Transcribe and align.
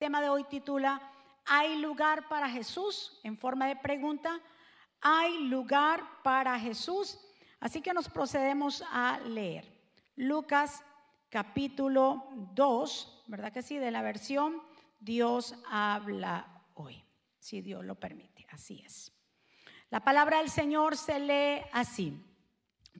tema 0.00 0.22
de 0.22 0.30
hoy 0.30 0.44
titula 0.44 0.98
¿Hay 1.44 1.76
lugar 1.76 2.26
para 2.26 2.48
Jesús? 2.48 3.20
En 3.22 3.36
forma 3.36 3.66
de 3.66 3.76
pregunta, 3.76 4.40
¿hay 5.02 5.44
lugar 5.44 6.02
para 6.24 6.58
Jesús? 6.58 7.18
Así 7.60 7.82
que 7.82 7.92
nos 7.92 8.08
procedemos 8.08 8.82
a 8.90 9.20
leer. 9.26 9.70
Lucas 10.16 10.82
capítulo 11.28 12.26
2, 12.54 13.24
¿verdad 13.26 13.52
que 13.52 13.60
sí? 13.60 13.76
De 13.76 13.90
la 13.90 14.00
versión 14.00 14.62
Dios 15.00 15.54
habla 15.70 16.64
hoy, 16.76 17.04
si 17.38 17.60
Dios 17.60 17.84
lo 17.84 17.96
permite. 17.96 18.46
Así 18.48 18.82
es. 18.82 19.12
La 19.90 20.00
palabra 20.00 20.38
del 20.38 20.48
Señor 20.48 20.96
se 20.96 21.20
lee 21.20 21.62
así. 21.72 22.18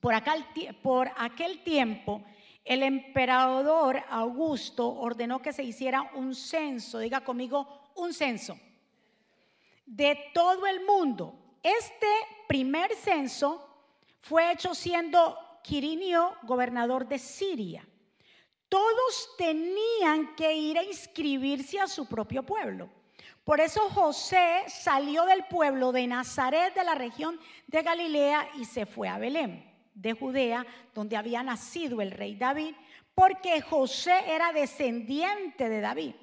Por 0.02 0.12
aquel, 0.12 0.44
por 0.82 1.10
aquel 1.16 1.64
tiempo, 1.64 2.22
el 2.64 2.82
emperador 2.82 4.02
Augusto 4.08 4.88
ordenó 4.88 5.40
que 5.40 5.52
se 5.52 5.62
hiciera 5.62 6.10
un 6.14 6.34
censo, 6.34 6.98
diga 6.98 7.22
conmigo, 7.22 7.90
un 7.94 8.12
censo, 8.12 8.58
de 9.86 10.18
todo 10.34 10.66
el 10.66 10.84
mundo. 10.84 11.56
Este 11.62 12.06
primer 12.46 12.94
censo 12.94 13.66
fue 14.20 14.52
hecho 14.52 14.74
siendo 14.74 15.36
Quirinio 15.62 16.36
gobernador 16.42 17.06
de 17.08 17.18
Siria. 17.18 17.86
Todos 18.68 19.34
tenían 19.36 20.34
que 20.36 20.54
ir 20.54 20.78
a 20.78 20.84
inscribirse 20.84 21.80
a 21.80 21.88
su 21.88 22.06
propio 22.06 22.44
pueblo. 22.44 22.88
Por 23.42 23.60
eso 23.60 23.80
José 23.90 24.62
salió 24.68 25.24
del 25.24 25.44
pueblo 25.46 25.90
de 25.90 26.06
Nazaret 26.06 26.72
de 26.74 26.84
la 26.84 26.94
región 26.94 27.40
de 27.66 27.82
Galilea 27.82 28.48
y 28.54 28.64
se 28.64 28.86
fue 28.86 29.08
a 29.08 29.18
Belén 29.18 29.69
de 30.00 30.14
Judea, 30.14 30.66
donde 30.94 31.16
había 31.16 31.42
nacido 31.42 32.00
el 32.00 32.10
rey 32.10 32.34
David, 32.34 32.74
porque 33.14 33.60
José 33.60 34.14
era 34.26 34.52
descendiente 34.52 35.68
de 35.68 35.80
David. 35.80 36.14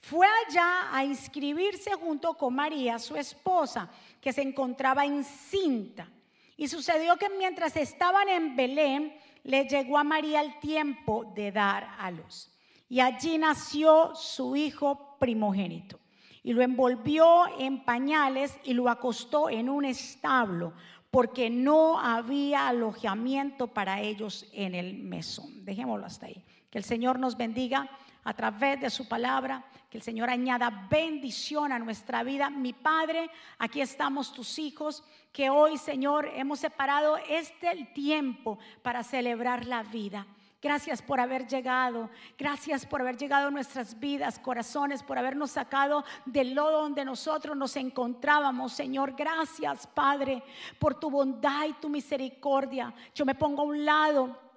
Fue 0.00 0.26
allá 0.46 0.94
a 0.94 1.04
inscribirse 1.04 1.92
junto 1.92 2.34
con 2.34 2.54
María, 2.54 2.98
su 2.98 3.16
esposa, 3.16 3.90
que 4.20 4.32
se 4.32 4.42
encontraba 4.42 5.04
encinta. 5.04 6.08
Y 6.56 6.68
sucedió 6.68 7.16
que 7.16 7.28
mientras 7.28 7.76
estaban 7.76 8.28
en 8.28 8.56
Belén, 8.56 9.14
le 9.44 9.64
llegó 9.64 9.98
a 9.98 10.04
María 10.04 10.40
el 10.40 10.58
tiempo 10.58 11.30
de 11.34 11.52
dar 11.52 11.96
a 11.98 12.10
luz. 12.10 12.50
Y 12.88 13.00
allí 13.00 13.38
nació 13.38 14.14
su 14.14 14.56
hijo 14.56 15.16
primogénito. 15.18 16.00
Y 16.42 16.52
lo 16.52 16.62
envolvió 16.62 17.58
en 17.58 17.84
pañales 17.84 18.58
y 18.64 18.72
lo 18.72 18.88
acostó 18.88 19.50
en 19.50 19.68
un 19.68 19.84
establo 19.84 20.72
porque 21.10 21.50
no 21.50 21.98
había 21.98 22.68
alojamiento 22.68 23.66
para 23.66 24.00
ellos 24.00 24.46
en 24.52 24.74
el 24.74 24.94
mesón. 24.94 25.64
Dejémoslo 25.64 26.06
hasta 26.06 26.26
ahí. 26.26 26.42
Que 26.70 26.78
el 26.78 26.84
Señor 26.84 27.18
nos 27.18 27.36
bendiga 27.36 27.90
a 28.22 28.34
través 28.34 28.80
de 28.80 28.90
su 28.90 29.08
palabra, 29.08 29.64
que 29.90 29.98
el 29.98 30.02
Señor 30.02 30.30
añada 30.30 30.86
bendición 30.88 31.72
a 31.72 31.78
nuestra 31.78 32.22
vida. 32.22 32.48
Mi 32.48 32.72
Padre, 32.72 33.28
aquí 33.58 33.80
estamos 33.80 34.32
tus 34.32 34.58
hijos, 34.58 35.02
que 35.32 35.50
hoy, 35.50 35.78
Señor, 35.78 36.30
hemos 36.34 36.60
separado 36.60 37.16
este 37.28 37.88
tiempo 37.94 38.58
para 38.82 39.02
celebrar 39.02 39.66
la 39.66 39.82
vida. 39.82 40.26
Gracias 40.62 41.00
por 41.00 41.20
haber 41.20 41.46
llegado. 41.46 42.10
Gracias 42.36 42.84
por 42.84 43.00
haber 43.00 43.16
llegado 43.16 43.48
a 43.48 43.50
nuestras 43.50 43.98
vidas, 43.98 44.38
corazones, 44.38 45.02
por 45.02 45.16
habernos 45.16 45.52
sacado 45.52 46.04
del 46.26 46.54
lodo 46.54 46.82
donde 46.82 47.04
nosotros 47.04 47.56
nos 47.56 47.76
encontrábamos, 47.76 48.72
Señor. 48.72 49.14
Gracias, 49.16 49.86
Padre, 49.86 50.42
por 50.78 51.00
tu 51.00 51.10
bondad 51.10 51.66
y 51.66 51.72
tu 51.74 51.88
misericordia. 51.88 52.92
Yo 53.14 53.24
me 53.24 53.34
pongo 53.34 53.62
a 53.62 53.66
un 53.66 53.84
lado 53.86 54.49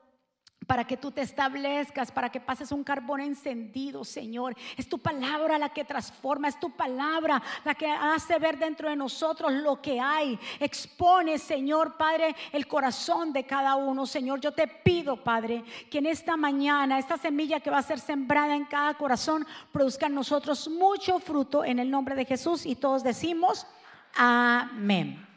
para 0.65 0.85
que 0.85 0.97
tú 0.97 1.11
te 1.11 1.21
establezcas, 1.21 2.11
para 2.11 2.29
que 2.29 2.39
pases 2.39 2.71
un 2.71 2.83
carbón 2.83 3.21
encendido, 3.21 4.03
Señor. 4.03 4.55
Es 4.77 4.87
tu 4.87 4.99
palabra 4.99 5.57
la 5.57 5.69
que 5.69 5.83
transforma, 5.83 6.47
es 6.47 6.59
tu 6.59 6.71
palabra 6.71 7.41
la 7.63 7.75
que 7.75 7.89
hace 7.89 8.37
ver 8.39 8.57
dentro 8.57 8.89
de 8.89 8.95
nosotros 8.95 9.51
lo 9.51 9.81
que 9.81 9.99
hay. 9.99 10.39
Expone, 10.59 11.37
Señor, 11.37 11.97
Padre, 11.97 12.35
el 12.51 12.67
corazón 12.67 13.33
de 13.33 13.45
cada 13.45 13.75
uno, 13.75 14.05
Señor. 14.05 14.39
Yo 14.39 14.51
te 14.51 14.67
pido, 14.67 15.23
Padre, 15.23 15.63
que 15.89 15.99
en 15.99 16.05
esta 16.05 16.37
mañana, 16.37 16.99
esta 16.99 17.17
semilla 17.17 17.59
que 17.59 17.69
va 17.69 17.79
a 17.79 17.83
ser 17.83 17.99
sembrada 17.99 18.55
en 18.55 18.65
cada 18.65 18.93
corazón, 18.95 19.45
produzca 19.71 20.07
en 20.07 20.15
nosotros 20.15 20.67
mucho 20.67 21.19
fruto 21.19 21.63
en 21.63 21.79
el 21.79 21.89
nombre 21.89 22.15
de 22.15 22.25
Jesús. 22.25 22.65
Y 22.65 22.75
todos 22.75 23.03
decimos, 23.03 23.65
amén. 24.15 25.32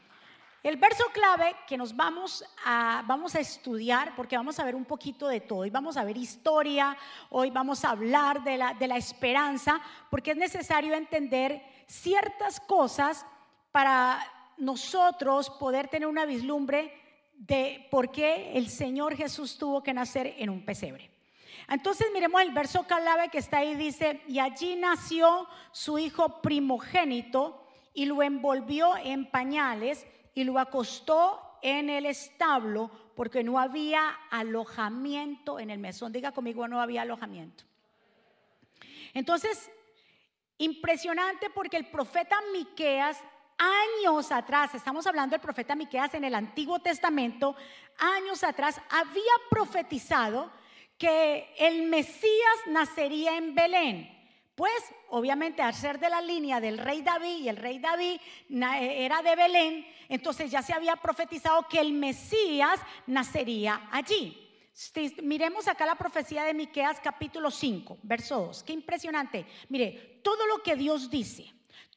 El 0.66 0.78
verso 0.78 1.04
clave 1.12 1.54
que 1.69 1.77
nos 1.77 1.94
vamos 1.94 2.44
a, 2.65 3.04
vamos 3.06 3.37
a 3.37 3.38
estudiar, 3.38 4.16
porque 4.16 4.37
vamos 4.37 4.59
a 4.59 4.65
ver 4.65 4.75
un 4.75 4.84
poquito 4.84 5.28
de 5.28 5.41
todo, 5.41 5.60
hoy 5.60 5.71
vamos 5.71 5.97
a 5.97 6.03
ver 6.03 6.16
historia, 6.16 6.97
hoy 7.31 7.50
vamos 7.50 7.84
a 7.84 7.91
hablar 7.91 8.43
de 8.43 8.56
la, 8.56 8.75
de 8.75 8.88
la 8.88 8.97
esperanza, 8.97 9.81
porque 10.10 10.32
es 10.32 10.37
necesario 10.37 10.94
entender 10.94 11.62
ciertas 11.87 12.59
cosas 12.59 13.25
para 13.71 14.19
nosotros 14.56 15.50
poder 15.50 15.87
tener 15.87 16.09
una 16.09 16.27
vislumbre 16.27 16.93
de 17.34 17.87
por 17.88 18.10
qué 18.10 18.50
el 18.59 18.69
Señor 18.69 19.15
Jesús 19.15 19.56
tuvo 19.59 19.84
que 19.84 19.94
nacer 19.94 20.34
en 20.37 20.50
un 20.50 20.65
pesebre. 20.65 21.09
Entonces 21.69 22.09
miremos 22.12 22.43
el 22.43 22.50
verso 22.50 22.83
clave 22.88 23.28
que 23.28 23.38
está 23.38 23.59
ahí, 23.59 23.77
dice, 23.77 24.21
y 24.27 24.41
allí 24.41 24.75
nació 24.75 25.47
su 25.71 25.97
hijo 25.97 26.43
primogénito 26.43 27.65
y 27.94 28.06
lo 28.06 28.21
envolvió 28.21 28.97
en 28.97 29.31
pañales 29.31 30.04
y 30.36 30.44
lo 30.44 30.58
acostó 30.58 31.58
en 31.62 31.88
el 31.88 32.04
establo 32.04 32.91
porque 33.16 33.42
no 33.42 33.58
había 33.58 34.10
alojamiento 34.30 35.58
en 35.58 35.70
el 35.70 35.78
mesón. 35.78 36.12
Diga 36.12 36.32
conmigo, 36.32 36.69
no 36.69 36.78
había 36.78 37.02
alojamiento. 37.02 37.64
Entonces, 39.14 39.70
impresionante 40.58 41.48
porque 41.48 41.78
el 41.78 41.86
profeta 41.86 42.36
Miqueas 42.52 43.19
años 43.56 44.30
atrás, 44.30 44.74
estamos 44.74 45.06
hablando 45.06 45.32
del 45.32 45.41
profeta 45.41 45.74
Miqueas 45.74 46.12
en 46.12 46.24
el 46.24 46.34
Antiguo 46.34 46.80
Testamento, 46.80 47.56
años 47.98 48.44
atrás 48.44 48.78
había 48.91 49.32
profetizado 49.48 50.53
que 50.98 51.54
el 51.56 51.84
Mesías 51.84 52.58
nacería 52.66 53.38
en 53.38 53.54
Belén. 53.54 54.16
Pues 54.56 54.72
obviamente 55.10 55.62
al 55.62 55.74
ser 55.74 56.00
de 56.00 56.08
la 56.08 56.20
línea 56.20 56.60
del 56.60 56.78
rey 56.78 57.02
David 57.02 57.44
y 57.44 57.48
el 57.48 57.58
rey 57.58 57.78
David 57.78 58.18
eh, 58.50 59.04
era 59.04 59.22
de 59.22 59.36
Belén, 59.36 59.86
entonces 60.08 60.50
ya 60.50 60.62
se 60.62 60.72
había 60.72 60.96
profetizado 60.96 61.68
que 61.68 61.78
el 61.78 61.92
Mesías 61.92 62.80
nacería 63.06 63.88
allí. 63.92 64.42
Miremos 65.22 65.68
acá 65.68 65.86
la 65.86 65.94
profecía 65.94 66.44
de 66.44 66.54
Miqueas 66.54 67.00
capítulo 67.00 67.50
5, 67.50 67.98
verso 68.02 68.46
2. 68.46 68.62
Qué 68.62 68.72
impresionante. 68.72 69.46
Mire, 69.68 70.20
todo 70.22 70.46
lo 70.46 70.62
que 70.62 70.74
Dios 70.74 71.10
dice 71.10 71.52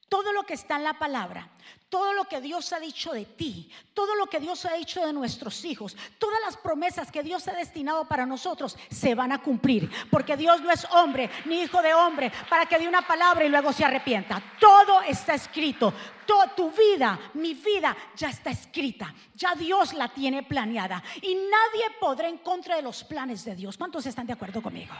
todo 0.09 0.33
lo 0.33 0.43
que 0.43 0.55
está 0.55 0.75
en 0.75 0.83
la 0.83 0.99
palabra, 0.99 1.49
todo 1.89 2.13
lo 2.13 2.25
que 2.25 2.39
Dios 2.39 2.71
ha 2.71 2.79
dicho 2.79 3.11
de 3.11 3.25
ti, 3.25 3.69
todo 3.93 4.15
lo 4.15 4.27
que 4.27 4.39
Dios 4.39 4.63
ha 4.65 4.73
dicho 4.73 5.05
de 5.05 5.11
nuestros 5.11 5.65
hijos, 5.65 5.97
todas 6.19 6.39
las 6.45 6.55
promesas 6.55 7.11
que 7.11 7.23
Dios 7.23 7.47
ha 7.47 7.53
destinado 7.53 8.07
para 8.07 8.25
nosotros 8.25 8.77
se 8.89 9.15
van 9.15 9.31
a 9.31 9.41
cumplir. 9.41 9.89
Porque 10.11 10.37
Dios 10.37 10.61
no 10.61 10.71
es 10.71 10.85
hombre 10.91 11.29
ni 11.45 11.61
hijo 11.61 11.81
de 11.81 11.93
hombre 11.93 12.31
para 12.49 12.67
que 12.67 12.77
dé 12.77 12.87
una 12.87 13.01
palabra 13.01 13.43
y 13.43 13.49
luego 13.49 13.73
se 13.73 13.83
arrepienta. 13.83 14.41
Todo 14.59 15.01
está 15.01 15.33
escrito. 15.33 15.93
Toda 16.25 16.53
tu 16.53 16.69
vida, 16.69 17.19
mi 17.33 17.55
vida, 17.55 17.97
ya 18.15 18.29
está 18.29 18.51
escrita. 18.51 19.11
Ya 19.33 19.55
Dios 19.55 19.93
la 19.93 20.09
tiene 20.09 20.43
planeada. 20.43 21.01
Y 21.23 21.33
nadie 21.33 21.89
podrá 21.99 22.29
en 22.29 22.37
contra 22.37 22.75
de 22.75 22.83
los 22.83 23.03
planes 23.03 23.43
de 23.43 23.55
Dios. 23.55 23.77
¿Cuántos 23.77 24.05
están 24.05 24.27
de 24.27 24.33
acuerdo 24.33 24.61
conmigo? 24.61 24.93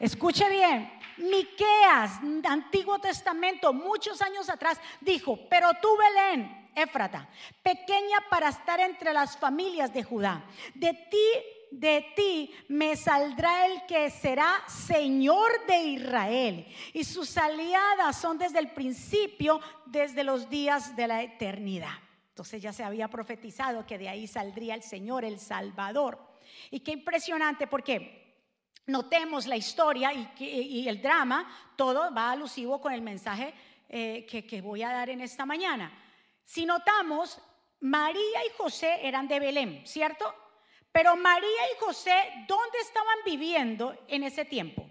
Escuche 0.00 0.48
bien, 0.48 0.90
Miqueas, 1.16 2.20
Antiguo 2.44 2.98
Testamento, 2.98 3.72
muchos 3.72 4.22
años 4.22 4.48
atrás, 4.48 4.80
dijo, 5.00 5.38
pero 5.48 5.70
tú 5.82 5.88
Belén, 5.96 6.70
Éfrata, 6.74 7.28
pequeña 7.62 8.18
para 8.30 8.50
estar 8.50 8.78
entre 8.78 9.12
las 9.12 9.36
familias 9.36 9.92
de 9.92 10.04
Judá, 10.04 10.44
de 10.74 10.94
ti 11.10 11.18
de 11.70 12.06
ti 12.16 12.50
me 12.68 12.96
saldrá 12.96 13.66
el 13.66 13.84
que 13.86 14.10
será 14.10 14.62
Señor 14.66 15.66
de 15.66 15.78
Israel. 15.78 16.66
Y 16.92 17.04
sus 17.04 17.36
aliadas 17.36 18.18
son 18.18 18.38
desde 18.38 18.58
el 18.58 18.70
principio, 18.70 19.60
desde 19.86 20.24
los 20.24 20.48
días 20.48 20.96
de 20.96 21.06
la 21.06 21.22
eternidad. 21.22 21.92
Entonces 22.30 22.62
ya 22.62 22.72
se 22.72 22.84
había 22.84 23.08
profetizado 23.08 23.84
que 23.84 23.98
de 23.98 24.08
ahí 24.08 24.26
saldría 24.26 24.74
el 24.74 24.82
Señor, 24.82 25.24
el 25.24 25.38
Salvador. 25.38 26.18
Y 26.70 26.80
qué 26.80 26.92
impresionante, 26.92 27.66
porque 27.66 28.27
notemos 28.88 29.46
la 29.46 29.56
historia 29.56 30.12
y, 30.12 30.88
el 30.88 31.00
drama, 31.00 31.48
todo 31.76 32.12
va 32.12 32.32
alusivo 32.32 32.80
con 32.80 32.92
el 32.92 33.02
mensaje 33.02 33.54
eh, 33.88 34.26
que, 34.28 34.44
que 34.46 34.60
voy 34.60 34.82
a 34.82 34.90
dar 34.90 35.10
en 35.10 35.20
esta 35.20 35.46
mañana. 35.46 35.92
Si 36.42 36.66
notamos, 36.66 37.40
María 37.80 38.44
y 38.46 38.50
José 38.56 39.06
eran 39.06 39.28
de 39.28 39.38
Belén, 39.38 39.82
¿cierto? 39.86 40.34
Pero 40.90 41.16
María 41.16 41.72
y 41.74 41.84
José, 41.84 42.44
¿dónde 42.48 42.78
estaban 42.80 43.18
viviendo 43.24 43.96
en 44.08 44.24
ese 44.24 44.44
tiempo? 44.44 44.88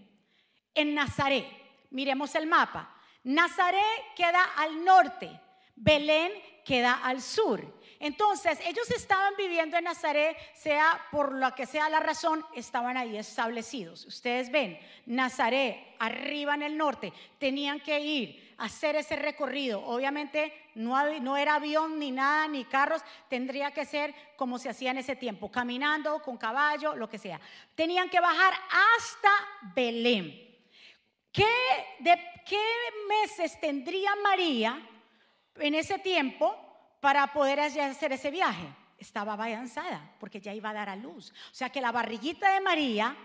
En 0.74 0.94
Nazaret. 0.94 1.46
Miremos 1.90 2.36
el 2.36 2.48
mapa. 2.48 2.96
Nazaret 3.24 4.14
queda 4.16 4.44
al 4.56 4.86
norte, 4.86 5.30
Belén 5.76 6.32
queda 6.64 6.94
al 7.04 7.22
sur. 7.22 7.77
Entonces, 8.00 8.60
ellos 8.66 8.90
estaban 8.92 9.34
viviendo 9.38 9.78
en 9.78 9.86
Nazaret, 9.86 10.38
sea 10.54 11.02
por 11.12 11.34
lo 11.34 11.54
que 11.56 11.66
sea 11.66 11.90
la 11.90 12.00
razón, 12.00 12.46
estaban 12.54 12.96
ahí 12.96 13.18
establecidos. 13.18 14.06
Ustedes 14.06 14.52
ven, 14.52 14.80
Nazaret, 15.06 15.96
arriba 16.00 16.54
en 16.54 16.64
el 16.64 16.78
norte, 16.78 17.12
tenían 17.40 17.80
que 17.80 18.00
ir 18.00 18.54
a 18.58 18.66
hacer 18.66 18.96
ese 18.96 19.16
recorrido. 19.16 19.84
Obviamente 19.86 20.54
no, 20.76 21.20
no 21.20 21.38
era 21.38 21.56
avión 21.56 21.98
ni 21.98 22.12
nada, 22.12 22.48
ni 22.48 22.66
carros, 22.66 23.02
tendría 23.30 23.72
que 23.72 23.86
ser 23.86 24.14
como 24.36 24.60
se 24.60 24.70
hacía 24.70 24.92
en 24.92 25.00
ese 25.00 25.16
tiempo, 25.16 25.52
caminando, 25.52 26.22
con 26.22 26.38
caballo, 26.38 26.96
lo 26.96 27.10
que 27.10 27.18
sea. 27.18 27.40
Tenían 27.76 28.10
que 28.10 28.20
bajar 28.20 28.54
hasta 28.98 29.30
Belén. 29.76 30.46
¿Qué, 31.32 31.46
¿De 32.00 32.20
qué 32.46 32.64
meses 33.08 33.60
tendría 33.60 34.16
María 34.24 34.88
en 35.56 35.76
ese 35.76 36.00
tiempo? 36.00 36.67
Para 37.00 37.34
poder 37.34 37.60
hacer 37.60 38.12
ese 38.12 38.32
viaje. 38.32 38.68
Estaba 38.98 39.34
avanzada 39.34 40.16
porque 40.20 40.42
ya 40.42 40.54
iba 40.54 40.70
a 40.70 40.74
dar 40.74 40.90
a 40.90 40.96
luz. 40.96 41.32
O 41.52 41.56
sea 41.56 41.70
que 41.70 41.82
la 41.82 41.92
barriguita 41.92 42.52
de 42.52 42.62
María 42.62 43.16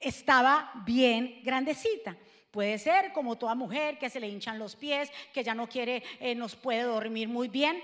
estaba 0.00 0.72
bien 0.84 1.40
grandecita. 1.42 2.16
Puede 2.50 2.78
ser 2.78 3.12
como 3.12 3.38
toda 3.38 3.54
mujer 3.54 3.98
que 3.98 4.10
se 4.10 4.18
le 4.18 4.28
hinchan 4.28 4.58
los 4.58 4.74
pies, 4.74 5.10
que 5.32 5.44
ya 5.44 5.54
no 5.54 5.68
quiere, 5.68 6.02
eh, 6.18 6.34
nos 6.34 6.56
puede 6.56 6.82
dormir 6.82 7.28
muy 7.28 7.46
bien. 7.46 7.80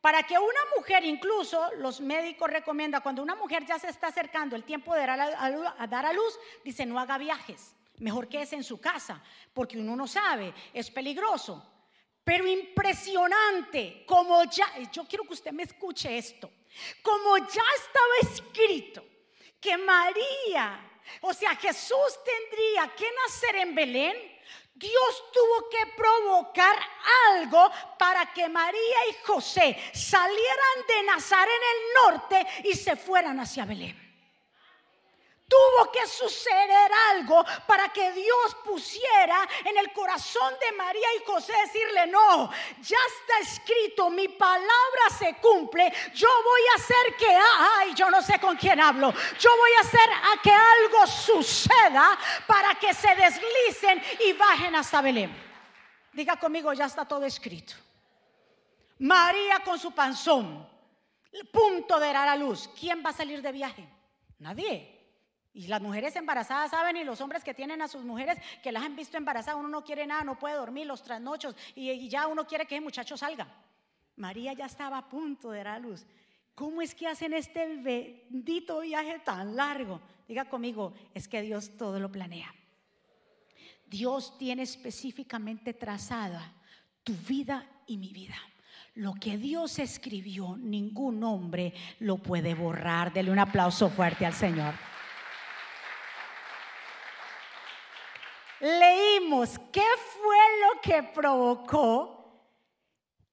Para 0.00 0.22
que 0.22 0.38
una 0.38 0.60
mujer, 0.76 1.04
incluso 1.04 1.70
los 1.78 2.00
médicos 2.00 2.50
recomiendan, 2.50 3.02
cuando 3.02 3.22
una 3.22 3.34
mujer 3.34 3.64
ya 3.66 3.78
se 3.78 3.88
está 3.88 4.08
acercando 4.08 4.56
el 4.56 4.64
tiempo 4.64 4.94
de 4.94 5.06
dar 5.06 5.20
a, 6.06 6.12
luz, 6.12 6.38
dice 6.64 6.86
no 6.86 6.98
haga 6.98 7.18
viajes, 7.18 7.74
mejor 7.98 8.28
que 8.28 8.42
es 8.42 8.52
en 8.54 8.64
su 8.64 8.80
casa, 8.80 9.22
porque 9.52 9.78
uno 9.78 9.96
no 9.96 10.06
sabe, 10.06 10.54
es 10.72 10.90
peligroso. 10.90 11.66
Pero 12.24 12.46
impresionante, 12.46 14.04
como 14.06 14.44
ya, 14.44 14.66
yo 14.92 15.04
quiero 15.06 15.24
que 15.24 15.34
usted 15.34 15.52
me 15.52 15.62
escuche 15.62 16.16
esto, 16.18 16.50
como 17.02 17.38
ya 17.38 17.64
estaba 17.76 18.32
escrito 18.34 19.04
que 19.60 19.76
María, 19.76 21.00
o 21.22 21.34
sea, 21.34 21.54
Jesús 21.56 22.18
tendría 22.24 22.94
que 22.94 23.06
nacer 23.26 23.56
en 23.56 23.74
Belén, 23.74 24.40
Dios 24.74 25.24
tuvo 25.32 25.68
que 25.68 25.92
provocar 25.94 26.74
algo 27.28 27.70
para 27.98 28.32
que 28.32 28.48
María 28.48 29.08
y 29.10 29.26
José 29.26 29.76
salieran 29.92 30.86
de 30.88 31.02
Nazaret 31.02 31.52
en 31.52 31.76
el 31.76 32.12
norte 32.12 32.46
y 32.64 32.74
se 32.74 32.96
fueran 32.96 33.38
hacia 33.40 33.66
Belén. 33.66 34.09
Tuvo 35.50 35.90
que 35.90 36.06
suceder 36.06 36.92
algo 37.10 37.44
para 37.66 37.88
que 37.88 38.12
Dios 38.12 38.56
pusiera 38.64 39.48
en 39.64 39.76
el 39.78 39.92
corazón 39.92 40.54
de 40.60 40.70
María 40.76 41.08
y 41.16 41.24
José 41.26 41.52
decirle, 41.66 42.06
no, 42.06 42.48
ya 42.80 42.98
está 43.18 43.40
escrito, 43.40 44.10
mi 44.10 44.28
palabra 44.28 45.10
se 45.18 45.34
cumple, 45.38 45.92
yo 46.14 46.28
voy 46.44 46.60
a 46.70 46.76
hacer 46.76 47.16
que, 47.16 47.36
ay, 47.36 47.94
yo 47.94 48.08
no 48.12 48.22
sé 48.22 48.38
con 48.38 48.56
quién 48.56 48.80
hablo, 48.80 49.12
yo 49.40 49.50
voy 49.56 49.72
a 49.72 49.80
hacer 49.80 50.08
a 50.12 50.40
que 50.40 50.52
algo 50.52 51.04
suceda 51.08 52.16
para 52.46 52.76
que 52.76 52.94
se 52.94 53.12
deslicen 53.16 54.00
y 54.24 54.32
bajen 54.34 54.76
hasta 54.76 55.02
Belén. 55.02 55.36
Diga 56.12 56.36
conmigo, 56.36 56.72
ya 56.74 56.84
está 56.84 57.04
todo 57.04 57.24
escrito. 57.24 57.74
María 59.00 59.58
con 59.64 59.80
su 59.80 59.90
panzón, 59.90 60.68
punto 61.52 61.98
de 61.98 62.12
dar 62.12 62.28
a 62.28 62.36
luz. 62.36 62.70
¿Quién 62.78 63.02
va 63.04 63.10
a 63.10 63.14
salir 63.14 63.42
de 63.42 63.50
viaje? 63.50 63.88
Nadie. 64.38 64.99
Y 65.52 65.66
las 65.66 65.82
mujeres 65.82 66.14
embarazadas 66.14 66.70
saben 66.70 66.96
y 66.96 67.04
los 67.04 67.20
hombres 67.20 67.42
que 67.42 67.54
tienen 67.54 67.82
a 67.82 67.88
sus 67.88 68.04
mujeres 68.04 68.38
que 68.62 68.70
las 68.70 68.84
han 68.84 68.94
visto 68.94 69.16
embarazadas, 69.16 69.58
uno 69.58 69.68
no 69.68 69.82
quiere 69.82 70.06
nada, 70.06 70.22
no 70.22 70.38
puede 70.38 70.54
dormir 70.54 70.86
los 70.86 71.02
trasnochos 71.02 71.56
y, 71.74 72.08
ya 72.08 72.28
uno 72.28 72.46
quiere 72.46 72.66
que 72.66 72.76
el 72.76 72.82
muchacho 72.82 73.16
salga. 73.16 73.48
María 74.16 74.52
ya 74.52 74.66
estaba 74.66 74.98
a 74.98 75.08
punto 75.08 75.50
de 75.50 75.58
dar 75.58 75.68
a 75.68 75.78
luz. 75.78 76.06
¿Cómo 76.54 76.82
es 76.82 76.94
que 76.94 77.08
hacen 77.08 77.32
este 77.32 77.66
bendito 77.76 78.80
viaje 78.80 79.18
tan 79.20 79.56
largo? 79.56 80.00
Diga 80.28 80.44
conmigo, 80.44 80.94
es 81.14 81.26
que 81.26 81.42
Dios 81.42 81.76
todo 81.76 81.98
lo 81.98 82.12
planea. 82.12 82.54
Dios 83.86 84.38
tiene 84.38 84.62
específicamente 84.62 85.74
trazada 85.74 86.52
tu 87.02 87.12
vida 87.14 87.66
y 87.86 87.96
mi 87.96 88.12
vida. 88.12 88.36
Lo 88.94 89.14
que 89.14 89.36
Dios 89.36 89.78
escribió, 89.80 90.56
ningún 90.56 91.24
hombre 91.24 91.72
lo 91.98 92.18
puede 92.18 92.54
borrar. 92.54 93.12
Dele 93.12 93.32
un 93.32 93.38
aplauso 93.38 93.88
fuerte 93.88 94.26
al 94.26 94.34
Señor. 94.34 94.74
Leímos 98.60 99.58
qué 99.72 99.84
fue 100.20 100.38
lo 100.60 100.80
que 100.80 101.02
provocó 101.02 102.20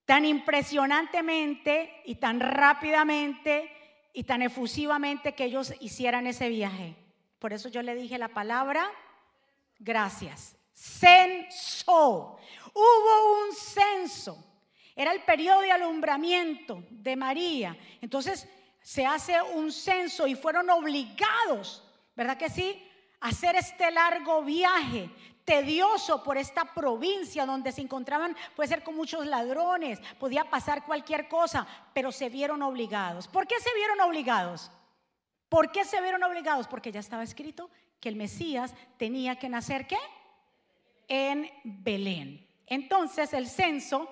tan 0.06 0.25
impresionantemente 0.25 2.01
y 2.06 2.15
tan 2.15 2.39
rápidamente 2.39 3.71
y 4.13 4.24
tan 4.24 4.41
efusivamente 4.41 5.35
que 5.35 5.45
ellos 5.45 5.74
hicieran 5.79 6.27
ese 6.27 6.50
viaje. 6.50 6.95
Por 7.39 7.53
eso 7.53 7.69
yo 7.69 7.81
le 7.81 7.94
dije 7.94 8.18
la 8.18 8.29
palabra 8.29 8.89
gracias. 9.79 10.56
Censo. 10.74 12.38
Hubo 12.73 13.44
un 13.44 13.56
censo. 13.56 14.44
Era 14.95 15.12
el 15.12 15.21
periodo 15.21 15.62
de 15.62 15.71
alumbramiento 15.71 16.83
de 16.89 17.15
María. 17.15 17.77
Entonces 18.01 18.47
se 18.81 19.06
hace 19.06 19.41
un 19.41 19.71
censo 19.71 20.25
y 20.25 20.35
fueron 20.35 20.69
obligados, 20.69 21.83
¿verdad 22.15 22.38
que 22.38 22.50
sí? 22.50 22.81
Hacer 23.19 23.56
este 23.56 23.92
largo 23.92 24.44
viaje 24.44 25.10
tedioso 25.48 26.24
por 26.24 26.38
esta 26.38 26.74
provincia 26.74 27.46
donde 27.46 27.72
se 27.72 27.80
encontraban, 27.80 28.36
puede 28.56 28.68
ser 28.68 28.84
con 28.84 28.96
muchos 28.96 29.25
ladrones, 29.25 30.00
podía 30.19 30.44
pasar 30.50 30.84
cualquier 30.86 31.30
cosa, 31.30 31.66
pero 31.94 32.12
se 32.12 32.28
vieron 32.28 32.62
obligados. 32.62 33.30
¿Por 33.30 33.48
qué 33.48 33.56
se 33.62 33.74
vieron 33.74 34.02
obligados? 34.02 34.69
¿Por 35.48 35.72
qué 35.72 35.86
se 35.86 36.02
vieron 36.02 36.22
obligados? 36.24 36.68
Porque 36.68 36.92
ya 36.92 37.00
estaba 37.00 37.24
escrito 37.24 37.69
que 38.02 38.10
el 38.10 38.18
Mesías 38.18 38.75
tenía 38.98 39.40
que 39.40 39.48
nacer 39.48 39.88
¿qué? 39.88 39.98
En 41.08 41.50
Belén. 41.64 42.46
Entonces 42.66 43.31
el 43.31 43.48
censo 43.48 44.10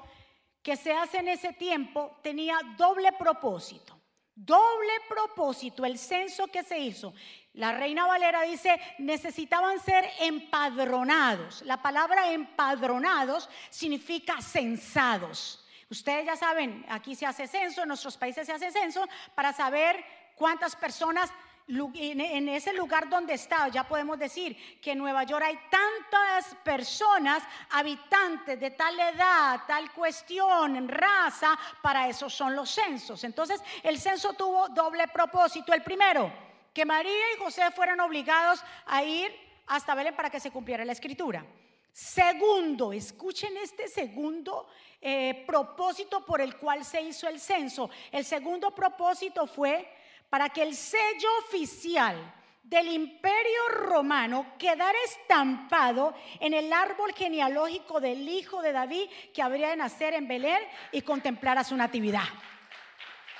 que 0.63 0.77
se 0.77 0.93
hace 0.93 1.17
en 1.17 1.27
ese 1.27 1.51
tiempo 1.51 2.17
tenía 2.23 2.57
doble 2.77 3.11
propósito. 3.11 3.99
Doble 4.33 4.91
propósito, 5.07 5.85
el 5.85 5.97
censo 5.97 6.47
que 6.47 6.63
se 6.63 6.79
hizo 6.79 7.13
la 7.55 7.71
reina 7.71 8.05
Valera 8.05 8.41
dice, 8.41 8.79
necesitaban 8.97 9.79
ser 9.79 10.09
empadronados. 10.19 11.61
La 11.63 11.81
palabra 11.81 12.31
empadronados 12.31 13.49
significa 13.69 14.41
censados. 14.41 15.65
Ustedes 15.89 16.25
ya 16.25 16.35
saben, 16.35 16.85
aquí 16.89 17.15
se 17.15 17.25
hace 17.25 17.47
censo, 17.47 17.83
en 17.83 17.87
nuestros 17.87 18.17
países 18.17 18.45
se 18.45 18.53
hace 18.53 18.71
censo 18.71 19.07
para 19.35 19.53
saber 19.53 20.03
cuántas 20.35 20.75
personas 20.75 21.31
en 21.67 22.49
ese 22.49 22.73
lugar 22.73 23.09
donde 23.09 23.33
está, 23.33 23.69
ya 23.69 23.87
podemos 23.87 24.19
decir 24.19 24.79
que 24.79 24.91
en 24.91 24.99
Nueva 24.99 25.23
York 25.23 25.45
hay 25.45 25.59
tantas 25.69 26.53
personas, 26.63 27.41
habitantes 27.71 28.59
de 28.59 28.71
tal 28.71 28.99
edad, 28.99 29.61
tal 29.65 29.91
cuestión, 29.91 30.87
raza, 30.87 31.57
para 31.81 32.07
eso 32.07 32.29
son 32.29 32.55
los 32.55 32.69
censos. 32.69 33.23
Entonces, 33.23 33.61
el 33.81 33.97
censo 33.97 34.33
tuvo 34.33 34.69
doble 34.69 35.07
propósito. 35.07 35.73
El 35.73 35.81
primero, 35.81 36.31
que 36.75 36.85
María 36.85 37.33
y 37.33 37.39
José 37.39 37.71
fueran 37.71 38.01
obligados 38.01 38.61
a 38.85 39.01
ir 39.01 39.33
hasta 39.65 39.95
Belén 39.95 40.13
para 40.13 40.29
que 40.29 40.41
se 40.41 40.51
cumpliera 40.51 40.83
la 40.83 40.91
escritura. 40.91 41.45
Segundo, 41.91 42.91
escuchen 42.91 43.55
este 43.55 43.87
segundo 43.87 44.67
eh, 44.99 45.45
propósito 45.47 46.25
por 46.25 46.41
el 46.41 46.57
cual 46.57 46.83
se 46.83 47.01
hizo 47.01 47.29
el 47.29 47.39
censo. 47.39 47.89
El 48.11 48.25
segundo 48.25 48.75
propósito 48.75 49.47
fue 49.47 49.89
para 50.29 50.49
que 50.49 50.63
el 50.63 50.75
sello 50.75 51.29
oficial 51.47 52.17
del 52.61 52.89
imperio 52.89 53.69
romano 53.69 54.53
quedara 54.59 54.97
estampado 55.05 56.13
en 56.41 56.53
el 56.53 56.73
árbol 56.73 57.13
genealógico 57.13 58.01
del 58.01 58.27
hijo 58.27 58.61
de 58.61 58.73
David 58.73 59.07
que 59.33 59.41
habría 59.41 59.69
de 59.69 59.77
nacer 59.77 60.13
en 60.13 60.27
Belén 60.27 60.59
y 60.91 61.03
contemplar 61.03 61.57
a 61.57 61.63
su 61.63 61.77
natividad. 61.77 62.27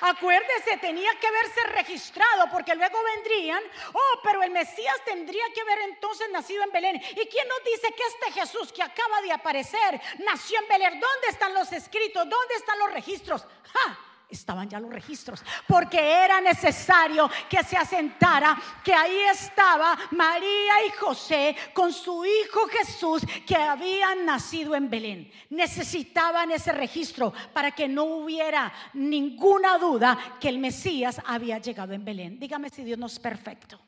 Acuérdese, 0.01 0.77
tenía 0.77 1.09
que 1.19 1.27
haberse 1.27 1.63
registrado 1.67 2.49
porque 2.51 2.75
luego 2.75 2.97
vendrían, 3.15 3.63
oh, 3.93 4.19
pero 4.23 4.43
el 4.43 4.51
Mesías 4.51 4.95
tendría 5.05 5.45
que 5.53 5.61
haber 5.61 5.79
entonces 5.81 6.29
nacido 6.31 6.63
en 6.63 6.71
Belén. 6.71 6.95
¿Y 6.95 7.25
quién 7.27 7.47
nos 7.47 7.63
dice 7.63 7.93
que 7.93 8.03
este 8.03 8.39
Jesús 8.39 8.71
que 8.73 8.83
acaba 8.83 9.21
de 9.21 9.31
aparecer 9.31 10.01
nació 10.19 10.59
en 10.59 10.67
Belén? 10.67 10.99
¿Dónde 10.99 11.27
están 11.29 11.53
los 11.53 11.71
escritos? 11.71 12.29
¿Dónde 12.29 12.55
están 12.55 12.77
los 12.79 12.91
registros? 12.91 13.45
¡Ja! 13.73 14.04
Estaban 14.29 14.70
ya 14.70 14.79
los 14.79 14.91
registros, 14.91 15.44
porque 15.67 16.00
era 16.00 16.41
necesario 16.41 17.29
que 17.50 17.63
se 17.63 17.77
asentara 17.77 18.58
que 18.84 18.94
ahí 18.94 19.17
estaba 19.32 19.98
María 20.12 20.86
y 20.88 20.91
José 21.00 21.55
con 21.74 21.94
su 21.94 22.25
hijo 22.25 22.67
Jesús 22.67 23.24
que 23.46 23.55
habían 23.55 24.25
nacido 24.25 24.75
en 24.75 24.89
Belén. 24.89 25.32
Necesitaban 25.50 26.51
ese 26.51 26.72
registro 26.72 27.34
para 27.53 27.72
que 27.72 27.88
no 27.88 28.03
hubiera 28.03 28.72
ninguna 28.94 29.77
duda 29.77 30.38
que 30.39 30.50
el 30.50 30.60
Mesías 30.60 31.22
había 31.25 31.58
llegado 31.60 31.94
en 31.94 32.03
Belén. 32.03 32.39
Dígame 32.39 32.70
si 32.70 32.84
Dios 32.84 32.98
no 32.98 33.08
es 33.08 33.20
perfecto. 33.20 33.79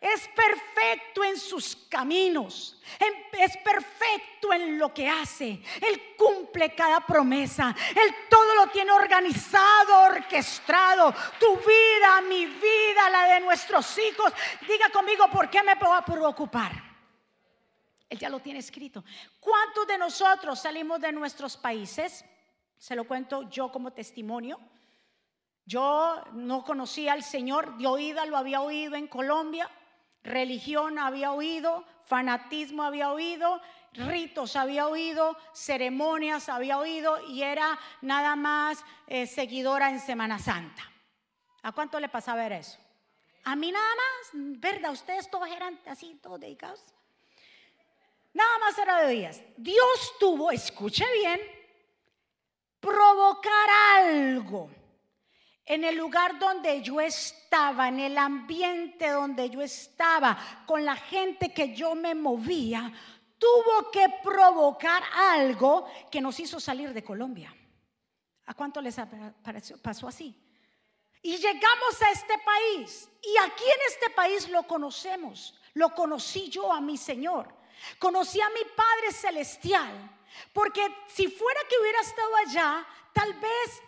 Es 0.00 0.28
perfecto 0.28 1.22
en 1.22 1.36
sus 1.36 1.76
caminos, 1.88 2.80
es 3.38 3.56
perfecto 3.58 4.50
en 4.50 4.78
lo 4.78 4.94
que 4.94 5.06
hace. 5.06 5.62
Él 5.80 6.14
cumple 6.16 6.74
cada 6.74 7.04
promesa, 7.04 7.74
Él 7.94 8.14
todo 8.30 8.54
lo 8.54 8.68
tiene 8.68 8.92
organizado, 8.92 10.04
orquestado. 10.04 11.14
Tu 11.38 11.54
vida, 11.58 12.22
mi 12.22 12.46
vida, 12.46 13.10
la 13.10 13.34
de 13.34 13.40
nuestros 13.40 13.98
hijos. 13.98 14.32
Diga 14.66 14.88
conmigo, 14.90 15.28
¿por 15.30 15.50
qué 15.50 15.62
me 15.62 15.74
voy 15.74 15.96
a 15.96 16.02
preocupar? 16.02 16.72
Él 18.08 18.18
ya 18.18 18.30
lo 18.30 18.40
tiene 18.40 18.60
escrito. 18.60 19.04
¿Cuántos 19.38 19.86
de 19.86 19.98
nosotros 19.98 20.58
salimos 20.60 20.98
de 21.00 21.12
nuestros 21.12 21.58
países? 21.58 22.24
Se 22.78 22.96
lo 22.96 23.04
cuento 23.04 23.50
yo 23.50 23.70
como 23.70 23.92
testimonio. 23.92 24.58
Yo 25.66 26.24
no 26.32 26.64
conocía 26.64 27.12
al 27.12 27.22
Señor, 27.22 27.76
de 27.76 27.86
oída 27.86 28.24
lo 28.24 28.36
había 28.36 28.62
oído 28.62 28.96
en 28.96 29.06
Colombia, 29.06 29.70
religión 30.22 30.98
había 30.98 31.32
oído, 31.32 31.84
fanatismo 32.04 32.82
había 32.82 33.12
oído, 33.12 33.60
ritos 33.92 34.56
había 34.56 34.86
oído, 34.86 35.36
ceremonias 35.52 36.48
había 36.48 36.78
oído 36.78 37.20
y 37.28 37.42
era 37.42 37.78
nada 38.02 38.36
más 38.36 38.84
eh, 39.06 39.26
seguidora 39.26 39.90
en 39.90 40.00
Semana 40.00 40.38
Santa. 40.38 40.82
¿A 41.62 41.72
cuánto 41.72 42.00
le 42.00 42.08
pasaba 42.08 42.42
ver 42.42 42.52
eso? 42.52 42.78
A 43.44 43.56
mí 43.56 43.72
nada 43.72 43.94
más, 43.94 44.30
¿verdad? 44.32 44.92
Ustedes 44.92 45.30
todos 45.30 45.48
eran 45.48 45.78
así, 45.86 46.18
todos 46.22 46.40
dedicados. 46.40 46.82
Nada 48.32 48.58
más 48.60 48.78
era 48.78 49.00
de 49.00 49.12
días. 49.12 49.42
Dios 49.56 50.14
tuvo, 50.20 50.50
escuche 50.50 51.04
bien, 51.14 51.40
provocar 52.80 53.70
algo 53.96 54.70
en 55.70 55.84
el 55.84 55.94
lugar 55.94 56.36
donde 56.36 56.82
yo 56.82 57.00
estaba, 57.00 57.86
en 57.86 58.00
el 58.00 58.18
ambiente 58.18 59.08
donde 59.08 59.48
yo 59.48 59.62
estaba, 59.62 60.36
con 60.66 60.84
la 60.84 60.96
gente 60.96 61.54
que 61.54 61.76
yo 61.76 61.94
me 61.94 62.12
movía, 62.16 62.92
tuvo 63.38 63.88
que 63.92 64.04
provocar 64.20 65.00
algo 65.14 65.86
que 66.10 66.20
nos 66.20 66.40
hizo 66.40 66.58
salir 66.58 66.92
de 66.92 67.04
Colombia. 67.04 67.54
¿A 68.46 68.54
cuánto 68.54 68.80
les 68.80 68.96
pasó 69.80 70.08
así? 70.08 70.36
Y 71.22 71.36
llegamos 71.36 72.02
a 72.02 72.10
este 72.10 72.34
país 72.44 73.08
y 73.22 73.36
aquí 73.38 73.62
en 73.64 73.92
este 73.92 74.10
país 74.10 74.48
lo 74.48 74.64
conocemos. 74.64 75.54
Lo 75.74 75.94
conocí 75.94 76.48
yo 76.48 76.72
a 76.72 76.80
mi 76.80 76.96
Señor. 76.96 77.48
Conocí 78.00 78.40
a 78.40 78.48
mi 78.48 78.64
Padre 78.74 79.12
Celestial. 79.12 80.18
Porque 80.52 80.84
si 81.06 81.28
fuera 81.28 81.60
que 81.68 81.78
hubiera 81.80 82.00
estado 82.00 82.36
allá, 82.44 82.86
tal 83.12 83.34
vez 83.34 83.82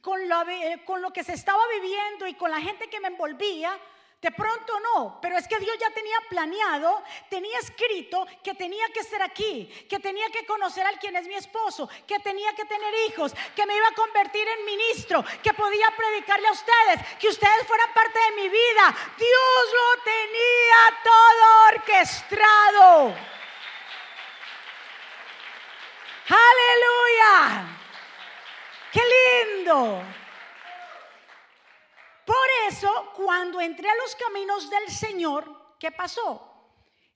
con 0.00 0.28
lo, 0.28 0.48
eh, 0.48 0.82
con 0.84 1.02
lo 1.02 1.12
que 1.12 1.24
se 1.24 1.32
estaba 1.32 1.62
viviendo 1.68 2.26
y 2.26 2.34
con 2.34 2.50
la 2.50 2.60
gente 2.60 2.88
que 2.88 3.00
me 3.00 3.08
envolvía, 3.08 3.78
de 4.20 4.32
pronto 4.32 4.80
no, 4.80 5.18
pero 5.20 5.36
es 5.36 5.46
que 5.46 5.58
Dios 5.58 5.76
ya 5.78 5.90
tenía 5.90 6.16
planeado, 6.28 7.02
tenía 7.28 7.58
escrito 7.58 8.26
que 8.42 8.54
tenía 8.54 8.88
que 8.88 9.04
ser 9.04 9.22
aquí, 9.22 9.66
que 9.88 10.00
tenía 10.00 10.28
que 10.30 10.46
conocer 10.46 10.86
al 10.86 10.98
quien 10.98 11.14
es 11.16 11.28
mi 11.28 11.34
esposo, 11.34 11.88
que 12.06 12.18
tenía 12.20 12.54
que 12.54 12.64
tener 12.64 12.92
hijos, 13.08 13.34
que 13.54 13.66
me 13.66 13.76
iba 13.76 13.86
a 13.86 13.94
convertir 13.94 14.48
en 14.48 14.64
ministro, 14.64 15.22
que 15.42 15.52
podía 15.52 15.88
predicarle 15.96 16.48
a 16.48 16.52
ustedes, 16.52 17.18
que 17.20 17.28
ustedes 17.28 17.66
fueran 17.66 17.92
parte 17.92 18.18
de 18.18 18.42
mi 18.42 18.48
vida. 18.48 18.96
Dios 19.18 19.74
lo 19.74 20.02
tenía 20.02 21.00
todo 21.04 21.68
orquestado. 21.76 23.14
Aleluya. 26.28 27.85
¡Qué 28.92 29.00
lindo! 29.54 30.02
Por 32.24 32.48
eso, 32.68 33.12
cuando 33.14 33.60
entré 33.60 33.88
a 33.88 33.94
los 33.94 34.16
caminos 34.16 34.68
del 34.68 34.88
Señor, 34.88 35.76
¿qué 35.78 35.92
pasó? 35.92 36.52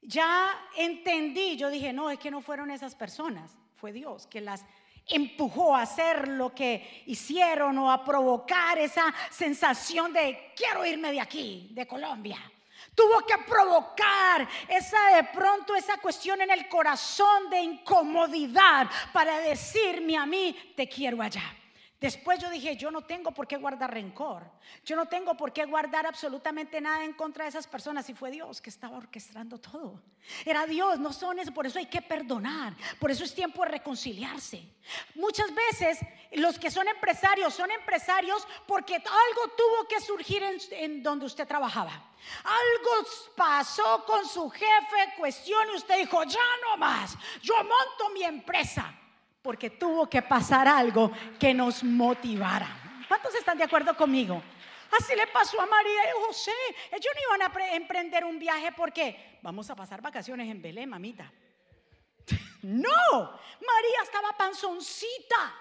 Ya 0.02 0.68
entendí, 0.76 1.56
yo 1.56 1.68
dije, 1.68 1.92
no, 1.92 2.10
es 2.10 2.18
que 2.18 2.30
no 2.30 2.40
fueron 2.40 2.70
esas 2.70 2.94
personas, 2.94 3.58
fue 3.74 3.92
Dios 3.92 4.26
que 4.26 4.40
las 4.40 4.64
empujó 5.06 5.74
a 5.74 5.82
hacer 5.82 6.28
lo 6.28 6.54
que 6.54 7.02
hicieron 7.06 7.76
o 7.78 7.90
a 7.90 8.04
provocar 8.04 8.78
esa 8.78 9.12
sensación 9.30 10.12
de 10.12 10.52
quiero 10.56 10.86
irme 10.86 11.10
de 11.10 11.20
aquí, 11.20 11.68
de 11.72 11.86
Colombia. 11.86 12.38
Tuvo 12.94 13.20
que 13.26 13.36
provocar 13.38 14.48
esa 14.68 15.16
de 15.16 15.24
pronto 15.24 15.74
esa 15.74 15.98
cuestión 15.98 16.40
en 16.40 16.50
el 16.50 16.68
corazón 16.68 17.50
de 17.50 17.60
incomodidad 17.60 18.88
para 19.12 19.38
decirme 19.38 20.16
a 20.16 20.26
mí, 20.26 20.72
te 20.76 20.88
quiero 20.88 21.20
allá. 21.20 21.42
Después 22.00 22.38
yo 22.38 22.48
dije, 22.48 22.76
yo 22.76 22.90
no 22.90 23.02
tengo 23.02 23.30
por 23.30 23.46
qué 23.46 23.58
guardar 23.58 23.92
rencor. 23.92 24.42
Yo 24.86 24.96
no 24.96 25.06
tengo 25.06 25.36
por 25.36 25.52
qué 25.52 25.66
guardar 25.66 26.06
absolutamente 26.06 26.80
nada 26.80 27.04
en 27.04 27.12
contra 27.12 27.44
de 27.44 27.50
esas 27.50 27.66
personas. 27.66 28.08
Y 28.08 28.14
fue 28.14 28.30
Dios 28.30 28.62
que 28.62 28.70
estaba 28.70 28.96
orquestando 28.96 29.58
todo. 29.58 30.00
Era 30.46 30.66
Dios, 30.66 30.98
no 30.98 31.12
son 31.12 31.38
eso. 31.38 31.52
Por 31.52 31.66
eso 31.66 31.78
hay 31.78 31.86
que 31.86 32.00
perdonar. 32.00 32.74
Por 32.98 33.10
eso 33.10 33.22
es 33.22 33.34
tiempo 33.34 33.62
de 33.64 33.72
reconciliarse. 33.72 34.66
Muchas 35.14 35.54
veces 35.54 35.98
los 36.32 36.58
que 36.58 36.70
son 36.70 36.88
empresarios 36.88 37.52
son 37.52 37.70
empresarios 37.70 38.48
porque 38.66 38.94
algo 38.94 39.54
tuvo 39.54 39.86
que 39.86 40.00
surgir 40.00 40.42
en, 40.70 41.02
donde 41.02 41.26
usted 41.26 41.46
trabajaba. 41.46 41.92
Algo 42.44 43.08
pasó 43.36 44.06
con 44.06 44.26
su 44.26 44.48
jefe, 44.48 45.14
cuestión 45.18 45.68
y 45.70 45.76
usted 45.76 45.98
dijo, 45.98 46.24
ya 46.24 46.40
no 46.64 46.78
más. 46.78 47.14
Yo 47.42 47.56
monto 47.56 48.08
mi 48.14 48.22
empresa 48.22 48.99
porque 49.42 49.70
tuvo 49.70 50.08
que 50.08 50.22
pasar 50.22 50.68
algo 50.68 51.10
que 51.38 51.54
nos 51.54 51.82
motivara. 51.82 53.04
¿Cuántos 53.08 53.34
están 53.34 53.58
de 53.58 53.64
acuerdo 53.64 53.96
conmigo? 53.96 54.42
Así 54.98 55.14
le 55.14 55.26
pasó 55.28 55.60
a 55.60 55.66
María 55.66 56.02
y 56.04 56.26
José. 56.26 56.52
Ellos 56.90 57.12
no 57.14 57.36
iban 57.36 57.50
a 57.50 57.74
emprender 57.74 58.24
un 58.24 58.38
viaje 58.38 58.72
porque 58.72 59.38
vamos 59.42 59.70
a 59.70 59.76
pasar 59.76 60.02
vacaciones 60.02 60.48
en 60.48 60.60
Belén, 60.60 60.88
mamita. 60.88 61.30
No, 62.62 62.90
María 63.12 64.02
estaba 64.02 64.36
panzoncita. 64.36 65.54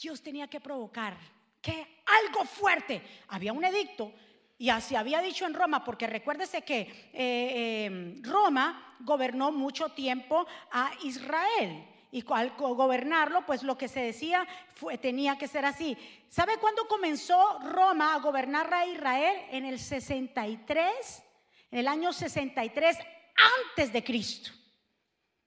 Dios 0.00 0.22
tenía 0.22 0.46
que 0.46 0.60
provocar 0.60 1.16
que 1.60 2.02
algo 2.06 2.44
fuerte. 2.44 3.02
Había 3.28 3.52
un 3.52 3.64
edicto 3.64 4.12
y 4.56 4.68
así 4.68 4.94
había 4.94 5.20
dicho 5.20 5.44
en 5.44 5.54
Roma, 5.54 5.84
porque 5.84 6.06
recuérdese 6.06 6.62
que 6.62 6.80
eh, 6.80 7.10
eh, 7.12 8.20
Roma 8.22 8.96
gobernó 9.00 9.50
mucho 9.50 9.88
tiempo 9.88 10.46
a 10.70 10.92
Israel 11.02 11.84
y 12.14 12.24
al 12.28 12.50
gobernarlo, 12.56 13.44
pues 13.44 13.64
lo 13.64 13.76
que 13.76 13.88
se 13.88 13.98
decía 13.98 14.46
fue, 14.76 14.96
tenía 14.98 15.36
que 15.36 15.48
ser 15.48 15.64
así. 15.64 15.98
¿Sabe 16.28 16.58
cuándo 16.58 16.86
comenzó 16.86 17.58
Roma 17.58 18.14
a 18.14 18.20
gobernar 18.20 18.72
a 18.72 18.86
Israel? 18.86 19.36
En 19.50 19.64
el 19.64 19.80
63, 19.80 21.24
en 21.72 21.78
el 21.80 21.88
año 21.88 22.12
63 22.12 22.98
antes 23.66 23.92
de 23.92 24.04
Cristo. 24.04 24.52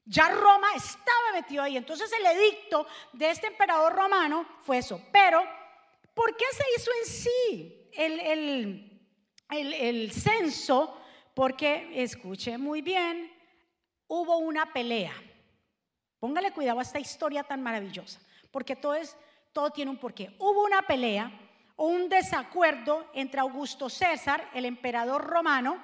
Ya 0.04 0.28
Roma 0.28 0.68
estaba 0.76 1.32
metido 1.36 1.64
ahí. 1.64 1.78
Entonces 1.78 2.12
el 2.12 2.26
edicto 2.26 2.86
de 3.14 3.30
este 3.30 3.48
emperador 3.48 3.94
romano 3.94 4.46
fue 4.64 4.80
eso. 4.80 5.02
Pero, 5.14 5.42
¿por 6.14 6.36
qué 6.36 6.46
se 6.52 6.64
hizo 6.76 6.92
en 7.00 7.06
sí 7.10 7.90
el, 7.94 8.20
el, 8.20 9.74
el 9.74 10.12
censo? 10.12 11.02
Porque, 11.34 11.94
escuche 11.94 12.58
muy 12.58 12.82
bien, 12.82 13.34
hubo 14.08 14.40
una 14.40 14.74
pelea. 14.74 15.14
Póngale 16.20 16.52
cuidado 16.52 16.80
a 16.80 16.84
esta 16.84 17.00
historia 17.00 17.44
tan 17.44 17.62
maravillosa, 17.62 18.20
porque 18.52 18.76
todo, 18.76 19.72
tiene 19.72 19.92
un 19.92 19.98
porqué. 19.98 20.36
Hubo 20.40 20.64
una 20.64 20.82
pelea 20.82 21.32
o 21.76 21.88
un 21.88 22.10
desacuerdo 22.10 23.06
entre 23.14 23.40
Augusto 23.40 23.90
César, 23.90 24.50
el 24.54 24.66
emperador 24.66 25.24
romano, 25.26 25.82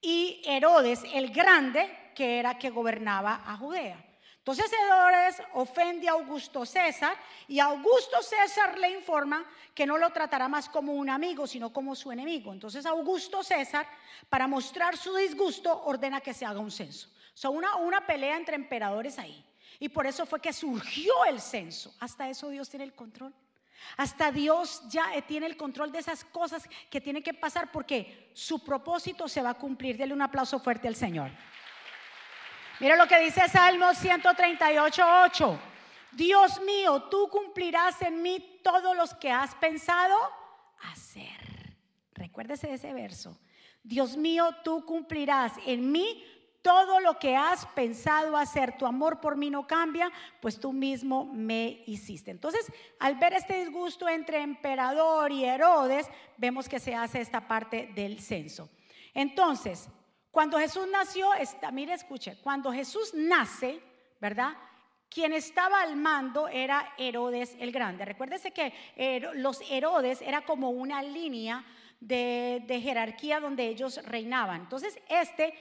y 0.00 0.42
Herodes 0.44 1.02
el 1.14 1.30
Grande, 1.32 2.10
que 2.14 2.40
era 2.40 2.58
que 2.58 2.70
gobernaba 2.70 3.42
a 3.46 3.56
Judea. 3.56 4.04
Entonces 4.38 4.72
Herodes 4.72 5.40
ofende 5.54 6.08
a 6.08 6.12
Augusto 6.12 6.66
César 6.66 7.16
y 7.46 7.60
Augusto 7.60 8.20
César 8.22 8.76
le 8.76 8.90
informa 8.90 9.46
que 9.72 9.86
no 9.86 9.96
lo 9.96 10.10
tratará 10.10 10.48
más 10.48 10.68
como 10.68 10.94
un 10.94 11.08
amigo, 11.08 11.46
sino 11.46 11.72
como 11.72 11.94
su 11.94 12.10
enemigo. 12.10 12.52
Entonces 12.52 12.84
Augusto 12.84 13.44
César, 13.44 13.86
para 14.28 14.48
mostrar 14.48 14.96
su 14.96 15.14
disgusto, 15.14 15.84
ordena 15.84 16.20
que 16.20 16.34
se 16.34 16.44
haga 16.44 16.58
un 16.58 16.72
censo. 16.72 17.08
Son 17.34 17.56
una, 17.56 17.76
una 17.76 18.04
pelea 18.04 18.36
entre 18.36 18.56
emperadores 18.56 19.16
ahí. 19.20 19.44
Y 19.78 19.88
por 19.88 20.06
eso 20.06 20.26
fue 20.26 20.40
que 20.40 20.52
surgió 20.52 21.24
el 21.24 21.40
censo. 21.40 21.94
Hasta 22.00 22.28
eso 22.28 22.48
Dios 22.48 22.68
tiene 22.68 22.84
el 22.84 22.94
control. 22.94 23.34
Hasta 23.96 24.30
Dios 24.30 24.82
ya 24.88 25.10
tiene 25.26 25.46
el 25.46 25.56
control 25.56 25.90
de 25.90 25.98
esas 25.98 26.24
cosas 26.24 26.68
que 26.90 27.00
tienen 27.00 27.22
que 27.22 27.34
pasar 27.34 27.70
porque 27.72 28.30
su 28.32 28.64
propósito 28.64 29.28
se 29.28 29.42
va 29.42 29.50
a 29.50 29.54
cumplir. 29.54 29.96
Dele 29.96 30.14
un 30.14 30.22
aplauso 30.22 30.60
fuerte 30.60 30.88
al 30.88 30.96
Señor. 30.96 31.30
Mira 32.80 32.96
lo 32.96 33.06
que 33.06 33.20
dice 33.20 33.48
Salmo 33.48 33.92
138, 33.94 35.02
8. 35.24 35.60
Dios 36.12 36.60
mío, 36.60 37.04
tú 37.04 37.28
cumplirás 37.28 38.02
en 38.02 38.22
mí 38.22 38.60
todos 38.62 38.96
los 38.96 39.14
que 39.14 39.30
has 39.30 39.54
pensado 39.54 40.16
hacer. 40.90 41.76
Recuérdese 42.14 42.68
de 42.68 42.74
ese 42.74 42.92
verso. 42.92 43.38
Dios 43.82 44.16
mío, 44.16 44.54
tú 44.62 44.84
cumplirás 44.84 45.52
en 45.66 45.90
mí 45.90 46.24
todo 46.62 47.00
lo 47.00 47.18
que 47.18 47.36
has 47.36 47.66
pensado 47.66 48.36
hacer, 48.36 48.78
tu 48.78 48.86
amor 48.86 49.20
por 49.20 49.36
mí 49.36 49.50
no 49.50 49.66
cambia, 49.66 50.10
pues 50.40 50.58
tú 50.58 50.72
mismo 50.72 51.24
me 51.24 51.82
hiciste. 51.86 52.30
Entonces, 52.30 52.64
al 53.00 53.16
ver 53.16 53.34
este 53.34 53.64
disgusto 53.64 54.08
entre 54.08 54.40
emperador 54.40 55.32
y 55.32 55.44
Herodes, 55.44 56.08
vemos 56.36 56.68
que 56.68 56.78
se 56.78 56.94
hace 56.94 57.20
esta 57.20 57.46
parte 57.46 57.90
del 57.94 58.20
censo. 58.20 58.70
Entonces, 59.12 59.88
cuando 60.30 60.58
Jesús 60.58 60.86
nació, 60.90 61.34
está, 61.34 61.70
mire, 61.72 61.92
escuche, 61.92 62.38
cuando 62.42 62.72
Jesús 62.72 63.12
nace, 63.12 63.80
¿verdad? 64.20 64.52
Quien 65.10 65.32
estaba 65.34 65.82
al 65.82 65.96
mando 65.96 66.48
era 66.48 66.94
Herodes 66.96 67.54
el 67.58 67.70
Grande. 67.70 68.04
Recuérdese 68.04 68.52
que 68.52 68.72
los 69.34 69.60
Herodes 69.70 70.22
era 70.22 70.42
como 70.42 70.70
una 70.70 71.02
línea 71.02 71.64
de, 72.00 72.64
de 72.66 72.80
jerarquía 72.80 73.40
donde 73.40 73.68
ellos 73.68 74.00
reinaban. 74.06 74.62
Entonces, 74.62 74.98
este, 75.08 75.54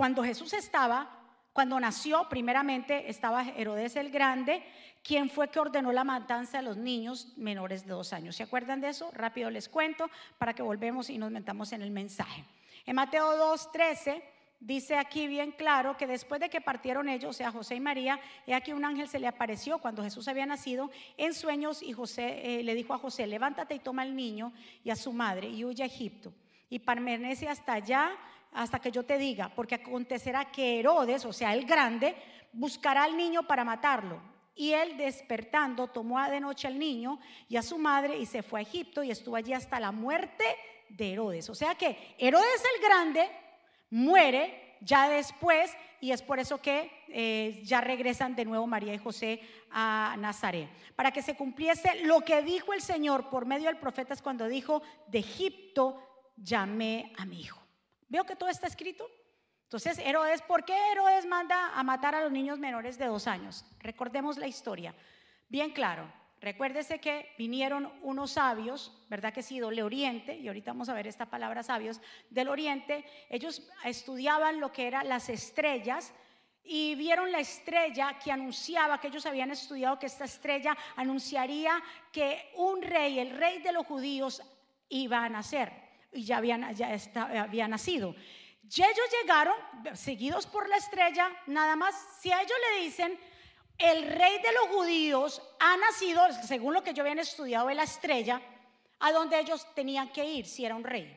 cuando 0.00 0.24
Jesús 0.24 0.54
estaba, 0.54 1.10
cuando 1.52 1.78
nació, 1.78 2.26
primeramente 2.30 3.10
estaba 3.10 3.46
Herodes 3.50 3.96
el 3.96 4.10
Grande, 4.10 4.62
quien 5.04 5.28
fue 5.28 5.48
que 5.48 5.60
ordenó 5.60 5.92
la 5.92 6.04
matanza 6.04 6.56
de 6.56 6.64
los 6.64 6.78
niños 6.78 7.34
menores 7.36 7.84
de 7.84 7.90
dos 7.90 8.14
años. 8.14 8.34
¿Se 8.34 8.42
acuerdan 8.42 8.80
de 8.80 8.88
eso? 8.88 9.10
Rápido 9.12 9.50
les 9.50 9.68
cuento 9.68 10.08
para 10.38 10.54
que 10.54 10.62
volvemos 10.62 11.10
y 11.10 11.18
nos 11.18 11.30
metamos 11.30 11.74
en 11.74 11.82
el 11.82 11.90
mensaje. 11.90 12.46
En 12.86 12.96
Mateo 12.96 13.36
2.13 13.52 14.22
dice 14.60 14.96
aquí 14.96 15.26
bien 15.26 15.52
claro 15.52 15.98
que 15.98 16.06
después 16.06 16.40
de 16.40 16.48
que 16.48 16.62
partieron 16.62 17.10
ellos, 17.10 17.28
o 17.28 17.34
sea, 17.34 17.52
José 17.52 17.74
y 17.74 17.80
María, 17.80 18.18
he 18.46 18.54
aquí 18.54 18.72
un 18.72 18.86
ángel 18.86 19.06
se 19.06 19.18
le 19.18 19.26
apareció 19.26 19.80
cuando 19.80 20.02
Jesús 20.02 20.28
había 20.28 20.46
nacido 20.46 20.90
en 21.18 21.34
sueños 21.34 21.82
y 21.82 21.92
José 21.92 22.60
eh, 22.60 22.62
le 22.62 22.74
dijo 22.74 22.94
a 22.94 22.98
José, 22.98 23.26
levántate 23.26 23.74
y 23.74 23.80
toma 23.80 24.00
al 24.00 24.16
niño 24.16 24.54
y 24.82 24.88
a 24.88 24.96
su 24.96 25.12
madre 25.12 25.50
y 25.50 25.62
huye 25.62 25.82
a 25.82 25.86
Egipto 25.86 26.32
y 26.70 26.78
permanece 26.78 27.48
hasta 27.48 27.74
allá 27.74 28.12
hasta 28.52 28.78
que 28.78 28.90
yo 28.90 29.04
te 29.04 29.18
diga, 29.18 29.50
porque 29.54 29.76
acontecerá 29.76 30.50
que 30.50 30.80
Herodes, 30.80 31.24
o 31.24 31.32
sea, 31.32 31.54
el 31.54 31.64
grande, 31.64 32.16
buscará 32.52 33.04
al 33.04 33.16
niño 33.16 33.44
para 33.44 33.64
matarlo. 33.64 34.20
Y 34.54 34.72
él 34.72 34.96
despertando 34.96 35.86
tomó 35.86 36.20
de 36.28 36.40
noche 36.40 36.66
al 36.66 36.78
niño 36.78 37.18
y 37.48 37.56
a 37.56 37.62
su 37.62 37.78
madre 37.78 38.18
y 38.18 38.26
se 38.26 38.42
fue 38.42 38.60
a 38.60 38.62
Egipto 38.62 39.02
y 39.02 39.10
estuvo 39.10 39.36
allí 39.36 39.52
hasta 39.52 39.80
la 39.80 39.92
muerte 39.92 40.44
de 40.88 41.12
Herodes. 41.12 41.48
O 41.48 41.54
sea 41.54 41.74
que 41.74 42.14
Herodes 42.18 42.62
el 42.76 42.82
Grande 42.84 43.30
muere 43.90 44.76
ya 44.80 45.08
después 45.08 45.74
y 46.00 46.12
es 46.12 46.22
por 46.22 46.38
eso 46.38 46.60
que 46.60 46.90
eh, 47.08 47.60
ya 47.64 47.80
regresan 47.80 48.34
de 48.34 48.44
nuevo 48.44 48.66
María 48.66 48.94
y 48.94 48.98
José 48.98 49.40
a 49.70 50.16
Nazaret. 50.18 50.68
Para 50.96 51.10
que 51.10 51.22
se 51.22 51.36
cumpliese 51.36 52.04
lo 52.04 52.22
que 52.22 52.42
dijo 52.42 52.72
el 52.72 52.80
Señor 52.80 53.28
por 53.28 53.46
medio 53.46 53.66
del 53.68 53.78
profeta 53.78 54.14
es 54.14 54.22
cuando 54.22 54.48
dijo, 54.48 54.82
de 55.08 55.18
Egipto 55.18 56.02
llamé 56.36 57.12
a 57.18 57.24
mi 57.26 57.40
hijo. 57.40 57.59
¿Veo 58.10 58.24
que 58.24 58.36
todo 58.36 58.50
está 58.50 58.66
escrito? 58.66 59.08
Entonces, 59.62 59.98
Herodes, 59.98 60.42
¿por 60.42 60.64
qué 60.64 60.76
Herodes 60.92 61.24
manda 61.24 61.78
a 61.78 61.82
matar 61.82 62.14
a 62.14 62.20
los 62.20 62.32
niños 62.32 62.58
menores 62.58 62.98
de 62.98 63.06
dos 63.06 63.26
años? 63.26 63.64
Recordemos 63.78 64.36
la 64.36 64.48
historia. 64.48 64.94
Bien 65.48 65.70
claro, 65.70 66.12
Recuérdese 66.40 67.00
que 67.00 67.34
vinieron 67.36 67.92
unos 68.00 68.32
sabios, 68.32 68.98
¿verdad 69.10 69.32
que 69.32 69.42
sí? 69.42 69.60
Del 69.60 69.82
Oriente, 69.82 70.34
y 70.36 70.48
ahorita 70.48 70.70
vamos 70.70 70.88
a 70.88 70.94
ver 70.94 71.06
esta 71.06 71.26
palabra 71.26 71.62
sabios, 71.62 72.00
del 72.30 72.48
Oriente. 72.48 73.04
Ellos 73.28 73.68
estudiaban 73.84 74.58
lo 74.58 74.72
que 74.72 74.86
eran 74.86 75.06
las 75.06 75.28
estrellas 75.28 76.14
y 76.64 76.94
vieron 76.94 77.30
la 77.30 77.40
estrella 77.40 78.18
que 78.18 78.32
anunciaba, 78.32 78.98
que 78.98 79.08
ellos 79.08 79.26
habían 79.26 79.50
estudiado 79.50 79.98
que 79.98 80.06
esta 80.06 80.24
estrella 80.24 80.74
anunciaría 80.96 81.74
que 82.10 82.50
un 82.56 82.80
rey, 82.80 83.18
el 83.18 83.36
rey 83.36 83.60
de 83.60 83.72
los 83.72 83.86
judíos, 83.86 84.42
iba 84.88 85.22
a 85.22 85.28
nacer 85.28 85.89
y 86.12 86.24
ya 86.24 86.38
habían, 86.38 86.74
ya 86.74 86.98
había 87.42 87.68
nacido. 87.68 88.14
Y 88.62 88.82
ellos 88.82 89.06
llegaron, 89.20 89.54
seguidos 89.94 90.46
por 90.46 90.68
la 90.68 90.76
estrella, 90.76 91.30
nada 91.46 91.74
más, 91.76 91.94
si 92.20 92.30
a 92.30 92.40
ellos 92.40 92.56
le 92.70 92.84
dicen, 92.84 93.18
el 93.76 94.10
rey 94.10 94.38
de 94.42 94.52
los 94.52 94.76
judíos 94.76 95.42
ha 95.58 95.76
nacido, 95.76 96.22
según 96.46 96.74
lo 96.74 96.82
que 96.82 96.92
yo 96.92 97.02
habían 97.02 97.18
estudiado 97.18 97.68
de 97.68 97.74
la 97.74 97.82
estrella, 97.84 98.40
a 99.00 99.12
donde 99.12 99.40
ellos 99.40 99.66
tenían 99.74 100.12
que 100.12 100.24
ir 100.24 100.46
si 100.46 100.64
era 100.64 100.76
un 100.76 100.84
rey. 100.84 101.16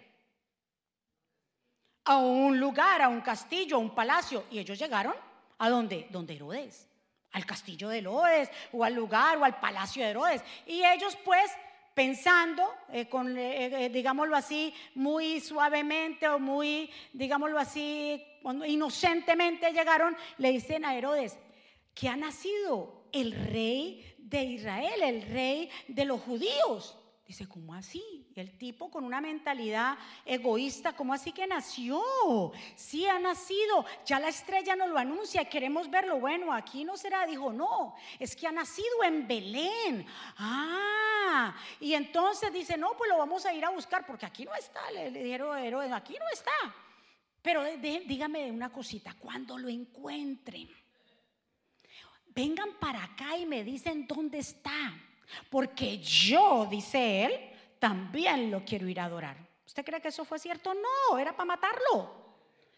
A 2.06 2.18
un 2.18 2.60
lugar, 2.60 3.02
a 3.02 3.10
un 3.10 3.22
castillo, 3.22 3.76
a 3.76 3.80
un 3.80 3.94
palacio. 3.94 4.46
Y 4.50 4.60
ellos 4.60 4.80
llegaron 4.80 5.14
a 5.58 5.70
donde, 5.70 6.08
donde 6.10 6.36
Herodes, 6.36 6.88
al 7.34 7.46
castillo 7.46 7.90
de 7.90 8.00
Herodes, 8.00 8.50
o 8.72 8.84
al 8.84 8.94
lugar, 8.94 9.38
o 9.38 9.44
al 9.44 9.60
palacio 9.60 10.04
de 10.04 10.10
Herodes. 10.12 10.42
Y 10.66 10.84
ellos 10.84 11.18
pues 11.24 11.52
pensando, 11.94 12.64
eh, 12.92 13.08
eh, 13.12 13.86
eh, 13.86 13.90
digámoslo 13.90 14.36
así, 14.36 14.74
muy 14.96 15.40
suavemente 15.40 16.28
o 16.28 16.40
muy, 16.40 16.90
digámoslo 17.14 17.60
así, 17.60 18.24
inocentemente 18.68 19.72
llegaron, 19.72 20.16
le 20.38 20.52
dicen 20.52 20.86
a 20.86 20.96
Herodes, 20.96 21.38
que 21.94 22.10
ha 22.10 22.16
nacido 22.16 23.08
el 23.12 23.32
rey 23.32 24.16
de 24.18 24.44
Israel, 24.44 25.02
el 25.04 25.22
rey 25.22 25.70
de 25.88 26.06
los 26.06 26.22
judíos. 26.22 26.98
Dice, 27.28 27.48
¿cómo 27.48 27.74
así? 27.74 28.23
Y 28.36 28.40
el 28.40 28.58
tipo 28.58 28.90
con 28.90 29.04
una 29.04 29.22
mentalidad 29.22 29.98
egoísta, 30.26 30.94
¿cómo 30.94 31.14
así 31.14 31.32
que 31.32 31.46
nació? 31.46 32.02
Sí 32.76 33.08
ha 33.08 33.20
nacido, 33.20 33.86
ya 34.06 34.20
la 34.20 34.30
estrella 34.30 34.76
nos 34.76 34.90
lo 34.90 34.98
anuncia, 34.98 35.46
queremos 35.46 35.90
verlo. 35.90 36.20
Bueno, 36.20 36.52
aquí 36.52 36.84
no 36.84 36.98
será. 36.98 37.26
Dijo, 37.28 37.54
no, 37.54 37.96
es 38.18 38.36
que 38.36 38.48
ha 38.48 38.52
nacido 38.52 39.04
en 39.04 39.28
Belén. 39.28 40.06
Ah, 40.38 41.56
y 41.80 41.94
entonces 41.94 42.52
dice, 42.52 42.76
no, 42.76 42.98
pues 42.98 43.10
lo 43.10 43.18
vamos 43.18 43.46
a 43.46 43.54
ir 43.54 43.64
a 43.64 43.70
buscar, 43.70 44.06
porque 44.06 44.26
aquí 44.26 44.46
no 44.46 44.56
está. 44.56 44.90
Le, 44.92 45.12
dijeron, 45.12 45.94
aquí 45.94 46.16
no 46.20 46.26
está. 46.34 46.76
Pero 47.42 47.64
dígame 47.78 48.52
una 48.52 48.72
cosita, 48.72 49.16
cuando 49.20 49.58
lo 49.58 49.70
encuentren 49.70 50.70
vengan 52.36 52.70
para 52.80 53.04
acá 53.04 53.38
y 53.38 53.46
me 53.46 53.64
dicen 53.64 54.08
dónde 54.08 54.40
está. 54.40 54.94
Porque 55.50 56.00
yo, 56.00 56.68
dice 56.70 57.26
él, 57.26 57.53
también 57.84 58.50
lo 58.50 58.64
quiero 58.64 58.88
ir 58.88 58.98
a 58.98 59.04
adorar. 59.04 59.36
¿Usted 59.66 59.84
cree 59.84 60.00
que 60.00 60.08
eso 60.08 60.24
fue 60.24 60.40
cierto? 60.40 60.74
No, 60.74 61.18
era 61.18 61.34
para 61.34 61.48
matarlo. 61.48 62.16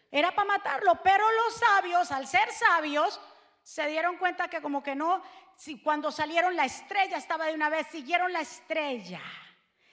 Era 0.10 0.34
para 0.34 0.48
matarlo. 0.48 1.00
Pero 1.04 1.24
los 1.32 1.54
sabios, 1.54 2.12
al 2.12 2.26
ser 2.26 2.52
sabios, 2.52 3.22
se 3.62 3.86
dieron 3.86 4.18
cuenta 4.18 4.48
que 4.48 4.64
como 4.64 4.82
que 4.82 4.96
no, 4.96 5.22
si 5.56 5.80
cuando 5.80 6.12
salieron 6.12 6.56
la 6.56 6.66
estrella 6.66 7.18
estaba 7.18 7.46
de 7.46 7.54
una 7.54 7.70
vez, 7.70 7.86
siguieron 7.92 8.34
la 8.34 8.42
estrella. 8.42 9.22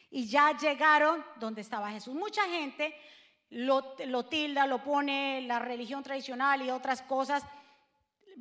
Y 0.08 0.30
ya 0.30 0.56
llegaron 0.56 1.22
donde 1.36 1.60
estaba 1.60 1.90
Jesús. 1.90 2.14
Mucha 2.14 2.44
gente 2.44 2.98
lo, 3.50 3.94
lo 4.06 4.24
tilda, 4.24 4.66
lo 4.66 4.82
pone 4.82 5.42
la 5.42 5.58
religión 5.58 6.02
tradicional 6.02 6.62
y 6.62 6.70
otras 6.70 7.02
cosas. 7.02 7.44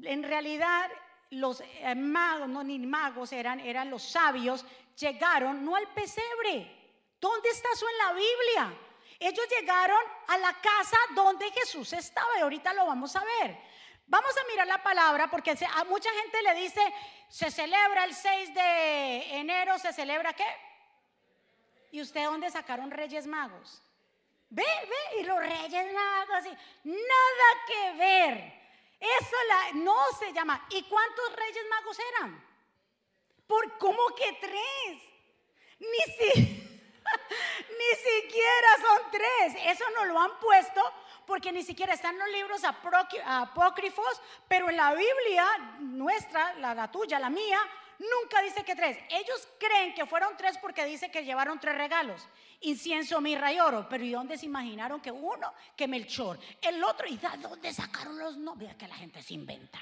En 0.04 0.24
realidad 0.24 0.90
los 1.32 1.62
eh, 1.62 1.96
magos, 1.96 2.48
no 2.50 2.64
ni 2.64 2.78
magos 2.80 3.32
eran, 3.32 3.60
eran 3.62 3.90
los 3.90 4.04
sabios, 4.04 4.66
llegaron 4.98 5.66
no 5.66 5.76
al 5.76 5.88
pesebre. 5.88 6.80
¿Dónde 7.20 7.50
está 7.50 7.70
eso 7.74 7.86
en 7.90 7.98
la 7.98 8.14
Biblia? 8.14 8.74
Ellos 9.20 9.46
llegaron 9.50 10.02
a 10.28 10.38
la 10.38 10.54
casa 10.54 10.98
donde 11.14 11.52
Jesús 11.52 11.94
estaba 11.94 12.38
y 12.38 12.42
ahorita 12.42 12.74
lo 12.74 12.86
vamos 12.86 13.16
a 13.16 13.24
ver. 13.24 13.58
Vamos 14.08 14.36
a 14.38 14.48
mirar 14.50 14.68
la 14.68 14.84
palabra 14.84 15.30
porque 15.30 15.52
a 15.52 15.84
mucha 15.86 16.10
gente 16.12 16.42
le 16.42 16.56
dice, 16.56 16.82
se 17.30 17.50
celebra 17.50 18.04
el 18.04 18.14
6 18.14 18.54
de 18.54 19.38
enero, 19.38 19.78
se 19.80 19.94
celebra 19.94 20.34
qué? 20.34 20.48
¿Y 21.92 22.02
usted 22.02 22.26
dónde 22.26 22.50
sacaron 22.50 22.92
Reyes 22.92 23.28
Magos? 23.28 23.82
Ve, 24.50 24.64
ve, 24.64 25.22
y 25.22 25.24
los 25.24 25.40
Reyes 25.40 25.94
Magos, 25.94 26.44
nada 26.84 27.66
que 27.68 27.98
ver. 27.98 28.61
Eso 29.02 29.36
la, 29.48 29.72
no 29.82 29.98
se 30.20 30.32
llama. 30.32 30.64
¿Y 30.70 30.84
cuántos 30.84 31.36
reyes 31.36 31.66
magos 31.70 31.98
eran? 32.16 32.46
¿Por 33.48 33.78
cómo 33.80 34.14
que 34.16 34.32
tres? 34.40 35.02
Ni, 35.80 36.14
si, 36.14 36.40
ni 37.80 38.22
siquiera 38.22 38.68
son 38.80 39.12
tres. 39.12 39.56
Eso 39.66 39.84
no 39.96 40.06
lo 40.06 40.20
han 40.20 40.40
puesto 40.40 40.82
porque 41.26 41.52
ni 41.52 41.64
siquiera 41.64 41.94
están 41.94 42.20
los 42.20 42.30
libros 42.30 42.62
apócrifos, 42.64 44.22
pero 44.48 44.70
en 44.70 44.78
la 44.78 44.94
Biblia 44.94 45.46
nuestra, 45.80 46.54
la, 46.56 46.76
la 46.76 46.92
tuya, 46.92 47.20
la 47.20 47.30
mía, 47.30 47.60
nunca 48.02 48.42
dice 48.42 48.64
que 48.64 48.76
tres. 48.76 48.98
Ellos 49.10 49.48
creen 49.60 49.94
que 49.94 50.06
fueron 50.06 50.36
tres 50.38 50.58
porque 50.58 50.86
dice 50.86 51.10
que 51.12 51.24
llevaron 51.24 51.60
tres 51.60 51.76
regalos 51.76 52.28
incienso, 52.62 53.20
mirra 53.22 53.52
y 53.52 53.60
oro. 53.60 53.88
Pero 53.90 54.04
¿y 54.04 54.12
dónde 54.12 54.38
se 54.38 54.46
imaginaron 54.46 55.02
que 55.02 55.12
uno, 55.12 55.54
que 55.76 55.88
Melchor, 55.88 56.40
el 56.62 56.84
otro, 56.84 57.08
y 57.08 57.18
de 57.18 57.30
dónde 57.40 57.74
sacaron 57.74 58.18
los 58.18 58.38
nombres? 58.38 58.76
Que 58.76 58.88
la 58.88 58.96
gente 58.96 59.22
se 59.22 59.34
inventa. 59.34 59.80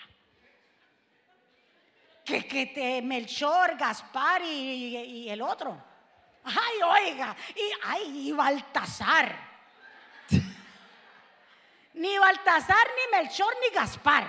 Que, 2.25 2.47
que 2.47 2.67
te, 2.67 3.01
Melchor, 3.01 3.77
Gaspar 3.77 4.41
y, 4.43 5.29
el 5.29 5.41
otro. 5.41 5.77
Ay, 6.43 7.07
oiga, 7.07 7.35
y, 7.55 7.71
ay, 7.83 8.29
y 8.29 8.31
Baltasar. 8.31 9.49
ni 11.93 12.17
Baltasar, 12.17 12.87
ni 12.95 13.17
Melchor, 13.17 13.53
ni 13.61 13.75
Gaspar. 13.75 14.27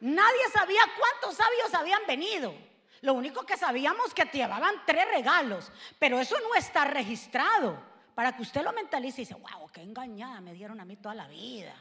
Nadie 0.00 0.48
sabía 0.52 0.82
cuántos 0.98 1.36
sabios 1.36 1.74
habían 1.74 2.04
venido. 2.06 2.71
Lo 3.02 3.14
único 3.14 3.44
que 3.44 3.56
sabíamos 3.56 4.14
que 4.14 4.26
te 4.26 4.38
llevaban 4.38 4.76
tres 4.86 5.06
regalos, 5.08 5.70
pero 5.98 6.18
eso 6.20 6.36
no 6.40 6.54
está 6.54 6.84
registrado. 6.84 7.92
Para 8.14 8.34
que 8.36 8.42
usted 8.42 8.62
lo 8.62 8.72
mentalice 8.72 9.22
y 9.22 9.24
dice, 9.24 9.34
wow, 9.34 9.68
qué 9.72 9.82
engañada 9.82 10.40
me 10.40 10.52
dieron 10.52 10.80
a 10.80 10.84
mí 10.84 10.96
toda 10.96 11.14
la 11.14 11.26
vida. 11.26 11.74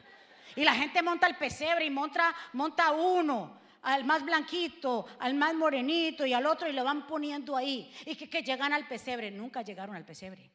Y 0.55 0.63
la 0.63 0.73
gente 0.73 1.01
monta 1.01 1.27
el 1.27 1.35
pesebre 1.35 1.85
y 1.85 1.89
monta, 1.89 2.33
monta 2.53 2.91
uno, 2.91 3.59
al 3.83 4.03
más 4.03 4.23
blanquito, 4.23 5.05
al 5.19 5.33
más 5.35 5.53
morenito 5.53 6.25
y 6.25 6.33
al 6.33 6.45
otro 6.45 6.67
y 6.67 6.73
lo 6.73 6.83
van 6.83 7.05
poniendo 7.05 7.55
ahí. 7.55 7.93
Y 8.05 8.15
que, 8.15 8.41
llegan 8.41 8.73
al 8.73 8.87
pesebre. 8.87 9.29
Nunca 9.29 9.61
llegaron 9.61 9.95
al 9.95 10.05
pesebre. 10.05 10.49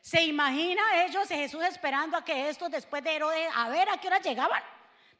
¿Se 0.00 0.22
imagina 0.24 1.04
ellos, 1.04 1.28
Jesús 1.28 1.62
esperando 1.62 2.16
a 2.16 2.24
que 2.24 2.48
estos 2.48 2.70
después 2.70 3.04
de 3.04 3.14
Herodes, 3.14 3.48
a 3.54 3.68
ver 3.68 3.88
a 3.88 3.98
qué 3.98 4.08
hora 4.08 4.18
llegaban? 4.20 4.62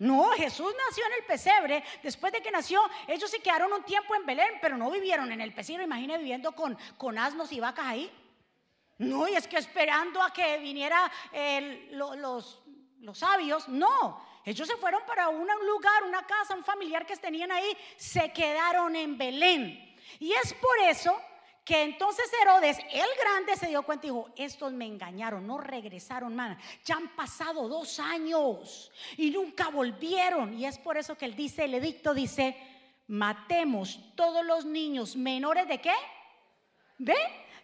No, 0.00 0.30
Jesús 0.30 0.74
nació 0.86 1.04
en 1.06 1.12
el 1.12 1.24
pesebre. 1.24 1.84
Después 2.02 2.32
de 2.32 2.40
que 2.40 2.50
nació, 2.50 2.80
ellos 3.06 3.30
se 3.30 3.40
quedaron 3.40 3.70
un 3.70 3.82
tiempo 3.84 4.14
en 4.14 4.24
Belén, 4.24 4.54
pero 4.60 4.78
no 4.78 4.90
vivieron 4.90 5.30
en 5.30 5.42
el 5.42 5.52
pesebre. 5.52 5.84
Imagina 5.84 6.16
viviendo 6.16 6.52
con, 6.52 6.76
con 6.96 7.18
asnos 7.18 7.52
y 7.52 7.60
vacas 7.60 7.84
ahí. 7.84 8.10
No, 8.96 9.28
y 9.28 9.34
es 9.34 9.46
que 9.46 9.58
esperando 9.58 10.22
a 10.22 10.32
que 10.32 10.56
viniera 10.58 11.10
los, 11.90 12.62
los 13.00 13.18
sabios, 13.18 13.68
no. 13.68 14.24
Ellos 14.46 14.66
se 14.66 14.76
fueron 14.76 15.02
para 15.06 15.28
un 15.28 15.46
lugar, 15.66 16.04
una 16.04 16.26
casa, 16.26 16.54
un 16.54 16.64
familiar 16.64 17.04
que 17.04 17.14
tenían 17.18 17.52
ahí, 17.52 17.76
se 17.98 18.32
quedaron 18.32 18.96
en 18.96 19.18
Belén. 19.18 19.96
Y 20.18 20.32
es 20.32 20.54
por 20.54 20.78
eso 20.78 21.20
que 21.70 21.84
entonces 21.84 22.28
Herodes, 22.42 22.78
el 22.90 23.06
grande, 23.16 23.54
se 23.54 23.68
dio 23.68 23.84
cuenta 23.84 24.04
y 24.04 24.10
dijo, 24.10 24.28
estos 24.34 24.72
me 24.72 24.86
engañaron, 24.86 25.46
no 25.46 25.56
regresaron 25.56 26.34
más. 26.34 26.58
Ya 26.84 26.96
han 26.96 27.14
pasado 27.14 27.68
dos 27.68 28.00
años 28.00 28.90
y 29.16 29.30
nunca 29.30 29.68
volvieron. 29.68 30.52
Y 30.58 30.66
es 30.66 30.78
por 30.78 30.96
eso 30.96 31.16
que 31.16 31.26
él 31.26 31.36
dice, 31.36 31.66
el 31.66 31.74
edicto 31.74 32.12
dice, 32.12 32.56
matemos 33.06 34.00
todos 34.16 34.44
los 34.44 34.64
niños 34.64 35.14
menores 35.14 35.68
de 35.68 35.80
qué? 35.80 35.94
¿Ve? 36.98 37.14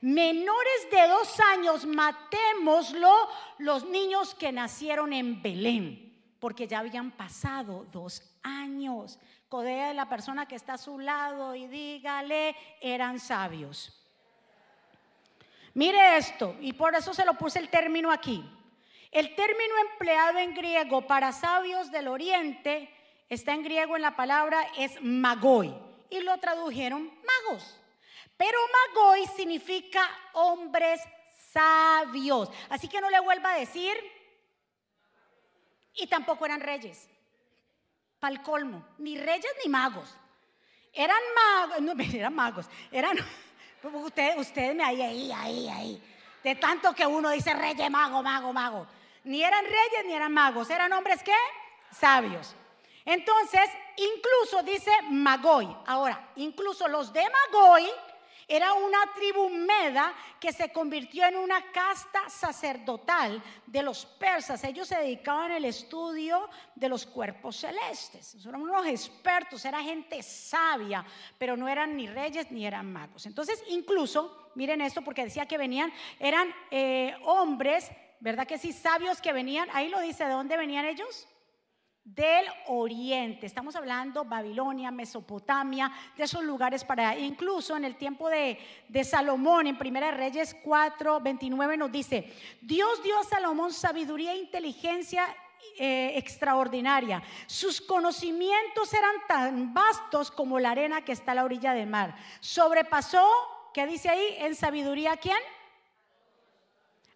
Menores 0.03 0.88
de 0.88 1.09
dos 1.09 1.40
años, 1.40 1.85
matémoslo 1.85 3.12
los 3.59 3.87
niños 3.87 4.37
que 4.37 4.53
nacieron 4.53 5.12
en 5.12 5.42
Belén, 5.42 6.37
porque 6.38 6.69
ya 6.69 6.79
habían 6.79 7.11
pasado 7.11 7.85
dos 7.90 8.23
años. 8.45 9.19
Codea 9.49 9.89
de 9.89 9.95
la 9.95 10.09
persona 10.09 10.47
que 10.47 10.57
está 10.57 10.75
a 10.75 10.79
su 10.79 10.99
lado 10.99 11.55
y 11.55 11.69
dígale, 11.69 12.57
eran 12.81 13.21
sabios. 13.21 13.93
Mire 15.75 16.17
esto, 16.17 16.57
y 16.61 16.73
por 16.73 16.97
eso 16.97 17.15
se 17.15 17.25
lo 17.25 17.35
puse 17.35 17.61
el 17.61 17.69
término 17.69 18.11
aquí. 18.11 18.45
El 19.13 19.37
término 19.37 19.75
empleado 19.93 20.39
en 20.39 20.53
griego 20.53 21.07
para 21.07 21.33
sabios 21.33 21.93
del 21.93 22.09
oriente 22.09 22.93
está 23.29 23.55
en 23.55 23.63
griego 23.63 23.95
en 23.95 24.03
la 24.03 24.17
palabra 24.17 24.67
es 24.77 25.01
magoi 25.01 25.75
y 26.11 26.21
lo 26.21 26.37
tradujeron 26.39 27.13
magos. 27.25 27.79
Pero 28.37 28.59
magoi 28.95 29.27
significa 29.29 30.11
hombres 30.33 31.01
sabios. 31.53 32.51
Así 32.69 32.89
que 32.89 33.01
no 33.01 33.11
le 33.11 33.21
vuelva 33.21 33.53
a 33.53 33.59
decir, 33.59 33.95
y 35.95 36.09
tampoco 36.09 36.47
eran 36.47 36.61
reyes 36.61 37.09
para 38.19 38.43
colmo, 38.43 38.87
ni 38.99 39.19
reyes 39.19 39.53
ni 39.63 39.71
magos. 39.71 40.17
Eran 40.93 41.21
magos, 41.35 41.81
no, 41.83 41.93
eran 42.15 42.35
magos, 42.35 42.67
eran, 42.91 43.17
ustedes, 43.95 44.39
ustedes 44.39 44.75
me 44.75 44.85
ahí, 44.85 45.03
ahí, 45.03 45.33
ahí, 45.33 45.69
ahí. 45.69 46.03
De 46.43 46.55
tanto 46.55 46.95
que 46.95 47.07
uno 47.07 47.31
dice 47.31 47.53
reyes, 47.55 47.91
mago, 47.91 48.23
mago, 48.23 48.53
mago. 48.53 48.87
Ni 49.25 49.43
eran 49.43 49.65
reyes 49.65 50.07
ni 50.07 50.13
eran 50.13 50.33
magos, 50.33 50.71
eran 50.71 50.93
hombres 50.93 51.23
que 51.23 51.35
sabios. 51.91 52.55
Entonces, 53.05 53.71
incluso 53.97 54.63
dice 54.65 54.91
Magoy. 55.11 55.69
Ahora, 55.87 56.31
incluso 56.37 56.89
los 56.89 57.13
de 57.13 57.23
Magoy 57.23 57.89
era 58.49 58.75
una 58.75 58.99
tribu 59.13 59.49
meda 59.49 60.15
que 60.39 60.53
se 60.53 60.71
convirtió 60.71 61.25
en 61.27 61.37
una 61.37 61.73
casta 61.73 62.29
sacerdotal 62.29 63.43
de 63.67 63.83
los 63.83 64.07
persas. 64.07 64.63
Ellos 64.63 64.87
se 64.87 64.97
dedicaban 64.97 65.51
al 65.51 65.65
estudio 65.65 66.49
de 66.75 66.89
los 66.89 67.07
cuerpos 67.07 67.57
celestes. 67.57 68.37
Eran 68.47 68.63
unos 68.63 68.87
expertos, 68.87 69.65
era 69.65 69.83
gente 69.83 70.23
sabia, 70.23 71.05
pero 71.39 71.57
no 71.57 71.67
eran 71.67 71.97
ni 71.97 72.07
reyes 72.07 72.51
ni 72.53 72.65
eran 72.65 72.93
magos. 72.93 73.27
Entonces, 73.27 73.63
incluso, 73.69 74.51
miren 74.55 74.81
esto, 74.81 75.03
porque 75.03 75.25
decía 75.25 75.47
que 75.47 75.59
venían, 75.59 75.93
eran 76.21 76.55
eh, 76.71 77.17
hombres, 77.25 77.91
¿verdad 78.21 78.47
que 78.47 78.59
sí? 78.59 78.73
Sabios 78.73 79.21
que 79.21 79.33
venían, 79.33 79.69
ahí 79.73 79.89
lo 79.89 80.01
dice, 80.01 80.25
¿de 80.25 80.31
dónde 80.31 80.57
venían 80.57 80.85
ellos? 80.85 81.27
Del 82.07 82.47
oriente. 82.69 83.47
Estamos 83.47 83.75
hablando 83.75 84.25
Babilonia, 84.25 84.92
Mesopotamia, 84.92 85.92
de 86.16 86.23
esos 86.23 86.45
lugares 86.45 86.85
para 86.85 87.19
incluso 87.19 87.77
en 87.77 87.85
el 87.85 87.97
tiempo 87.97 88.29
de, 88.29 88.59
Salomón, 89.03 89.66
en 89.66 89.77
Primera 89.77 90.12
Reyes 90.12 90.57
4, 90.62 91.21
29 91.21 91.77
nos 91.77 91.90
dice, 91.90 92.33
Dios 92.62 93.03
dio 93.03 93.19
a 93.19 93.25
Salomón 93.25 93.73
sabiduría 93.73 94.33
e 94.33 94.38
inteligencia 94.38 95.27
eh, 95.79 96.12
extraordinaria. 96.16 97.25
Sus 97.47 97.81
conocimientos 97.81 98.95
eran 98.95 99.14
tan 99.27 99.75
vastos 99.75 100.31
como 100.31 100.61
la 100.61 100.71
arena 100.71 101.05
que 101.05 101.11
está 101.11 101.33
a 101.33 101.35
la 101.35 101.45
orilla 101.45 101.75
del 101.75 101.88
mar. 101.88 102.14
Sobrepasó, 102.38 103.27
¿qué 103.75 103.85
dice 103.85 104.11
ahí? 104.11 104.37
En 104.38 104.55
sabiduría, 104.55 105.16
¿quién? 105.16 105.37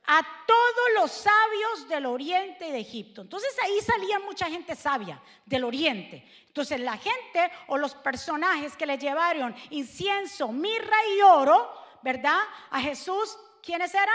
A 0.06 0.22
todos 0.46 0.88
los 0.96 1.10
sabios 1.10 1.88
del 1.88 2.06
oriente 2.06 2.68
y 2.68 2.72
de 2.72 2.80
Egipto. 2.80 3.22
Entonces 3.22 3.54
ahí 3.62 3.80
salía 3.80 4.18
mucha 4.18 4.46
gente 4.46 4.74
sabia 4.74 5.22
del 5.44 5.64
oriente. 5.64 6.26
Entonces 6.46 6.80
la 6.80 6.96
gente 6.96 7.50
o 7.68 7.78
los 7.78 7.94
personajes 7.94 8.76
que 8.76 8.86
le 8.86 8.98
llevaron 8.98 9.54
incienso, 9.70 10.48
mirra 10.48 10.96
y 11.16 11.22
oro, 11.22 11.72
¿verdad? 12.02 12.40
A 12.70 12.80
Jesús, 12.80 13.38
¿quiénes 13.62 13.94
eran? 13.94 14.08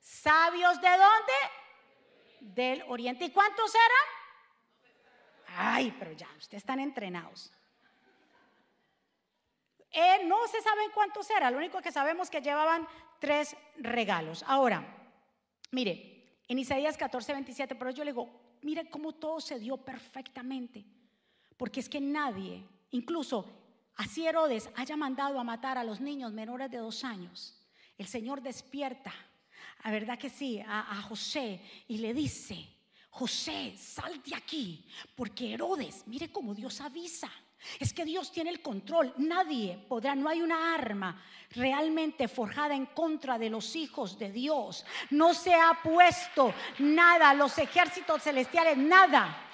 ¿Sabios 0.00 0.80
de 0.80 0.88
dónde? 0.88 1.32
Del 2.40 2.84
oriente. 2.88 3.26
¿Y 3.26 3.30
cuántos 3.30 3.72
eran? 3.74 4.20
Ay, 5.56 5.94
pero 5.98 6.12
ya, 6.12 6.28
ustedes 6.38 6.62
están 6.62 6.80
entrenados. 6.80 7.52
Eh, 9.92 10.20
no 10.24 10.46
se 10.46 10.60
sabe 10.62 10.90
cuántos 10.94 11.28
eran, 11.30 11.52
lo 11.52 11.58
único 11.58 11.80
que 11.80 11.90
sabemos 11.90 12.26
es 12.26 12.30
que 12.30 12.40
llevaban 12.40 12.86
tres 13.20 13.56
regalos. 13.76 14.44
Ahora, 14.46 14.84
mire, 15.70 16.40
en 16.48 16.58
Isaías 16.58 16.96
14, 16.96 17.32
27, 17.32 17.76
pero 17.76 17.92
yo 17.92 18.02
le 18.02 18.10
digo, 18.10 18.28
mire 18.62 18.90
cómo 18.90 19.12
todo 19.12 19.40
se 19.40 19.60
dio 19.60 19.76
perfectamente. 19.76 20.84
Porque 21.56 21.78
es 21.78 21.88
que 21.88 22.00
nadie, 22.00 22.64
incluso 22.90 23.46
así 23.96 24.26
Herodes 24.26 24.68
haya 24.74 24.96
mandado 24.96 25.38
a 25.38 25.44
matar 25.44 25.78
a 25.78 25.84
los 25.84 26.00
niños 26.00 26.32
menores 26.32 26.70
de 26.70 26.78
dos 26.78 27.04
años, 27.04 27.56
el 27.98 28.06
Señor 28.06 28.42
despierta, 28.42 29.12
a 29.82 29.90
verdad 29.92 30.18
que 30.18 30.30
sí, 30.30 30.58
a, 30.60 30.90
a 30.90 31.02
José 31.02 31.60
y 31.86 31.98
le 31.98 32.14
dice, 32.14 32.66
José, 33.10 33.74
sal 33.76 34.22
de 34.22 34.34
aquí, 34.34 34.86
porque 35.14 35.52
Herodes, 35.52 36.04
mire 36.06 36.32
cómo 36.32 36.54
Dios 36.54 36.80
avisa. 36.80 37.30
Es 37.78 37.92
que 37.92 38.04
Dios 38.04 38.32
tiene 38.32 38.50
el 38.50 38.62
control. 38.62 39.12
Nadie 39.18 39.78
podrá, 39.88 40.14
no 40.14 40.28
hay 40.28 40.40
una 40.42 40.74
arma 40.74 41.22
realmente 41.50 42.28
forjada 42.28 42.74
en 42.74 42.86
contra 42.86 43.38
de 43.38 43.50
los 43.50 43.76
hijos 43.76 44.18
de 44.18 44.30
Dios. 44.30 44.84
No 45.10 45.34
se 45.34 45.54
ha 45.54 45.78
puesto 45.82 46.54
nada, 46.78 47.34
los 47.34 47.56
ejércitos 47.58 48.22
celestiales, 48.22 48.76
nada. 48.76 49.46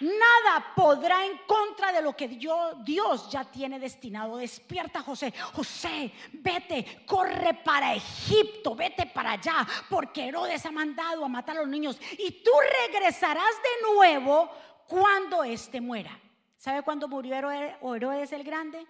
Nada 0.00 0.72
podrá 0.74 1.24
en 1.24 1.38
contra 1.46 1.92
de 1.92 2.02
lo 2.02 2.16
que 2.16 2.26
Dios, 2.26 3.30
ya 3.30 3.44
tiene 3.44 3.78
destinado. 3.78 4.36
Despierta, 4.36 5.00
José. 5.00 5.32
José, 5.52 6.12
vete, 6.32 7.04
corre 7.06 7.54
para 7.54 7.94
Egipto, 7.94 8.74
vete 8.74 9.06
para 9.06 9.32
allá, 9.32 9.66
porque 9.88 10.26
Herodes 10.26 10.66
ha 10.66 10.72
mandado 10.72 11.24
a 11.24 11.28
matar 11.28 11.56
a 11.56 11.60
los 11.60 11.68
niños. 11.68 12.00
Y 12.18 12.42
tú 12.42 12.50
regresarás 12.88 13.54
de 13.62 13.94
nuevo 13.94 14.50
cuando 14.88 15.44
éste 15.44 15.80
muera. 15.80 16.18
¿Sabe 16.62 16.82
cuándo 16.82 17.08
murió 17.08 17.34
Herodes 17.40 18.30
el 18.30 18.44
Grande? 18.44 18.86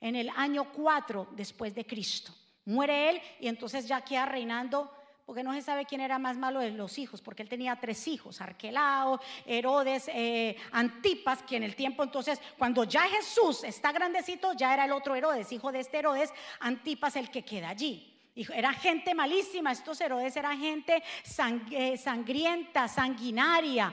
En 0.00 0.14
el 0.14 0.30
año 0.36 0.72
4 0.72 1.30
después 1.32 1.74
de 1.74 1.84
Cristo. 1.84 2.32
Muere 2.64 3.10
él 3.10 3.20
y 3.40 3.48
entonces 3.48 3.88
ya 3.88 4.02
queda 4.02 4.24
reinando, 4.24 4.88
porque 5.26 5.42
no 5.42 5.52
se 5.52 5.62
sabe 5.62 5.84
quién 5.84 6.00
era 6.00 6.20
más 6.20 6.36
malo 6.36 6.60
de 6.60 6.70
los 6.70 6.96
hijos, 6.96 7.20
porque 7.20 7.42
él 7.42 7.48
tenía 7.48 7.74
tres 7.74 8.06
hijos, 8.06 8.40
Arquelao, 8.40 9.18
Herodes, 9.44 10.08
eh, 10.14 10.54
Antipas, 10.70 11.42
que 11.42 11.56
en 11.56 11.64
el 11.64 11.74
tiempo 11.74 12.04
entonces, 12.04 12.40
cuando 12.56 12.84
ya 12.84 13.02
Jesús 13.08 13.64
está 13.64 13.90
grandecito, 13.90 14.52
ya 14.52 14.72
era 14.72 14.84
el 14.84 14.92
otro 14.92 15.16
Herodes, 15.16 15.50
hijo 15.50 15.72
de 15.72 15.80
este 15.80 15.98
Herodes, 15.98 16.32
Antipas 16.60 17.16
el 17.16 17.32
que 17.32 17.44
queda 17.44 17.70
allí. 17.70 18.16
Era 18.54 18.72
gente 18.72 19.12
malísima, 19.12 19.72
estos 19.72 20.00
Herodes 20.00 20.36
eran 20.36 20.60
gente 20.60 21.02
eh, 21.72 21.96
sangrienta, 21.96 22.86
sanguinaria. 22.86 23.92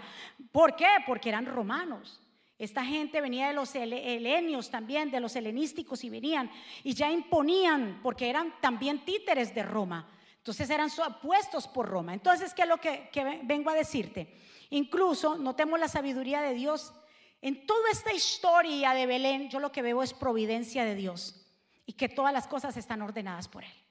¿Por 0.52 0.76
qué? 0.76 0.90
Porque 1.08 1.30
eran 1.30 1.48
romanos. 1.48 2.22
Esta 2.58 2.86
gente 2.86 3.20
venía 3.20 3.48
de 3.48 3.54
los 3.54 3.76
helenios 3.76 4.70
también, 4.70 5.12
de 5.12 5.20
los 5.20 5.36
helenísticos 5.36 6.04
y 6.04 6.10
venían 6.10 6.50
y 6.84 6.94
ya 6.94 7.12
imponían, 7.12 8.00
porque 8.02 8.30
eran 8.30 8.54
también 8.62 9.04
títeres 9.04 9.54
de 9.54 9.64
Roma. 9.64 10.10
Entonces 10.38 10.70
eran 10.70 10.90
puestos 11.22 11.68
por 11.68 11.88
Roma. 11.88 12.14
Entonces, 12.14 12.54
¿qué 12.54 12.62
es 12.62 12.68
lo 12.68 12.78
que, 12.78 13.10
que 13.12 13.42
vengo 13.44 13.70
a 13.70 13.74
decirte? 13.74 14.38
Incluso 14.70 15.38
notemos 15.38 15.80
la 15.80 15.88
sabiduría 15.88 16.42
de 16.42 16.54
Dios. 16.54 16.94
En 17.42 17.66
toda 17.66 17.92
esta 17.92 18.14
historia 18.14 18.94
de 18.94 19.06
Belén, 19.06 19.50
yo 19.50 19.60
lo 19.60 19.72
que 19.72 19.82
veo 19.82 20.02
es 20.02 20.14
providencia 20.14 20.86
de 20.86 20.96
Dios 20.96 21.46
y 21.86 21.94
que 21.94 22.10
todas 22.10 22.32
las 22.32 22.48
cosas 22.48 22.78
están 22.78 23.02
ordenadas 23.02 23.48
por 23.48 23.64
Él. 23.64 23.85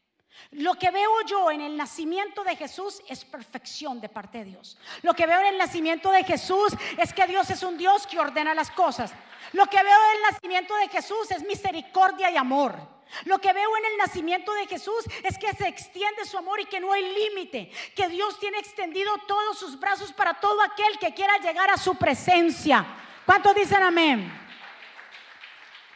Lo 0.53 0.75
que 0.75 0.91
veo 0.91 1.23
yo 1.27 1.51
en 1.51 1.61
el 1.61 1.77
nacimiento 1.77 2.45
de 2.45 2.57
Jesús 2.57 3.03
es 3.09 3.25
perfección 3.25 4.01
de 4.01 4.09
parte 4.09 4.39
de 4.39 4.45
Dios. 4.45 4.79
Lo 5.03 5.15
que 5.15 5.27
veo 5.27 5.41
en 5.41 5.47
el 5.47 5.59
nacimiento 5.59 6.11
de 6.13 6.25
Jesús 6.25 6.75
es 6.99 7.13
que 7.13 7.27
Dios 7.27 7.51
es 7.51 7.63
un 7.63 7.77
Dios 7.77 8.07
que 8.07 8.19
ordena 8.19 8.55
las 8.55 8.71
cosas. 8.71 9.13
Lo 9.53 9.67
que 9.67 9.83
veo 9.83 9.99
en 10.11 10.17
el 10.17 10.33
nacimiento 10.33 10.77
de 10.77 10.89
Jesús 10.89 11.31
es 11.31 11.43
misericordia 11.45 12.31
y 12.31 12.37
amor. 12.37 12.95
Lo 13.25 13.41
que 13.41 13.53
veo 13.53 13.77
en 13.77 13.85
el 13.87 13.97
nacimiento 13.97 14.53
de 14.55 14.67
Jesús 14.67 15.05
es 15.23 15.39
que 15.39 15.53
se 15.55 15.69
extiende 15.69 16.25
su 16.25 16.37
amor 16.37 16.61
y 16.61 16.67
que 16.67 16.81
no 16.81 16.93
hay 16.93 17.03
límite, 17.15 17.71
que 17.95 18.09
Dios 18.09 18.39
tiene 18.41 18.59
extendido 18.59 19.17
todos 19.27 19.59
sus 19.59 19.79
brazos 19.79 20.13
para 20.13 20.35
todo 20.35 20.61
aquel 20.63 20.99
que 20.99 21.15
quiera 21.15 21.39
llegar 21.39 21.71
a 21.71 21.77
su 21.77 21.95
presencia. 21.97 22.85
¿Cuántos 23.25 23.55
dicen 23.55 23.83
amén? 23.83 24.33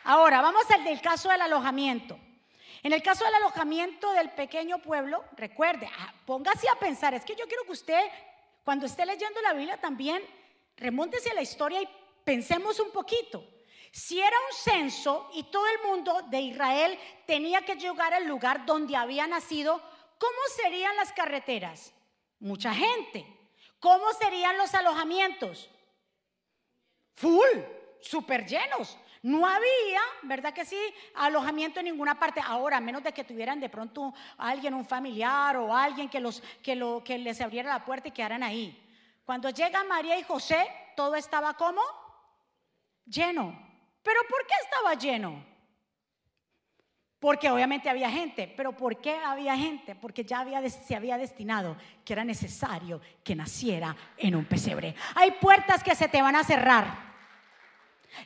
Ahora, 0.04 0.40
vamos 0.40 0.70
al 0.70 0.84
del 0.84 1.00
caso 1.00 1.28
del 1.28 1.42
alojamiento. 1.42 2.18
En 2.82 2.92
el 2.92 3.02
caso 3.02 3.24
del 3.24 3.34
alojamiento 3.34 4.12
del 4.12 4.30
pequeño 4.30 4.78
pueblo, 4.78 5.24
recuerde, 5.36 5.90
ah, 5.98 6.14
póngase 6.24 6.68
a 6.68 6.78
pensar, 6.78 7.14
es 7.14 7.24
que 7.24 7.34
yo 7.34 7.46
quiero 7.46 7.64
que 7.64 7.72
usted, 7.72 8.00
cuando 8.64 8.86
esté 8.86 9.04
leyendo 9.04 9.40
la 9.42 9.52
Biblia, 9.52 9.80
también 9.80 10.22
remóntese 10.76 11.30
a 11.30 11.34
la 11.34 11.42
historia 11.42 11.82
y 11.82 11.88
pensemos 12.24 12.78
un 12.78 12.90
poquito. 12.90 13.44
Si 13.90 14.20
era 14.20 14.36
un 14.48 14.56
censo 14.56 15.30
y 15.34 15.44
todo 15.44 15.66
el 15.66 15.88
mundo 15.88 16.22
de 16.30 16.40
Israel 16.40 16.98
tenía 17.26 17.62
que 17.62 17.76
llegar 17.76 18.14
al 18.14 18.26
lugar 18.26 18.64
donde 18.66 18.96
había 18.96 19.26
nacido, 19.26 19.82
¿cómo 20.18 20.38
serían 20.62 20.94
las 20.96 21.12
carreteras? 21.12 21.92
Mucha 22.38 22.72
gente. 22.74 23.26
¿Cómo 23.80 24.12
serían 24.12 24.56
los 24.58 24.74
alojamientos? 24.74 25.70
Full, 27.14 27.60
súper 28.00 28.46
llenos. 28.46 28.96
No 29.22 29.46
había, 29.46 30.00
¿verdad 30.22 30.52
que 30.52 30.64
sí? 30.64 30.78
Alojamiento 31.14 31.80
en 31.80 31.86
ninguna 31.86 32.18
parte. 32.18 32.40
Ahora, 32.44 32.76
a 32.76 32.80
menos 32.80 33.02
de 33.02 33.12
que 33.12 33.24
tuvieran 33.24 33.60
de 33.60 33.68
pronto 33.68 34.14
alguien, 34.36 34.74
un 34.74 34.84
familiar 34.84 35.56
o 35.56 35.74
alguien 35.74 36.08
que, 36.08 36.20
los, 36.20 36.42
que, 36.62 36.76
lo, 36.76 37.02
que 37.02 37.18
les 37.18 37.40
abriera 37.40 37.72
la 37.72 37.84
puerta 37.84 38.08
y 38.08 38.12
quedaran 38.12 38.42
ahí. 38.42 38.84
Cuando 39.24 39.50
llega 39.50 39.84
María 39.84 40.18
y 40.18 40.22
José, 40.22 40.66
todo 40.96 41.16
estaba 41.16 41.54
como 41.54 41.82
lleno. 43.04 43.58
¿Pero 44.02 44.20
por 44.28 44.46
qué 44.46 44.54
estaba 44.62 44.94
lleno? 44.94 45.44
Porque 47.18 47.50
obviamente 47.50 47.90
había 47.90 48.10
gente, 48.10 48.52
pero 48.56 48.76
¿por 48.76 49.00
qué 49.00 49.16
había 49.16 49.56
gente? 49.56 49.96
Porque 49.96 50.24
ya 50.24 50.40
había, 50.40 50.66
se 50.70 50.94
había 50.94 51.18
destinado 51.18 51.76
que 52.04 52.12
era 52.12 52.22
necesario 52.22 53.00
que 53.24 53.34
naciera 53.34 53.96
en 54.16 54.36
un 54.36 54.44
pesebre. 54.44 54.94
Hay 55.16 55.32
puertas 55.32 55.82
que 55.82 55.96
se 55.96 56.08
te 56.08 56.22
van 56.22 56.36
a 56.36 56.44
cerrar. 56.44 57.07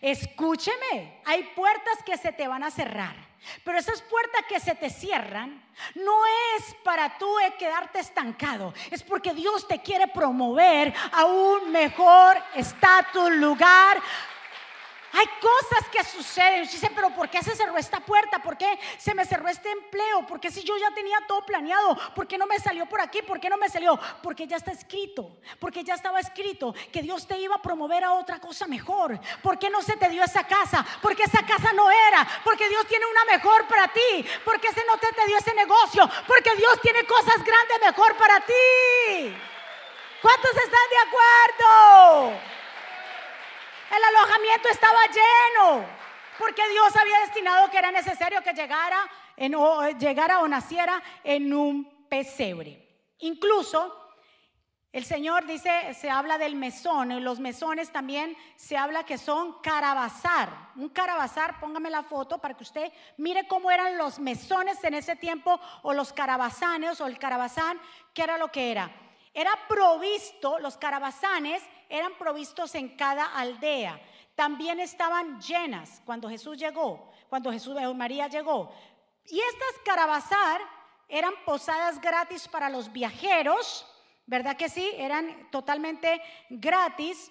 Escúcheme, 0.01 1.21
hay 1.25 1.45
puertas 1.55 2.03
que 2.05 2.17
se 2.17 2.33
te 2.33 2.49
van 2.49 2.63
a 2.63 2.71
cerrar. 2.71 3.33
Pero 3.65 3.79
esas 3.79 4.01
puertas 4.03 4.43
que 4.49 4.61
se 4.61 4.75
te 4.75 4.89
cierran 4.89 5.63
no 5.95 6.13
es 6.57 6.75
para 6.85 7.19
tú 7.19 7.29
quedarte 7.59 7.99
estancado, 7.99 8.73
es 8.91 9.03
porque 9.03 9.35
Dios 9.35 9.67
te 9.67 9.81
quiere 9.81 10.07
promover 10.07 10.95
a 11.13 11.25
un 11.25 11.73
mejor 11.73 12.37
estatus, 12.55 13.33
lugar, 13.33 14.01
hay 15.13 15.27
cosas 15.41 15.89
que 15.91 16.03
suceden. 16.05 16.63
Usted 16.63 16.81
dice, 16.81 16.93
pero 16.95 17.11
¿por 17.11 17.29
qué 17.29 17.43
se 17.43 17.55
cerró 17.55 17.77
esta 17.77 18.01
puerta? 18.01 18.39
¿Por 18.39 18.57
qué 18.57 18.79
se 18.97 19.15
me 19.15 19.27
cerró 19.27 19.49
este 19.49 19.71
empleo? 19.71 20.27
¿Por 20.27 20.41
qué 20.41 20.51
si 20.51 20.63
yo 20.63 20.77
ya 20.79 20.91
tenía 20.95 21.19
todo 21.29 21.45
planeado? 21.45 21.97
¿Por 22.15 22.27
qué 22.27 22.39
no 22.39 22.47
me 22.47 22.59
salió 22.59 22.87
por 22.87 23.01
aquí? 23.01 23.21
¿Por 23.21 23.39
qué 23.39 23.51
no 23.51 23.59
me 23.59 23.69
salió? 23.69 23.99
Porque 24.23 24.47
ya 24.47 24.57
está 24.57 24.73
escrito. 24.73 25.37
Porque 25.59 25.85
ya 25.85 25.95
estaba 25.95 26.19
escrito 26.19 26.75
que 26.91 27.03
Dios 27.03 27.27
te 27.27 27.39
iba 27.39 27.57
a 27.57 27.63
promover 27.63 28.05
a 28.05 28.13
otra 28.13 28.41
cosa 28.41 28.67
mejor. 28.67 29.21
¿Por 29.43 29.59
qué 29.59 29.69
no 29.69 29.83
se 29.83 29.97
te 29.97 30.09
dio 30.09 30.25
esa 30.25 30.47
casa? 30.47 30.85
Porque 31.03 31.25
esa 31.25 31.45
casa 31.45 31.73
no 31.75 31.91
era. 31.91 32.27
Porque 32.43 32.69
Dios 32.71 32.87
tiene 32.87 33.05
una 33.05 33.37
mejor 33.37 33.69
para 33.69 33.89
ti. 33.89 34.25
Porque 34.47 34.69
ese 34.69 34.83
no 34.87 34.97
te, 34.97 35.09
te 35.13 35.27
dio 35.27 35.37
ese 35.37 35.55
negocio. 35.55 36.09
Porque 36.27 36.55
Dios 36.57 36.81
tiene 36.81 37.05
cosas 37.05 37.37
grandes 37.45 37.81
mejor 37.85 38.17
para 38.17 38.41
ti. 38.41 39.37
¿Cuántos 40.23 40.51
están 40.53 40.89
de 40.89 40.99
acuerdo? 41.09 42.62
El 43.93 44.03
alojamiento 44.17 44.71
estaba 44.71 45.01
lleno 45.07 45.87
porque 46.39 46.67
Dios 46.71 46.97
había 46.97 47.21
destinado 47.21 47.71
que 47.71 47.77
era 47.77 47.91
necesario 47.91 48.43
que 48.43 48.55
llegara, 48.55 49.07
en, 49.37 49.55
o, 49.55 49.87
llegara 49.91 50.41
naciera 50.49 51.03
en 51.23 51.53
un 51.53 52.07
pesebre. 52.09 52.89
Incluso 53.19 53.99
el 54.93 55.05
Señor 55.05 55.47
dice, 55.47 55.93
se 55.93 56.09
habla 56.09 56.39
del 56.39 56.55
mesón, 56.55 57.13
en 57.13 57.23
los 57.23 57.39
mesones 57.39 57.93
también 57.93 58.35
se 58.57 58.79
habla 58.79 59.05
que 59.05 59.19
son 59.19 59.61
carabazar. 59.61 60.71
Un 60.77 60.89
carabazar, 60.89 61.61
póngame 61.61 61.91
la 61.91 62.03
foto 62.03 62.39
para 62.39 62.55
que 62.55 62.65
usted 62.65 62.93
mire 63.19 63.47
cómo 63.47 63.71
eran 63.71 63.99
los 63.99 64.19
mesones 64.19 64.83
en 64.85 64.95
ese 64.95 65.17
tiempo, 65.17 65.61
o 65.83 65.93
los 65.93 66.15
carabazanes, 66.15 66.99
o 67.03 67.07
el 67.07 67.19
carabazán, 67.19 67.79
qué 68.15 68.23
era 68.23 68.39
lo 68.39 68.49
que 68.49 68.71
era. 68.71 68.91
Era 69.35 69.53
provisto, 69.67 70.59
los 70.59 70.77
carabazanes 70.77 71.63
eran 71.89 72.13
provistos 72.19 72.75
en 72.75 72.97
cada 72.97 73.25
aldea. 73.37 74.01
También 74.35 74.81
estaban 74.81 75.41
llenas 75.41 76.03
cuando 76.05 76.29
Jesús 76.29 76.59
llegó, 76.59 77.11
cuando 77.29 77.51
Jesús 77.51 77.77
eh, 77.79 77.95
María 77.95 78.29
llegó. 78.29 78.71
Y 79.27 79.41
estas 79.41 79.83
carabazar 79.85 80.61
eran 81.09 81.33
posadas 81.45 82.01
gratis 82.01 82.49
para 82.49 82.69
los 82.69 82.93
viajeros, 82.93 83.87
¿verdad 84.27 84.57
que 84.57 84.69
sí? 84.69 84.91
Eran 84.97 85.51
totalmente 85.51 86.21
gratis 86.49 87.31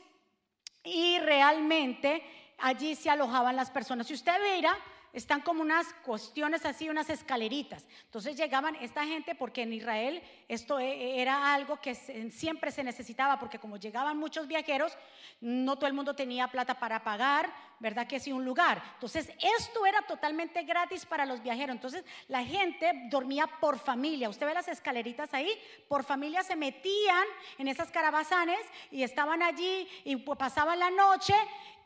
y 0.83 1.19
realmente 1.19 2.23
allí 2.59 2.95
se 2.95 3.09
alojaban 3.09 3.55
las 3.55 3.71
personas. 3.71 4.07
Si 4.07 4.13
usted 4.13 4.41
viera, 4.41 4.77
están 5.13 5.41
como 5.41 5.61
unas 5.61 5.87
cuestiones 6.05 6.65
así, 6.65 6.89
unas 6.89 7.09
escaleritas. 7.09 7.85
Entonces 8.05 8.35
llegaban 8.37 8.75
esta 8.75 9.05
gente 9.05 9.35
porque 9.35 9.63
en 9.63 9.73
Israel 9.73 10.21
esto 10.47 10.79
e, 10.79 10.85
e, 10.85 11.21
era 11.21 11.53
algo 11.53 11.79
que 11.81 11.95
siempre 11.95 12.71
se 12.71 12.83
necesitaba 12.83 13.39
porque 13.39 13.59
como 13.59 13.77
llegaban 13.77 14.17
muchos 14.17 14.47
viajeros, 14.47 14.97
no 15.41 15.75
todo 15.75 15.87
el 15.87 15.93
mundo 15.93 16.15
tenía 16.15 16.47
plata 16.47 16.79
para 16.79 17.03
pagar, 17.03 17.51
¿verdad? 17.79 18.07
Que 18.07 18.19
sí, 18.19 18.31
un 18.31 18.45
lugar. 18.45 18.81
Entonces 18.93 19.29
esto 19.57 19.85
era 19.85 20.01
totalmente 20.03 20.63
gratis 20.63 21.05
para 21.05 21.25
los 21.25 21.41
viajeros. 21.41 21.75
Entonces 21.75 22.05
la 22.27 22.43
gente 22.43 22.91
dormía 23.09 23.47
por 23.59 23.79
familia. 23.79 24.29
Usted 24.29 24.45
ve 24.45 24.53
las 24.53 24.67
escaleritas 24.67 25.33
ahí, 25.33 25.51
por 25.87 26.03
familia 26.03 26.43
se 26.43 26.55
metían 26.55 27.25
en 27.57 27.67
esas 27.67 27.91
carabazanes 27.91 28.59
y 28.91 29.03
estaban 29.03 29.41
allí 29.41 29.87
y 30.05 30.15
pasaban 30.15 30.79
la 30.79 30.91
noche. 30.91 31.33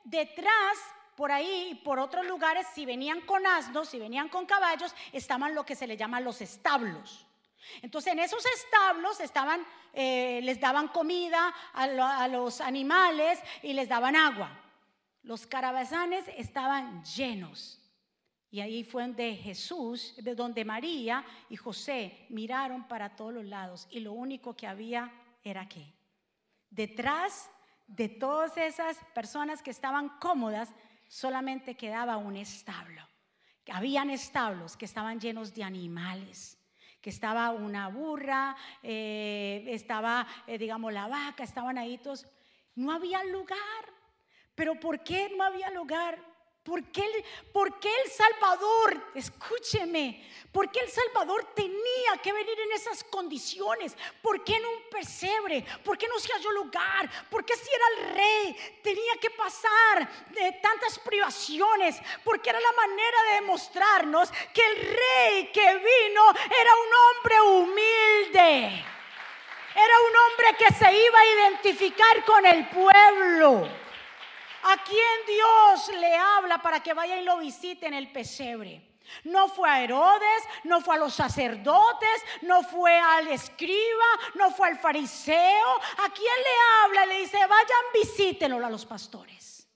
Detrás 0.03 0.77
por 1.15 1.31
ahí, 1.31 1.81
por 1.83 1.99
otros 1.99 2.25
lugares, 2.25 2.67
si 2.73 2.85
venían 2.85 3.21
con 3.21 3.45
asnos, 3.47 3.89
si 3.89 3.99
venían 3.99 4.29
con 4.29 4.45
caballos, 4.45 4.93
estaban 5.13 5.55
lo 5.55 5.65
que 5.65 5.75
se 5.75 5.87
le 5.87 5.97
llama 5.97 6.19
los 6.19 6.41
establos. 6.41 7.25
Entonces 7.81 8.13
en 8.13 8.19
esos 8.19 8.45
establos 8.45 9.19
estaban, 9.19 9.65
eh, 9.93 10.41
les 10.43 10.59
daban 10.59 10.89
comida 10.89 11.53
a, 11.73 12.27
los 12.27 12.61
animales 12.61 13.39
y 13.63 13.73
les 13.73 13.89
daban 13.89 14.15
agua. 14.15 14.59
Los 15.23 15.47
carabazanes 15.47 16.25
estaban 16.37 17.03
llenos. 17.03 17.81
Y 18.51 18.61
ahí 18.61 18.83
fue 18.83 19.03
donde 19.03 19.35
Jesús, 19.35 20.13
de 20.17 20.35
donde 20.35 20.63
María 20.63 21.25
y 21.49 21.55
José 21.55 22.25
miraron 22.29 22.87
para 22.87 23.15
todos 23.15 23.33
los 23.33 23.45
lados. 23.45 23.87
Y 23.89 23.99
lo 23.99 24.13
único 24.13 24.55
que 24.55 24.67
había 24.67 25.11
era 25.43 25.67
que 25.67 25.93
detrás 26.69 27.49
de 27.87 28.09
todas 28.09 28.57
esas 28.57 28.97
personas 29.13 29.61
que 29.61 29.71
estaban 29.71 30.09
cómodas, 30.19 30.73
solamente 31.07 31.75
quedaba 31.75 32.17
un 32.17 32.35
establo. 32.35 33.01
Habían 33.71 34.09
establos 34.09 34.77
que 34.77 34.85
estaban 34.85 35.19
llenos 35.19 35.53
de 35.53 35.63
animales, 35.63 36.57
que 37.01 37.09
estaba 37.09 37.51
una 37.51 37.87
burra, 37.87 38.55
eh, 38.83 39.65
estaba, 39.67 40.27
eh, 40.47 40.57
digamos, 40.57 40.93
la 40.93 41.07
vaca, 41.07 41.43
estaban 41.43 41.77
ahí 41.77 41.97
todos. 41.97 42.27
No 42.75 42.91
había 42.91 43.23
lugar. 43.23 43.57
¿Pero 44.55 44.79
por 44.79 45.03
qué 45.03 45.31
no 45.35 45.43
había 45.43 45.69
lugar? 45.71 46.17
¿Por 46.65 46.83
qué, 46.91 47.05
el 47.05 48.11
Salvador, 48.11 49.11
escúcheme, 49.13 50.27
por 50.51 50.71
qué 50.71 50.79
el 50.79 50.89
Salvador 50.89 51.53
tenía 51.53 52.17
que 52.23 52.33
venir 52.33 52.59
en 52.59 52.71
esas 52.71 53.03
condiciones? 53.03 53.95
¿Por 54.19 54.43
qué 54.43 54.55
en 54.55 54.65
un 54.65 54.89
pesebre? 54.89 55.63
¿Por 55.83 55.95
qué 55.95 56.07
no 56.07 56.17
se 56.17 56.33
halló 56.33 56.51
lugar? 56.53 57.07
¿Por 57.29 57.45
qué 57.45 57.55
si 57.55 57.69
era 57.69 57.85
el 57.99 58.15
rey 58.15 58.79
tenía 58.81 59.13
que 59.21 59.29
pasar 59.29 60.09
de 60.31 60.53
tantas 60.53 60.97
privaciones? 60.97 62.01
Porque 62.23 62.49
era 62.49 62.59
la 62.59 62.71
manera 62.71 63.23
de 63.29 63.33
demostrarnos 63.35 64.31
que 64.51 64.65
el 64.65 64.75
rey 64.77 65.51
que 65.51 65.75
vino 65.75 66.31
era 66.31 66.71
un 66.83 66.93
hombre 67.05 67.41
humilde. 67.41 68.85
Era 69.75 69.99
un 69.99 70.15
hombre 70.15 70.55
que 70.57 70.73
se 70.73 70.91
iba 70.91 71.19
a 71.19 71.25
identificar 71.27 72.25
con 72.25 72.43
el 72.43 72.67
pueblo. 72.69 73.84
¿A 74.67 74.83
quién 74.83 75.25
Dios 75.27 75.99
le 75.99 76.15
habla 76.15 76.57
para 76.59 76.81
que 76.81 76.93
vaya 76.93 77.19
y 77.19 77.23
lo 77.23 77.37
visite 77.37 77.85
en 77.85 77.93
el 77.93 78.11
pesebre? 78.11 78.95
No 79.23 79.47
fue 79.47 79.69
a 79.69 79.83
Herodes, 79.83 80.43
no 80.63 80.81
fue 80.81 80.95
a 80.95 80.97
los 80.99 81.13
sacerdotes, 81.13 82.25
no 82.41 82.63
fue 82.63 82.97
al 82.99 83.27
escriba, 83.27 84.05
no 84.33 84.49
fue 84.49 84.69
al 84.69 84.79
fariseo. 84.79 85.75
¿A 86.03 86.09
quién 86.09 86.35
le 86.37 86.83
habla? 86.83 87.05
Le 87.05 87.19
dice, 87.19 87.37
vayan, 87.37 87.85
visítenlo 87.93 88.65
a 88.65 88.69
los 88.69 88.85
pastores 88.85 89.67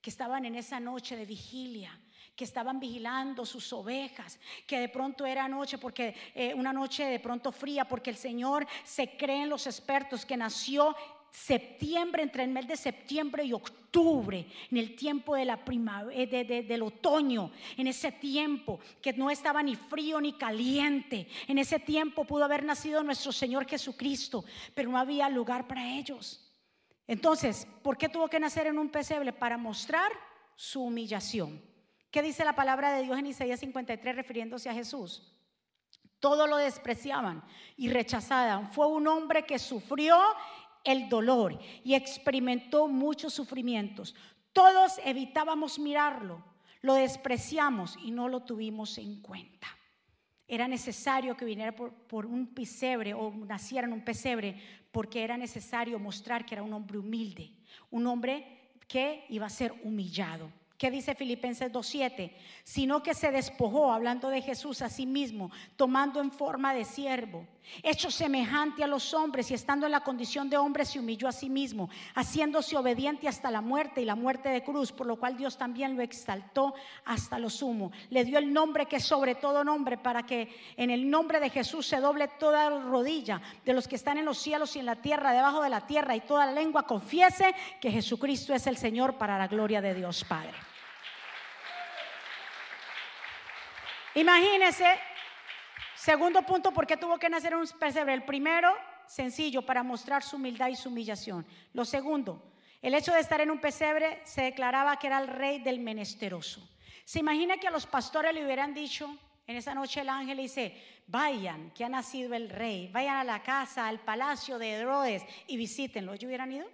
que 0.00 0.10
estaban 0.10 0.44
en 0.44 0.56
esa 0.56 0.80
noche 0.80 1.16
de 1.16 1.24
vigilia 1.24 1.96
que 2.38 2.44
estaban 2.44 2.78
vigilando 2.78 3.44
sus 3.44 3.72
ovejas, 3.72 4.38
que 4.64 4.78
de 4.78 4.88
pronto 4.88 5.26
era 5.26 5.48
noche, 5.48 5.76
porque 5.76 6.14
eh, 6.36 6.54
una 6.54 6.72
noche 6.72 7.04
de 7.04 7.18
pronto 7.18 7.50
fría, 7.50 7.84
porque 7.84 8.10
el 8.10 8.16
Señor 8.16 8.64
se 8.84 9.16
cree 9.16 9.42
en 9.42 9.48
los 9.48 9.66
expertos 9.66 10.24
que 10.24 10.36
nació 10.36 10.94
septiembre, 11.30 12.22
entre 12.22 12.44
el 12.44 12.50
mes 12.50 12.66
de 12.66 12.76
septiembre 12.76 13.44
y 13.44 13.52
octubre, 13.52 14.46
en 14.70 14.76
el 14.76 14.96
tiempo 14.96 15.34
de 15.34 15.44
la 15.44 15.64
primavera, 15.64 16.44
del 16.44 16.82
otoño, 16.82 17.50
en 17.76 17.86
ese 17.86 18.12
tiempo 18.12 18.80
que 19.02 19.12
no 19.12 19.30
estaba 19.30 19.62
ni 19.62 19.76
frío 19.76 20.20
ni 20.20 20.34
caliente, 20.34 21.28
en 21.46 21.58
ese 21.58 21.78
tiempo 21.78 22.24
pudo 22.24 22.44
haber 22.44 22.64
nacido 22.64 23.02
nuestro 23.02 23.32
Señor 23.32 23.66
Jesucristo, 23.66 24.44
pero 24.74 24.90
no 24.90 24.98
había 24.98 25.28
lugar 25.28 25.66
para 25.66 25.96
ellos. 25.96 26.44
Entonces, 27.06 27.66
¿por 27.82 27.96
qué 27.96 28.08
tuvo 28.08 28.28
que 28.28 28.38
nacer 28.38 28.66
en 28.66 28.78
un 28.78 28.90
pesebre? 28.90 29.32
Para 29.32 29.56
mostrar 29.56 30.12
su 30.54 30.82
humillación. 30.82 31.62
¿Qué 32.10 32.22
dice 32.22 32.44
la 32.44 32.54
palabra 32.54 32.92
de 32.92 33.02
Dios 33.02 33.18
en 33.18 33.26
Isaías 33.26 33.60
53 33.60 34.16
refiriéndose 34.16 34.68
a 34.68 34.74
Jesús? 34.74 35.34
Todo 36.20 36.46
lo 36.46 36.56
despreciaban 36.56 37.44
y 37.76 37.90
rechazaban. 37.90 38.72
Fue 38.72 38.86
un 38.86 39.06
hombre 39.06 39.44
que 39.44 39.58
sufrió 39.58 40.18
el 40.88 41.10
dolor 41.10 41.58
y 41.84 41.94
experimentó 41.94 42.88
muchos 42.88 43.34
sufrimientos. 43.34 44.14
Todos 44.54 44.98
evitábamos 45.04 45.78
mirarlo, 45.78 46.42
lo 46.80 46.94
despreciamos 46.94 47.98
y 48.02 48.10
no 48.10 48.26
lo 48.28 48.40
tuvimos 48.40 48.96
en 48.96 49.20
cuenta. 49.20 49.68
Era 50.46 50.66
necesario 50.66 51.36
que 51.36 51.44
viniera 51.44 51.76
por, 51.76 52.24
un 52.24 52.46
pesebre 52.54 53.12
o 53.12 53.30
naciera 53.30 53.86
en 53.86 53.92
un 53.92 54.02
pesebre 54.02 54.58
porque 54.90 55.22
era 55.22 55.36
necesario 55.36 55.98
mostrar 55.98 56.46
que 56.46 56.54
era 56.54 56.62
un 56.62 56.72
hombre 56.72 56.96
humilde, 56.96 57.52
un 57.90 58.06
hombre 58.06 58.70
que 58.88 59.26
iba 59.28 59.44
a 59.44 59.50
ser 59.50 59.74
humillado. 59.84 60.50
¿Qué 60.78 60.92
dice 60.92 61.16
Filipenses 61.16 61.72
2.7? 61.72 62.30
Sino 62.62 63.02
que 63.02 63.12
se 63.12 63.32
despojó, 63.32 63.92
hablando 63.92 64.28
de 64.28 64.40
Jesús 64.40 64.80
a 64.80 64.88
sí 64.88 65.06
mismo, 65.06 65.50
tomando 65.74 66.20
en 66.20 66.30
forma 66.30 66.72
de 66.72 66.84
siervo, 66.84 67.44
hecho 67.82 68.12
semejante 68.12 68.84
a 68.84 68.86
los 68.86 69.12
hombres 69.12 69.50
y 69.50 69.54
estando 69.54 69.86
en 69.86 69.92
la 69.92 70.04
condición 70.04 70.48
de 70.48 70.56
hombre 70.56 70.84
se 70.84 71.00
humilló 71.00 71.26
a 71.26 71.32
sí 71.32 71.50
mismo, 71.50 71.90
haciéndose 72.14 72.76
obediente 72.76 73.26
hasta 73.26 73.50
la 73.50 73.60
muerte 73.60 74.02
y 74.02 74.04
la 74.04 74.14
muerte 74.14 74.50
de 74.50 74.62
cruz, 74.62 74.92
por 74.92 75.08
lo 75.08 75.16
cual 75.16 75.36
Dios 75.36 75.58
también 75.58 75.96
lo 75.96 76.02
exaltó 76.02 76.74
hasta 77.04 77.40
lo 77.40 77.50
sumo. 77.50 77.90
Le 78.10 78.24
dio 78.24 78.38
el 78.38 78.52
nombre 78.52 78.86
que 78.86 78.96
es 78.96 79.04
sobre 79.04 79.34
todo 79.34 79.64
nombre, 79.64 79.98
para 79.98 80.24
que 80.26 80.48
en 80.76 80.90
el 80.90 81.10
nombre 81.10 81.40
de 81.40 81.50
Jesús 81.50 81.88
se 81.88 81.98
doble 81.98 82.28
toda 82.38 82.70
rodilla 82.70 83.42
de 83.64 83.72
los 83.72 83.88
que 83.88 83.96
están 83.96 84.16
en 84.18 84.26
los 84.26 84.38
cielos 84.38 84.76
y 84.76 84.78
en 84.78 84.86
la 84.86 85.02
tierra, 85.02 85.32
debajo 85.32 85.60
de 85.60 85.70
la 85.70 85.88
tierra, 85.88 86.14
y 86.14 86.20
toda 86.20 86.52
lengua 86.52 86.84
confiese 86.84 87.52
que 87.80 87.90
Jesucristo 87.90 88.54
es 88.54 88.68
el 88.68 88.76
Señor 88.76 89.16
para 89.18 89.36
la 89.38 89.48
gloria 89.48 89.80
de 89.80 89.94
Dios 89.94 90.24
Padre. 90.24 90.67
Imagínese, 94.18 94.98
segundo 95.94 96.42
punto, 96.42 96.72
¿por 96.72 96.88
qué 96.88 96.96
tuvo 96.96 97.20
que 97.20 97.28
nacer 97.28 97.54
un 97.54 97.64
pesebre? 97.78 98.14
El 98.14 98.24
primero, 98.24 98.74
sencillo, 99.06 99.62
para 99.62 99.84
mostrar 99.84 100.24
su 100.24 100.34
humildad 100.34 100.66
y 100.66 100.74
su 100.74 100.88
humillación. 100.88 101.46
Lo 101.72 101.84
segundo, 101.84 102.52
el 102.82 102.94
hecho 102.94 103.12
de 103.12 103.20
estar 103.20 103.40
en 103.40 103.48
un 103.48 103.60
pesebre 103.60 104.20
se 104.24 104.42
declaraba 104.42 104.98
que 104.98 105.06
era 105.06 105.20
el 105.20 105.28
rey 105.28 105.60
del 105.60 105.78
menesteroso. 105.78 106.68
¿Se 107.04 107.20
imagina 107.20 107.58
que 107.58 107.68
a 107.68 107.70
los 107.70 107.86
pastores 107.86 108.34
le 108.34 108.44
hubieran 108.44 108.74
dicho, 108.74 109.16
en 109.46 109.54
esa 109.54 109.72
noche 109.72 110.00
el 110.00 110.08
ángel 110.08 110.38
dice, 110.38 110.74
vayan, 111.06 111.70
que 111.70 111.84
ha 111.84 111.88
nacido 111.88 112.34
el 112.34 112.50
rey, 112.50 112.88
vayan 112.88 113.18
a 113.18 113.24
la 113.24 113.44
casa, 113.44 113.86
al 113.86 114.00
palacio 114.00 114.58
de 114.58 114.72
Herodes 114.72 115.22
y 115.46 115.56
visítenlo. 115.56 116.12
¿Ellos 116.12 116.26
hubieran 116.26 116.50
ido? 116.50 116.66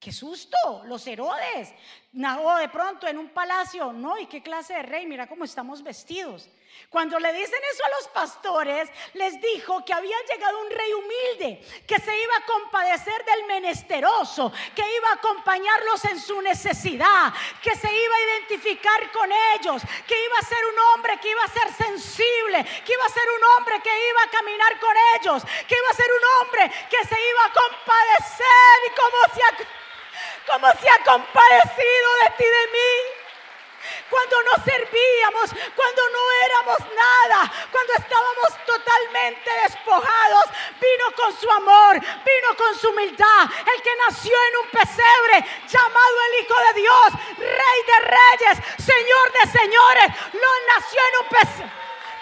Qué 0.00 0.12
susto, 0.12 0.82
los 0.84 1.04
Herodes. 1.08 1.74
O 2.40 2.56
de 2.56 2.68
pronto 2.68 3.06
en 3.08 3.18
un 3.18 3.30
palacio, 3.30 3.92
no, 3.92 4.16
¿y 4.16 4.26
qué 4.26 4.42
clase 4.42 4.74
de 4.74 4.82
rey? 4.82 5.06
Mira 5.06 5.26
cómo 5.26 5.44
estamos 5.44 5.82
vestidos. 5.82 6.48
Cuando 6.88 7.18
le 7.18 7.32
dicen 7.32 7.60
eso 7.72 7.84
a 7.84 7.96
los 7.96 8.08
pastores, 8.08 8.88
les 9.14 9.40
dijo 9.40 9.84
que 9.84 9.92
había 9.92 10.16
llegado 10.30 10.60
un 10.60 10.70
rey 10.70 10.92
humilde, 10.92 11.84
que 11.86 11.98
se 11.98 12.16
iba 12.16 12.36
a 12.36 12.46
compadecer 12.46 13.24
del 13.24 13.46
menesteroso, 13.46 14.52
que 14.74 14.82
iba 14.82 15.08
a 15.10 15.14
acompañarlos 15.14 16.04
en 16.04 16.20
su 16.20 16.40
necesidad, 16.42 17.32
que 17.60 17.74
se 17.74 17.92
iba 17.92 18.14
a 18.14 18.38
identificar 18.38 19.10
con 19.10 19.30
ellos, 19.56 19.82
que 20.06 20.24
iba 20.24 20.38
a 20.38 20.46
ser 20.46 20.64
un 20.64 20.78
hombre 20.94 21.18
que 21.20 21.30
iba 21.30 21.42
a 21.42 21.48
ser 21.48 21.72
sensible, 21.74 22.64
que 22.86 22.92
iba 22.92 23.04
a 23.04 23.08
ser 23.08 23.28
un 23.36 23.44
hombre 23.56 23.80
que 23.82 24.08
iba 24.10 24.22
a 24.22 24.30
caminar 24.30 24.78
con 24.78 24.96
ellos, 25.16 25.42
que 25.66 25.74
iba 25.74 25.90
a 25.90 25.94
ser 25.94 26.10
un 26.12 26.22
hombre 26.40 26.70
que 26.88 27.04
se 27.04 27.16
iba 27.20 27.44
a 27.44 27.52
compadecer 27.52 28.78
y 28.86 28.90
como 28.94 29.34
se 29.34 29.87
como 30.48 30.66
se 30.72 30.88
ha 30.88 31.04
compadecido 31.04 32.08
de 32.22 32.30
ti 32.36 32.44
de 32.44 32.66
mí. 32.72 33.18
Cuando 34.10 34.42
no 34.42 34.64
servíamos, 34.64 35.50
cuando 35.76 36.02
no 36.10 36.20
éramos 36.44 36.78
nada, 36.94 37.52
cuando 37.70 37.92
estábamos 37.94 38.66
totalmente 38.66 39.50
despojados, 39.62 40.44
vino 40.80 41.14
con 41.14 41.38
su 41.38 41.50
amor, 41.50 42.00
vino 42.00 42.56
con 42.56 42.74
su 42.74 42.88
humildad. 42.88 43.44
El 43.74 43.82
que 43.82 43.96
nació 44.06 44.34
en 44.48 44.56
un 44.64 44.70
pesebre, 44.70 45.44
llamado 45.68 46.16
el 46.28 46.44
Hijo 46.44 46.54
de 46.58 46.80
Dios, 46.80 47.08
Rey 47.36 47.78
de 47.86 48.00
Reyes, 48.16 48.58
Señor 48.78 49.32
de 49.32 49.58
Señores, 49.58 50.06
lo 50.32 50.50
nació 50.74 51.00
en 51.08 51.24
un 51.24 51.28
pesebre. 51.28 51.72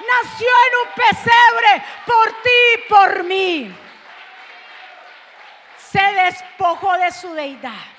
Nació 0.06 0.48
en 0.66 0.76
un 0.82 0.94
pesebre 0.94 1.84
por 2.06 2.42
ti 2.42 2.50
y 2.74 2.78
por 2.88 3.24
mí. 3.24 3.78
Se 5.90 6.00
despojó 6.00 6.96
de 6.98 7.10
su 7.12 7.32
deidad 7.32 7.95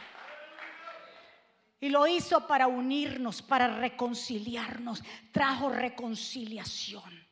y 1.80 1.90
lo 1.90 2.08
hizo 2.08 2.48
para 2.48 2.68
unirnos, 2.68 3.42
para 3.42 3.68
reconciliarnos. 3.68 5.04
Trajo 5.32 5.70
reconciliación. 5.70 7.28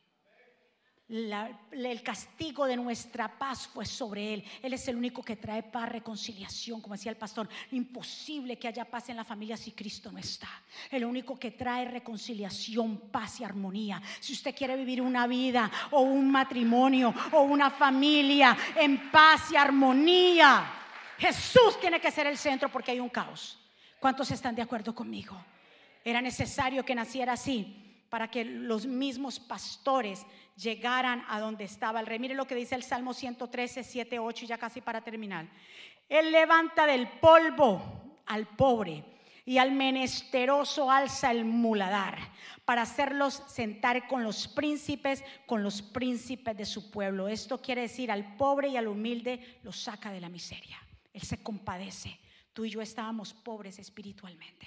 el 1.08 2.02
castigo 2.02 2.66
de 2.66 2.76
nuestra 2.78 3.40
paz 3.40 3.68
fue 3.68 3.86
sobre 3.86 4.36
Él. 4.36 4.44
Él 4.62 4.74
es 4.74 4.88
el 4.88 4.98
único 4.98 5.24
que 5.24 5.36
trae 5.36 5.64
paz, 5.64 5.90
reconciliación, 5.90 6.80
como 6.80 6.94
decía 6.94 7.12
el 7.12 7.18
pastor. 7.18 7.50
Imposible 7.72 8.58
que 8.58 8.68
haya 8.68 8.86
paz 8.86 9.10
en 9.10 9.18
la 9.18 9.24
familia 9.24 9.58
si 9.58 9.72
Cristo 9.72 10.12
no 10.12 10.20
está. 10.20 10.50
El 10.92 11.06
único 11.06 11.40
que 11.40 11.52
trae 11.52 11.86
reconciliación, 11.86 13.10
paz 13.12 13.40
y 13.40 13.44
armonía. 13.44 14.02
Si 14.20 14.34
usted 14.34 14.56
quiere 14.56 14.76
vivir 14.76 15.02
una 15.02 15.26
vida 15.26 15.72
o 15.92 16.02
un 16.02 16.30
matrimonio 16.30 17.14
o 17.32 17.42
una 17.42 17.72
familia 17.72 18.56
en 18.76 19.10
paz 19.10 19.52
y 19.52 19.56
armonía, 19.56 20.72
Jesús 21.18 21.80
tiene 21.80 22.00
que 22.00 22.12
ser 22.12 22.28
el 22.28 22.38
centro 22.38 22.70
porque 22.70 22.92
hay 22.92 23.00
un 23.00 23.10
caos. 23.10 23.60
¿Cuántos 24.06 24.30
están 24.30 24.54
de 24.54 24.62
acuerdo 24.62 24.94
conmigo? 24.94 25.36
Era 26.04 26.22
necesario 26.22 26.86
que 26.86 26.94
naciera 26.94 27.34
así 27.34 28.06
para 28.08 28.30
que 28.30 28.46
los 28.46 28.86
mismos 28.86 29.40
pastores 29.40 30.28
llegaran 30.56 31.26
a 31.28 31.40
donde 31.40 31.64
estaba 31.64 32.02
el 32.02 32.06
rey. 32.06 32.20
Mire 32.20 32.36
lo 32.36 32.46
que 32.46 32.54
dice 32.54 32.76
el 32.76 32.84
Salmo 32.84 33.16
113, 33.16 33.84
7, 33.84 34.20
8, 34.20 34.46
ya 34.46 34.60
casi 34.60 34.80
para 34.80 35.02
terminar. 35.02 35.48
Él 36.08 36.32
levanta 36.32 36.86
del 36.86 37.08
polvo 37.08 37.82
al 38.28 38.46
pobre 38.46 39.04
y 39.44 39.58
al 39.58 39.72
menesteroso 39.72 40.92
alza 40.92 41.32
el 41.32 41.44
muladar 41.44 42.20
para 42.64 42.84
hacerlos 42.84 43.42
sentar 43.48 44.08
con 44.08 44.24
los 44.24 44.48
príncipes, 44.48 45.24
con 45.48 45.64
los 45.64 45.82
príncipes 45.82 46.56
de 46.56 46.66
su 46.66 46.92
pueblo. 46.92 47.28
Esto 47.28 47.60
quiere 47.60 47.82
decir 47.82 48.12
al 48.12 48.38
pobre 48.38 48.68
y 48.68 48.78
al 48.78 48.88
humilde 48.88 49.58
lo 49.64 49.72
saca 49.72 50.12
de 50.12 50.22
la 50.22 50.30
miseria. 50.30 50.78
Él 51.12 51.24
se 51.24 51.42
compadece 51.42 52.20
Tú 52.56 52.64
y 52.64 52.70
yo 52.70 52.82
estábamos 52.82 53.34
pobres 53.34 53.80
espiritualmente. 53.80 54.66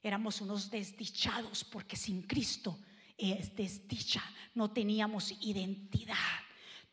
Éramos 0.00 0.40
unos 0.40 0.70
desdichados 0.70 1.64
porque 1.64 1.96
sin 1.96 2.22
Cristo 2.22 2.78
es 3.18 3.52
desdicha. 3.56 4.22
No 4.54 4.70
teníamos 4.70 5.34
identidad. 5.42 6.14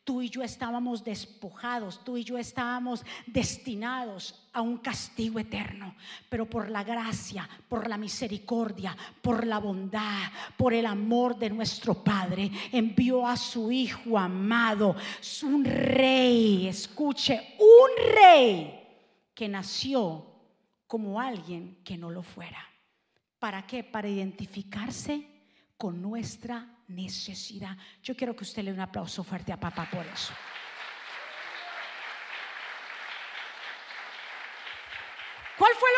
Tú 0.02 0.20
y 0.20 0.28
yo 0.28 0.42
estábamos 0.42 1.04
despojados, 1.04 2.02
tú 2.02 2.16
y 2.16 2.24
yo 2.24 2.36
estábamos 2.36 3.04
destinados 3.26 4.34
a 4.52 4.60
un 4.60 4.78
castigo 4.78 5.38
eterno, 5.38 5.94
pero 6.28 6.50
por 6.50 6.68
la 6.68 6.82
gracia, 6.82 7.48
por 7.68 7.86
la 7.88 7.96
misericordia, 7.96 8.96
por 9.22 9.46
la 9.46 9.58
bondad, 9.58 10.32
por 10.56 10.74
el 10.74 10.86
amor 10.86 11.38
de 11.38 11.50
nuestro 11.50 12.02
Padre, 12.02 12.50
envió 12.72 13.24
a 13.24 13.36
su 13.36 13.70
Hijo 13.70 14.18
amado, 14.18 14.96
un 15.44 15.64
rey, 15.64 16.66
escuche, 16.66 17.54
un 17.60 18.12
rey 18.12 18.77
que 19.38 19.48
nació 19.48 20.26
como 20.88 21.20
alguien 21.20 21.80
que 21.84 21.96
no 21.96 22.10
lo 22.10 22.24
fuera. 22.24 22.58
¿Para 23.38 23.68
qué? 23.68 23.84
Para 23.84 24.08
identificarse 24.08 25.44
con 25.76 26.02
nuestra 26.02 26.82
necesidad. 26.88 27.76
Yo 28.02 28.16
quiero 28.16 28.34
que 28.34 28.42
usted 28.42 28.64
le 28.64 28.72
dé 28.72 28.74
un 28.74 28.80
aplauso 28.80 29.22
fuerte 29.22 29.52
a 29.52 29.60
papá 29.60 29.88
por 29.92 30.04
eso. 30.04 30.32
¿Cuál 35.58 35.74
fue 35.74 35.88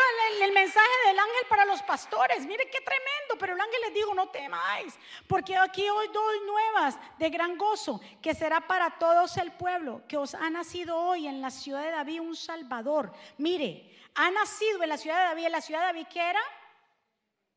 el, 0.41 0.51
mensaje 0.53 0.89
del 1.05 1.19
ángel 1.19 1.45
para 1.47 1.65
los 1.65 1.83
pastores? 1.83 2.47
Mire 2.47 2.67
qué 2.71 2.79
tremendo, 2.81 3.35
pero 3.39 3.53
el 3.53 3.61
ángel 3.61 3.81
les 3.81 3.93
dijo, 3.93 4.15
no 4.15 4.29
temáis, 4.29 4.97
porque 5.27 5.55
aquí 5.55 5.87
hoy 5.87 6.07
doy 6.07 6.39
nuevas 6.47 6.97
de 7.19 7.29
gran 7.29 7.59
gozo, 7.59 8.01
que 8.23 8.33
será 8.33 8.61
para 8.61 8.97
todos 8.97 9.37
el 9.37 9.51
pueblo, 9.51 10.01
que 10.07 10.17
os 10.17 10.33
ha 10.33 10.49
nacido 10.49 10.97
hoy 10.97 11.27
en 11.27 11.41
la 11.41 11.51
ciudad 11.51 11.83
de 11.83 11.91
David 11.91 12.21
un 12.21 12.35
Salvador. 12.35 13.13
Mire, 13.37 13.95
ha 14.15 14.31
nacido 14.31 14.81
en 14.81 14.89
la 14.89 14.97
ciudad 14.97 15.19
de 15.19 15.25
David, 15.25 15.45
en 15.45 15.51
la 15.51 15.61
ciudad 15.61 15.81
de 15.81 15.85
David 15.85 16.07
que 16.07 16.29
era 16.29 16.41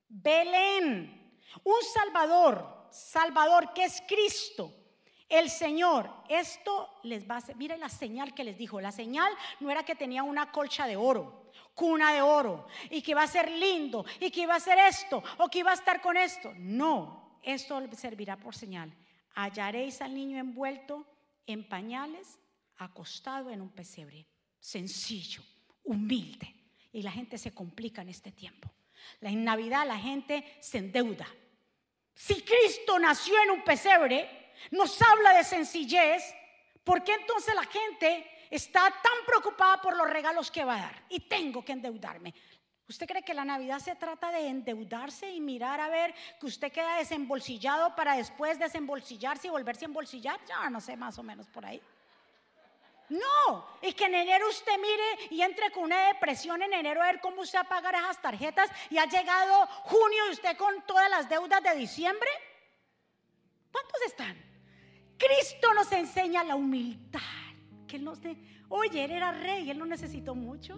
Belén, 0.07 1.41
un 1.65 1.83
Salvador, 1.95 2.89
Salvador 2.91 3.73
que 3.73 3.85
es 3.85 4.03
Cristo. 4.07 4.71
el 5.27 5.49
Señor, 5.49 6.11
esto 6.29 7.01
les 7.03 7.29
va 7.29 7.37
a 7.37 7.39
hacer, 7.39 7.57
mire 7.57 7.79
la 7.79 7.89
señal 7.89 8.35
que 8.35 8.45
les 8.45 8.59
dijo, 8.59 8.79
la 8.79 8.93
señal 8.93 9.33
no 9.59 9.71
era 9.71 9.85
que 9.85 9.95
tenía 9.95 10.23
una 10.23 10.53
colcha 10.53 10.87
de 10.87 10.97
oro, 10.97 11.44
cuna 11.75 12.13
de 12.13 12.23
oro, 12.23 12.67
y 12.91 13.03
que 13.03 13.11
iba 13.11 13.23
a 13.23 13.29
ser 13.29 13.51
lindo, 13.51 14.05
y 14.21 14.31
que 14.31 14.43
iba 14.43 14.55
a 14.55 14.61
ser 14.61 14.79
esto, 14.79 15.23
o 15.39 15.49
que 15.49 15.59
iba 15.59 15.73
a 15.73 15.75
estar 15.75 16.01
con 16.01 16.17
esto. 16.17 16.53
No, 16.57 17.39
esto 17.43 17.81
servirá 17.97 18.37
por 18.37 18.55
señal. 18.55 18.93
Hallaréis 19.35 20.01
al 20.01 20.15
niño 20.15 20.39
envuelto 20.39 21.07
en 21.47 21.69
pañales, 21.69 22.39
acostado 22.77 23.51
en 23.51 23.61
un 23.61 23.71
pesebre. 23.71 24.27
Sencillo, 24.59 25.43
humilde. 25.83 26.55
Y 26.93 27.03
la 27.03 27.11
gente 27.11 27.37
se 27.39 27.53
complica 27.53 28.03
en 28.03 28.09
este 28.09 28.31
tiempo. 28.31 28.71
En 29.21 29.45
Navidad 29.45 29.87
la 29.87 29.99
gente 29.99 30.45
se 30.61 30.79
endeuda. 30.79 31.27
Si 32.15 32.43
Cristo 32.43 32.99
nació 32.99 33.35
en 33.43 33.51
un 33.51 33.65
pesebre, 33.65 34.53
nos 34.71 35.01
habla 35.03 35.35
de 35.35 35.45
sencillez, 35.45 36.23
¿por 36.85 37.03
qué 37.03 37.15
entonces 37.15 37.55
la 37.55 37.65
gente 37.65 38.27
está 38.51 38.83
tan 38.83 39.27
preocupada 39.27 39.81
por 39.81 39.97
los 39.97 40.09
regalos 40.09 40.51
que 40.51 40.65
va 40.65 40.77
a 40.77 40.81
dar? 40.81 41.03
Y 41.09 41.21
tengo 41.21 41.65
que 41.65 41.73
endeudarme. 41.73 42.35
¿Usted 42.87 43.07
cree 43.07 43.23
que 43.23 43.33
la 43.33 43.47
Navidad 43.47 43.79
se 43.79 43.97
trata 43.97 44.31
de 44.31 44.47
endeudarse 44.47 45.31
y 45.31 45.41
mirar 45.41 45.81
a 45.81 45.89
ver 45.89 46.15
que 46.39 46.47
usted 46.47 46.71
queda 46.71 46.99
desembolsillado 46.99 47.97
para 47.97 48.17
después 48.17 48.59
desembolsillarse 48.59 49.47
y 49.47 49.51
volverse 49.51 49.87
a 49.87 49.89
embolsillar? 49.89 50.39
Ya 50.47 50.69
no 50.69 50.81
sé, 50.81 50.95
más 50.97 51.19
o 51.19 51.23
menos 51.23 51.49
por 51.49 51.65
ahí. 51.65 51.81
No, 53.09 53.67
y 53.83 53.93
que 53.93 54.05
en 54.05 54.15
enero 54.15 54.49
usted 54.49 54.77
mire 54.79 55.29
y 55.31 55.43
entre 55.43 55.71
con 55.71 55.85
una 55.85 56.09
depresión 56.09 56.63
en 56.63 56.73
enero 56.73 57.03
a 57.03 57.07
ver 57.07 57.21
cómo 57.21 57.43
usted 57.43 57.59
va 57.59 57.63
a 57.63 57.69
pagar 57.69 57.95
esas 57.95 58.21
tarjetas 58.21 58.71
y 58.91 58.99
ha 58.99 59.07
llegado 59.07 59.67
junio 59.85 60.27
y 60.29 60.33
usted 60.33 60.57
con 60.57 60.83
todas 60.87 61.09
las 61.11 61.29
deudas 61.29 61.63
de 61.63 61.75
diciembre. 61.77 62.29
¿Cuántos 63.71 64.01
están? 64.03 64.37
Cristo 65.19 65.73
nos 65.75 65.91
enseña 65.93 66.45
la 66.45 66.55
humildad. 66.57 67.21
Que 67.95 67.99
él 67.99 68.05
nos 68.05 68.21
de, 68.21 68.37
oye, 68.71 69.05
él 69.05 69.13
era 69.13 69.31
rey, 69.31 69.71
él 69.71 69.79
no 69.79 69.87
necesitó 69.87 70.35
mucho. 70.35 70.75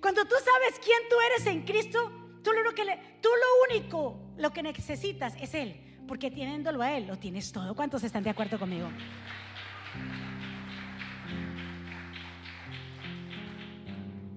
Cuando 0.00 0.24
tú 0.24 0.34
sabes 0.34 0.80
quién 0.84 0.98
tú 1.08 1.14
eres 1.30 1.46
en 1.46 1.62
Cristo, 1.62 2.10
tú 2.42 2.50
lo 2.50 3.76
único, 3.76 4.18
lo 4.36 4.52
que 4.52 4.60
necesitas 4.60 5.36
es 5.40 5.54
Él. 5.54 5.76
Porque 6.08 6.28
teniéndolo 6.28 6.82
a 6.82 6.96
Él, 6.96 7.06
lo 7.06 7.16
tienes 7.20 7.52
todo. 7.52 7.76
¿Cuántos 7.76 8.02
están 8.02 8.24
de 8.24 8.30
acuerdo 8.30 8.58
conmigo? 8.58 8.88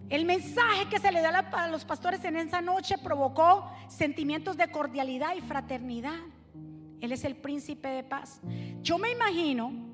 El 0.08 0.26
mensaje 0.26 0.88
que 0.92 1.00
se 1.00 1.12
le 1.12 1.20
da 1.22 1.40
a 1.40 1.68
los 1.70 1.84
pastores 1.84 2.24
en 2.26 2.36
esa 2.36 2.62
noche 2.62 3.00
provocó 3.00 3.72
sentimientos 3.88 4.56
de 4.56 4.70
cordialidad 4.70 5.36
y 5.36 5.42
fraternidad. 5.42 6.20
Él 7.02 7.12
es 7.12 7.24
el 7.24 7.36
príncipe 7.38 7.88
de 7.88 8.04
paz. 8.04 8.40
Yo 8.84 9.00
me 9.00 9.10
imagino 9.10 9.93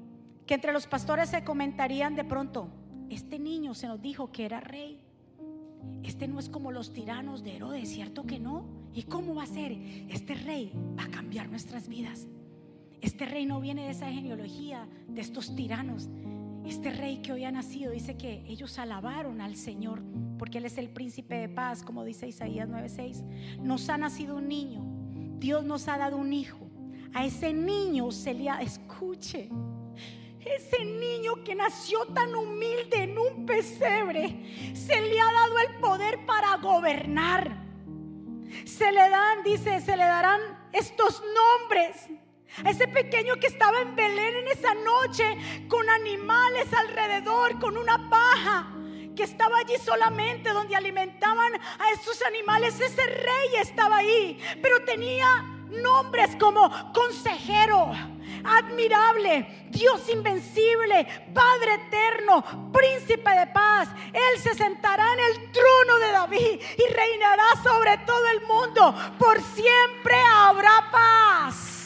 que 0.50 0.56
entre 0.56 0.74
los 0.74 0.88
pastores 0.88 1.30
se 1.30 1.44
comentarían 1.44 2.16
de 2.16 2.24
pronto, 2.24 2.70
este 3.12 3.38
niño 3.38 3.76
se 3.76 3.86
nos 3.86 4.02
dijo 4.02 4.32
que 4.32 4.46
era 4.46 4.60
rey. 4.60 5.00
Este 6.02 6.28
no 6.28 6.40
es 6.40 6.50
como 6.50 6.72
los 6.72 6.92
tiranos 6.92 7.44
de 7.44 7.56
Herodes, 7.56 7.88
¿cierto 7.88 8.24
que 8.24 8.40
no? 8.40 8.66
¿Y 8.92 9.04
cómo 9.04 9.36
va 9.36 9.44
a 9.44 9.46
ser? 9.46 9.74
Este 10.10 10.34
rey 10.34 10.72
va 10.98 11.04
a 11.04 11.12
cambiar 11.12 11.50
nuestras 11.50 11.88
vidas. 11.88 12.28
Este 13.00 13.28
rey 13.28 13.46
no 13.46 13.62
viene 13.62 13.84
de 13.84 13.92
esa 13.92 14.12
genealogía 14.12 14.88
de 15.08 15.22
estos 15.22 15.56
tiranos. 15.56 16.10
Este 16.66 16.90
rey 16.90 17.18
que 17.18 17.32
hoy 17.32 17.44
ha 17.44 17.52
nacido 17.52 17.92
dice 17.92 18.18
que 18.18 18.44
ellos 18.48 18.80
alabaron 18.80 19.42
al 19.42 19.56
Señor 19.56 20.02
porque 20.40 20.58
Él 20.58 20.66
es 20.66 20.80
el 20.80 20.90
príncipe 20.90 21.36
de 21.36 21.50
paz, 21.50 21.84
como 21.84 22.04
dice 22.04 22.28
Isaías 22.28 22.68
9:6. 22.68 23.24
Nos 23.62 23.88
ha 23.90 24.00
nacido 24.00 24.38
un 24.38 24.48
niño, 24.48 24.82
Dios 25.38 25.64
nos 25.64 25.88
ha 25.88 26.00
dado 26.00 26.18
un 26.18 26.34
hijo 26.34 26.70
a 27.14 27.26
ese 27.26 27.54
niño 27.54 28.12
se 28.12 28.34
le 28.34 28.50
ha, 28.50 28.62
escuche, 28.62 29.50
ese 30.56 30.84
niño 30.84 31.44
que 31.44 31.56
nació 31.56 32.06
tan 32.08 32.36
humilde 32.36 33.04
en 33.04 33.18
un 33.18 33.46
pesebre, 33.46 34.74
se 34.74 35.02
le 35.02 35.20
ha 35.20 35.32
dado 35.32 35.60
el 35.60 35.76
poder 35.76 36.26
para 36.26 36.56
gobernar. 36.58 37.66
Se 38.66 38.92
le 38.92 39.10
dan, 39.10 39.44
dice, 39.44 39.80
se 39.82 39.96
le 39.96 40.06
darán 40.06 40.42
estos 40.72 41.22
nombres. 41.22 42.08
A 42.64 42.72
ese 42.72 42.88
pequeño 42.88 43.36
que 43.36 43.48
estaba 43.48 43.80
en 43.80 43.96
Belén 43.96 44.36
en 44.38 44.48
esa 44.48 44.74
noche, 44.74 45.38
con 45.68 45.88
animales 45.88 46.74
alrededor, 46.74 47.60
con 47.60 47.78
una 47.78 48.10
paja, 48.10 48.76
que 49.16 49.24
estaba 49.24 49.60
allí 49.60 49.76
solamente 49.78 50.50
donde 50.50 50.76
alimentaban 50.76 51.54
a 51.56 51.92
esos 51.92 52.22
animales. 52.24 52.80
Ese 52.80 53.06
rey 53.06 53.56
estaba 53.62 53.98
ahí, 53.98 54.40
pero 54.62 54.84
tenía 54.84 55.59
nombres 55.70 56.36
como 56.38 56.70
consejero, 56.94 57.92
admirable, 58.44 59.68
Dios 59.70 60.10
invencible, 60.10 61.06
Padre 61.34 61.76
eterno, 61.76 62.72
príncipe 62.72 63.32
de 63.32 63.48
paz. 63.48 63.90
Él 64.14 64.40
se 64.42 64.56
sentará 64.56 65.14
en 65.14 65.20
el 65.20 65.52
trono 65.52 65.98
de 66.00 66.12
David 66.12 66.62
y 66.78 66.94
reinará 66.94 67.46
sobre 67.64 67.98
todo 68.00 68.28
el 68.30 68.42
mundo. 68.48 68.96
Por 69.18 69.42
siempre 69.42 70.16
habrá 70.34 70.90
paz. 70.92 71.80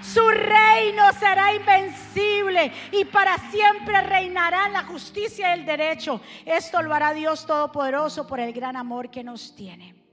Su 0.00 0.28
reino 0.28 1.12
será 1.18 1.54
invencible 1.54 2.72
y 2.92 3.04
para 3.04 3.36
siempre 3.50 4.00
reinará 4.02 4.68
la 4.68 4.84
justicia 4.84 5.50
y 5.50 5.58
el 5.58 5.66
derecho. 5.66 6.20
Esto 6.44 6.82
lo 6.82 6.94
hará 6.94 7.12
Dios 7.14 7.46
Todopoderoso 7.46 8.26
por 8.26 8.38
el 8.38 8.52
gran 8.52 8.76
amor 8.76 9.10
que 9.10 9.24
nos 9.24 9.56
tiene. 9.56 10.03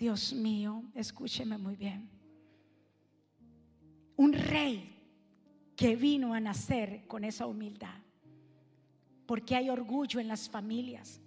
Dios 0.00 0.32
mío, 0.32 0.82
escúcheme 0.94 1.58
muy 1.58 1.76
bien. 1.76 2.08
Un 4.16 4.32
rey 4.32 4.98
que 5.76 5.94
vino 5.94 6.32
a 6.32 6.40
nacer 6.40 7.06
con 7.06 7.22
esa 7.22 7.46
humildad. 7.46 8.00
Porque 9.26 9.54
hay 9.54 9.68
orgullo 9.68 10.18
en 10.18 10.26
las 10.26 10.48
familias. 10.48 11.20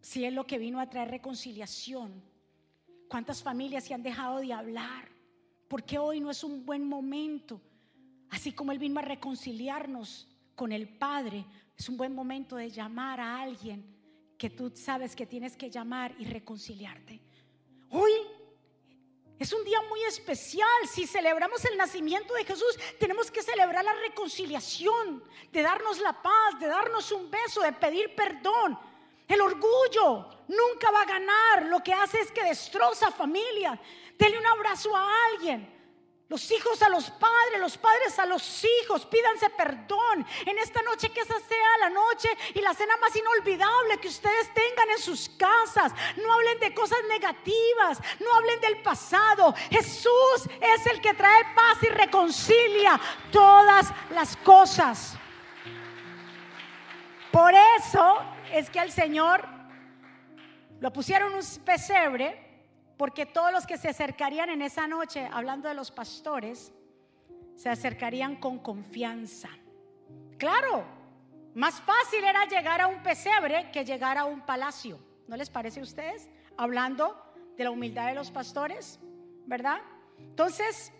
Si 0.00 0.24
es 0.24 0.32
lo 0.32 0.46
que 0.46 0.56
vino 0.56 0.78
a 0.78 0.88
traer 0.88 1.10
reconciliación. 1.10 2.22
¿Cuántas 3.08 3.42
familias 3.42 3.82
se 3.82 3.92
han 3.92 4.04
dejado 4.04 4.38
de 4.38 4.52
hablar? 4.52 5.08
Porque 5.66 5.98
hoy 5.98 6.20
no 6.20 6.30
es 6.30 6.44
un 6.44 6.64
buen 6.64 6.86
momento. 6.86 7.60
Así 8.30 8.52
como 8.52 8.70
Él 8.70 8.78
vino 8.78 9.00
a 9.00 9.02
reconciliarnos 9.02 10.28
con 10.54 10.70
el 10.70 10.88
Padre, 10.88 11.44
es 11.76 11.88
un 11.88 11.96
buen 11.96 12.14
momento 12.14 12.54
de 12.54 12.70
llamar 12.70 13.18
a 13.18 13.42
alguien 13.42 13.84
que 14.38 14.48
tú 14.48 14.70
sabes 14.76 15.16
que 15.16 15.26
tienes 15.26 15.56
que 15.56 15.70
llamar 15.70 16.14
y 16.20 16.24
reconciliarte. 16.24 17.33
Es 19.38 19.52
un 19.52 19.64
día 19.64 19.80
muy 19.88 20.02
especial. 20.04 20.68
Si 20.88 21.06
celebramos 21.06 21.64
el 21.64 21.76
nacimiento 21.76 22.34
de 22.34 22.44
Jesús, 22.44 22.78
tenemos 22.98 23.30
que 23.30 23.42
celebrar 23.42 23.84
la 23.84 23.94
reconciliación, 23.94 25.24
de 25.52 25.62
darnos 25.62 25.98
la 25.98 26.22
paz, 26.22 26.58
de 26.60 26.66
darnos 26.66 27.10
un 27.12 27.30
beso, 27.30 27.60
de 27.60 27.72
pedir 27.72 28.14
perdón. 28.14 28.78
El 29.26 29.40
orgullo 29.40 30.28
nunca 30.48 30.90
va 30.92 31.02
a 31.02 31.06
ganar. 31.06 31.64
Lo 31.66 31.82
que 31.82 31.92
hace 31.92 32.20
es 32.20 32.30
que 32.30 32.44
destroza 32.44 33.10
familia. 33.10 33.80
Dele 34.16 34.38
un 34.38 34.46
abrazo 34.46 34.94
a 34.94 35.26
alguien. 35.32 35.73
Los 36.28 36.50
hijos 36.50 36.80
a 36.80 36.88
los 36.88 37.10
padres, 37.10 37.60
los 37.60 37.76
padres 37.76 38.18
a 38.18 38.24
los 38.24 38.64
hijos, 38.64 39.04
pídanse 39.04 39.50
perdón. 39.50 40.26
En 40.46 40.58
esta 40.58 40.80
noche 40.80 41.10
que 41.10 41.20
esa 41.20 41.38
sea 41.38 41.78
la 41.80 41.90
noche 41.90 42.30
y 42.54 42.62
la 42.62 42.72
cena 42.72 42.96
más 42.96 43.14
inolvidable 43.14 43.98
que 43.98 44.08
ustedes 44.08 44.52
tengan 44.54 44.88
en 44.90 44.98
sus 44.98 45.28
casas. 45.36 45.92
No 46.16 46.32
hablen 46.32 46.58
de 46.60 46.72
cosas 46.72 46.98
negativas, 47.10 48.00
no 48.20 48.34
hablen 48.34 48.58
del 48.62 48.80
pasado. 48.80 49.54
Jesús 49.70 50.48
es 50.60 50.86
el 50.86 51.02
que 51.02 51.12
trae 51.12 51.44
paz 51.54 51.82
y 51.82 51.88
reconcilia 51.88 52.98
todas 53.30 53.92
las 54.10 54.34
cosas. 54.38 55.18
Por 57.30 57.52
eso 57.78 58.18
es 58.50 58.70
que 58.70 58.80
al 58.80 58.90
Señor 58.92 59.46
lo 60.80 60.90
pusieron 60.90 61.34
un 61.34 61.42
pesebre 61.64 62.43
porque 62.96 63.26
todos 63.26 63.52
los 63.52 63.66
que 63.66 63.76
se 63.76 63.88
acercarían 63.88 64.50
en 64.50 64.62
esa 64.62 64.86
noche, 64.86 65.28
hablando 65.32 65.68
de 65.68 65.74
los 65.74 65.90
pastores, 65.90 66.72
se 67.56 67.68
acercarían 67.68 68.36
con 68.36 68.58
confianza. 68.58 69.48
Claro, 70.38 70.84
más 71.54 71.80
fácil 71.80 72.24
era 72.24 72.46
llegar 72.46 72.80
a 72.80 72.86
un 72.86 73.02
pesebre 73.02 73.70
que 73.70 73.84
llegar 73.84 74.18
a 74.18 74.24
un 74.24 74.40
palacio. 74.40 74.98
¿No 75.26 75.36
les 75.36 75.50
parece 75.50 75.80
a 75.80 75.84
ustedes? 75.84 76.28
Hablando 76.56 77.16
de 77.56 77.64
la 77.64 77.70
humildad 77.70 78.08
de 78.08 78.14
los 78.14 78.30
pastores, 78.30 78.98
¿verdad? 79.46 79.80
Entonces, 80.18 80.92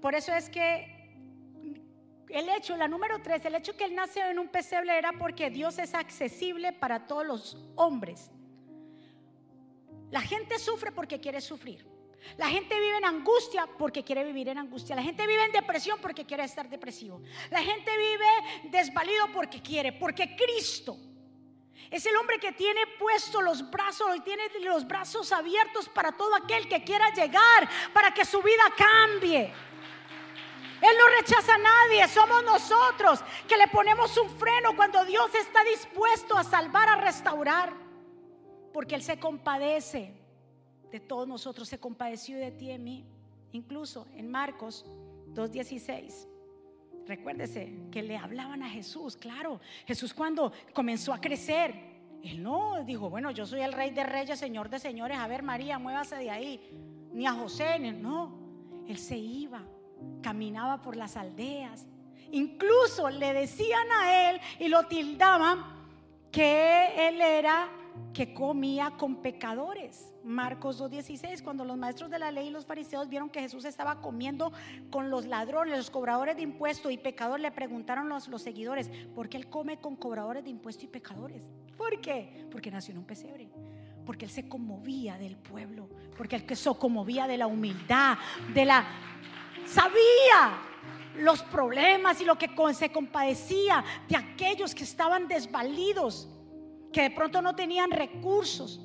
por 0.00 0.14
eso 0.14 0.32
es 0.32 0.48
que 0.48 0.94
el 2.30 2.48
hecho, 2.48 2.76
la 2.76 2.88
número 2.88 3.20
tres, 3.22 3.44
el 3.44 3.54
hecho 3.54 3.76
que 3.76 3.84
él 3.84 3.94
nació 3.94 4.26
en 4.26 4.38
un 4.38 4.48
pesebre 4.48 4.96
era 4.96 5.12
porque 5.12 5.50
Dios 5.50 5.78
es 5.78 5.94
accesible 5.94 6.72
para 6.72 7.06
todos 7.06 7.26
los 7.26 7.58
hombres. 7.74 8.30
La 10.10 10.20
gente 10.20 10.58
sufre 10.58 10.92
porque 10.92 11.20
quiere 11.20 11.40
sufrir. 11.40 11.84
La 12.36 12.48
gente 12.48 12.78
vive 12.78 12.98
en 12.98 13.04
angustia 13.04 13.66
porque 13.78 14.04
quiere 14.04 14.24
vivir 14.24 14.48
en 14.48 14.58
angustia. 14.58 14.96
La 14.96 15.02
gente 15.02 15.26
vive 15.26 15.44
en 15.44 15.52
depresión 15.52 15.98
porque 16.00 16.24
quiere 16.24 16.44
estar 16.44 16.68
depresivo. 16.68 17.22
La 17.50 17.62
gente 17.62 17.90
vive 17.96 18.70
desvalido 18.70 19.28
porque 19.32 19.62
quiere, 19.62 19.92
porque 19.92 20.36
Cristo 20.36 20.96
es 21.90 22.04
el 22.04 22.16
hombre 22.16 22.38
que 22.38 22.52
tiene 22.52 22.86
puesto 22.98 23.40
los 23.40 23.70
brazos 23.70 24.16
y 24.16 24.20
tiene 24.20 24.44
los 24.60 24.86
brazos 24.86 25.32
abiertos 25.32 25.88
para 25.88 26.12
todo 26.12 26.34
aquel 26.34 26.68
que 26.68 26.84
quiera 26.84 27.10
llegar, 27.14 27.68
para 27.92 28.12
que 28.12 28.24
su 28.24 28.42
vida 28.42 28.62
cambie. 28.76 29.52
Él 30.80 30.96
no 30.98 31.08
rechaza 31.08 31.54
a 31.54 31.58
nadie, 31.58 32.06
somos 32.08 32.44
nosotros 32.44 33.20
que 33.48 33.56
le 33.56 33.66
ponemos 33.68 34.16
un 34.18 34.30
freno 34.38 34.76
cuando 34.76 35.04
Dios 35.04 35.34
está 35.34 35.64
dispuesto 35.64 36.36
a 36.36 36.44
salvar, 36.44 36.88
a 36.88 36.96
restaurar. 36.96 37.87
Porque 38.72 38.94
Él 38.94 39.02
se 39.02 39.18
compadece 39.18 40.12
de 40.90 41.00
todos 41.00 41.26
nosotros, 41.26 41.68
se 41.68 41.78
compadeció 41.78 42.38
de 42.38 42.50
ti 42.50 42.66
y 42.66 42.68
de 42.68 42.78
mí. 42.78 43.04
Incluso 43.52 44.06
en 44.14 44.30
Marcos 44.30 44.84
2.16. 45.34 46.26
Recuérdese 47.06 47.72
que 47.90 48.02
le 48.02 48.16
hablaban 48.16 48.62
a 48.62 48.68
Jesús, 48.68 49.16
claro. 49.16 49.60
Jesús 49.86 50.12
cuando 50.12 50.52
comenzó 50.74 51.14
a 51.14 51.20
crecer, 51.20 51.74
él 52.22 52.42
no 52.42 52.84
dijo, 52.84 53.08
bueno, 53.08 53.30
yo 53.30 53.46
soy 53.46 53.60
el 53.60 53.72
rey 53.72 53.90
de 53.90 54.04
reyes, 54.04 54.38
señor 54.38 54.68
de 54.68 54.78
señores, 54.78 55.18
a 55.18 55.26
ver 55.26 55.42
María, 55.42 55.78
muévase 55.78 56.16
de 56.16 56.30
ahí. 56.30 56.60
Ni 57.12 57.26
a 57.26 57.32
José, 57.32 57.78
no. 57.78 58.38
Él 58.86 58.98
se 58.98 59.16
iba 59.16 59.64
caminaba 60.22 60.80
por 60.80 60.96
las 60.96 61.16
aldeas. 61.16 61.86
Incluso 62.30 63.08
le 63.10 63.32
decían 63.32 63.86
a 63.98 64.30
él 64.30 64.40
y 64.58 64.68
lo 64.68 64.86
tildaban 64.86 65.64
que 66.30 67.08
él 67.08 67.20
era 67.20 67.68
que 68.12 68.34
comía 68.34 68.92
con 68.92 69.22
pecadores. 69.22 70.12
Marcos 70.24 70.80
2.16, 70.80 71.42
cuando 71.42 71.64
los 71.64 71.76
maestros 71.76 72.10
de 72.10 72.18
la 72.18 72.30
ley 72.30 72.48
y 72.48 72.50
los 72.50 72.66
fariseos 72.66 73.08
vieron 73.08 73.30
que 73.30 73.40
Jesús 73.40 73.64
estaba 73.64 74.00
comiendo 74.00 74.52
con 74.90 75.10
los 75.10 75.26
ladrones, 75.26 75.76
los 75.76 75.90
cobradores 75.90 76.36
de 76.36 76.42
impuestos 76.42 76.92
y 76.92 76.98
pecadores, 76.98 77.42
le 77.42 77.50
preguntaron 77.50 78.08
los, 78.08 78.28
los 78.28 78.42
seguidores, 78.42 78.90
¿por 79.14 79.28
qué 79.28 79.36
él 79.36 79.48
come 79.48 79.78
con 79.78 79.96
cobradores 79.96 80.44
de 80.44 80.50
impuestos 80.50 80.84
y 80.84 80.88
pecadores? 80.88 81.42
¿Por 81.76 82.00
qué? 82.00 82.46
Porque 82.50 82.70
nació 82.70 82.92
en 82.92 82.98
un 82.98 83.04
pesebre 83.04 83.48
porque 84.04 84.24
él 84.24 84.30
se 84.30 84.48
conmovía 84.48 85.18
del 85.18 85.36
pueblo, 85.36 85.86
porque 86.16 86.36
él 86.36 86.56
se 86.56 86.74
conmovía 86.76 87.26
de 87.26 87.36
la 87.36 87.46
humildad, 87.46 88.16
de 88.54 88.64
la 88.64 88.86
sabía 89.66 90.62
los 91.18 91.42
problemas 91.42 92.20
y 92.20 92.24
lo 92.24 92.38
que 92.38 92.50
se 92.72 92.90
compadecía 92.90 93.84
de 94.08 94.16
aquellos 94.16 94.74
que 94.74 94.84
estaban 94.84 95.28
desvalidos, 95.28 96.28
que 96.92 97.02
de 97.02 97.10
pronto 97.10 97.42
no 97.42 97.54
tenían 97.54 97.90
recursos, 97.90 98.80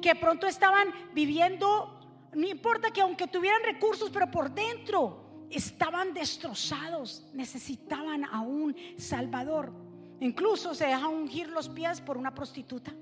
que 0.00 0.10
de 0.10 0.20
pronto 0.20 0.46
estaban 0.46 0.88
viviendo, 1.14 2.00
no 2.34 2.46
importa 2.46 2.90
que 2.90 3.00
aunque 3.00 3.26
tuvieran 3.26 3.62
recursos, 3.62 4.10
pero 4.10 4.30
por 4.30 4.50
dentro 4.50 5.46
estaban 5.50 6.14
destrozados, 6.14 7.26
necesitaban 7.34 8.24
a 8.24 8.40
un 8.40 8.74
Salvador. 8.96 9.72
Incluso 10.20 10.74
se 10.74 10.86
deja 10.86 11.08
ungir 11.08 11.48
los 11.48 11.68
pies 11.68 12.00
por 12.00 12.16
una 12.16 12.34
prostituta. 12.34 12.92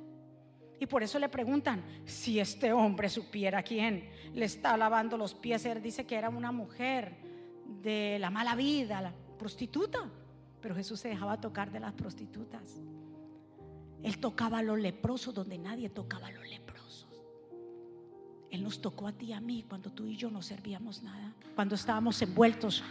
Y 0.80 0.86
por 0.86 1.02
eso 1.02 1.18
le 1.18 1.28
preguntan, 1.28 1.84
si 2.06 2.40
este 2.40 2.72
hombre 2.72 3.10
supiera 3.10 3.62
quién 3.62 4.08
le 4.32 4.46
está 4.46 4.76
lavando 4.78 5.18
los 5.18 5.34
pies, 5.34 5.66
él 5.66 5.82
dice 5.82 6.06
que 6.06 6.16
era 6.16 6.30
una 6.30 6.52
mujer 6.52 7.18
de 7.82 8.18
la 8.18 8.30
mala 8.30 8.54
vida, 8.54 9.02
la 9.02 9.12
prostituta. 9.38 10.10
Pero 10.62 10.74
Jesús 10.74 10.98
se 10.98 11.08
dejaba 11.08 11.38
tocar 11.38 11.70
de 11.70 11.80
las 11.80 11.92
prostitutas. 11.92 12.80
Él 14.02 14.18
tocaba 14.18 14.58
a 14.58 14.62
los 14.62 14.78
leprosos 14.78 15.34
donde 15.34 15.58
nadie 15.58 15.88
tocaba 15.90 16.28
a 16.28 16.32
los 16.32 16.46
leprosos. 16.48 17.06
Él 18.50 18.64
nos 18.64 18.80
tocó 18.80 19.06
a 19.06 19.12
ti 19.12 19.26
y 19.26 19.32
a 19.32 19.40
mí 19.40 19.64
cuando 19.68 19.90
tú 19.90 20.06
y 20.06 20.16
yo 20.16 20.30
no 20.30 20.42
servíamos 20.42 21.02
nada, 21.02 21.32
cuando 21.54 21.74
estábamos 21.74 22.20
envueltos 22.22 22.82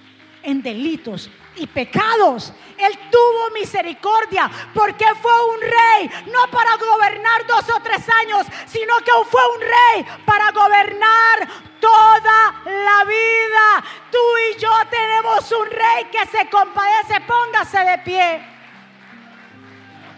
en 0.43 0.61
delitos 0.61 1.29
y 1.57 1.67
pecados. 1.67 2.53
Él 2.77 2.97
tuvo 3.11 3.49
misericordia 3.59 4.49
porque 4.73 5.05
fue 5.21 5.31
un 5.53 5.61
rey, 5.61 6.09
no 6.31 6.49
para 6.51 6.77
gobernar 6.77 7.45
dos 7.47 7.65
o 7.75 7.81
tres 7.81 8.05
años, 8.23 8.45
sino 8.65 8.97
que 8.99 9.11
fue 9.29 9.41
un 9.55 9.61
rey 9.61 10.05
para 10.25 10.51
gobernar 10.51 11.49
toda 11.79 12.63
la 12.65 13.03
vida. 13.05 13.83
Tú 14.11 14.17
y 14.51 14.59
yo 14.59 14.71
tenemos 14.89 15.51
un 15.51 15.67
rey 15.67 16.05
que 16.11 16.25
se 16.27 16.49
compadece, 16.49 17.19
póngase 17.27 17.79
de 17.79 17.97
pie. 17.99 18.58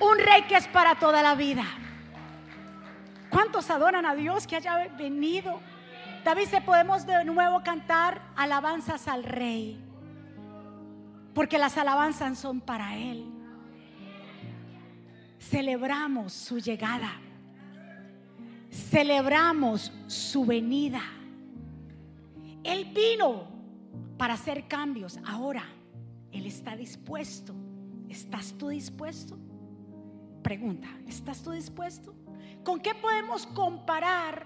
Un 0.02 0.18
rey 0.18 0.44
que 0.48 0.56
es 0.58 0.68
para 0.68 0.96
toda 0.96 1.22
la 1.22 1.36
vida. 1.36 1.64
¿Cuántos 3.30 3.70
adoran 3.70 4.06
a 4.06 4.16
Dios 4.16 4.48
que 4.48 4.56
haya 4.56 4.88
venido? 4.98 5.60
David, 6.26 6.48
se 6.48 6.60
podemos 6.60 7.06
de 7.06 7.24
nuevo 7.24 7.62
cantar 7.64 8.22
alabanzas 8.36 9.08
al 9.08 9.24
rey. 9.24 9.80
Porque 11.34 11.58
las 11.58 11.78
alabanzas 11.78 12.38
son 12.40 12.62
para 12.62 12.98
Él. 12.98 13.26
Celebramos 15.40 16.34
su 16.34 16.58
llegada. 16.58 17.12
Celebramos 18.72 19.94
su 20.08 20.46
venida. 20.46 21.02
Él 22.64 22.92
vino 22.94 23.48
para 24.18 24.34
hacer 24.34 24.68
cambios. 24.68 25.20
Ahora, 25.26 25.64
Él 26.32 26.48
está 26.48 26.76
dispuesto. 26.76 27.54
¿Estás 28.10 28.54
tú 28.58 28.70
dispuesto? 28.70 29.38
Pregunta, 30.44 30.88
¿estás 31.08 31.42
tú 31.42 31.52
dispuesto? 31.52 32.14
¿Con 32.64 32.80
qué 32.80 32.96
podemos 32.96 33.46
comparar 33.48 34.46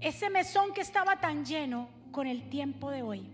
ese 0.00 0.30
mesón 0.30 0.72
que 0.72 0.80
estaba 0.80 1.20
tan 1.20 1.44
lleno 1.44 1.88
con 2.10 2.26
el 2.26 2.48
tiempo 2.48 2.90
de 2.90 3.02
hoy? 3.02 3.30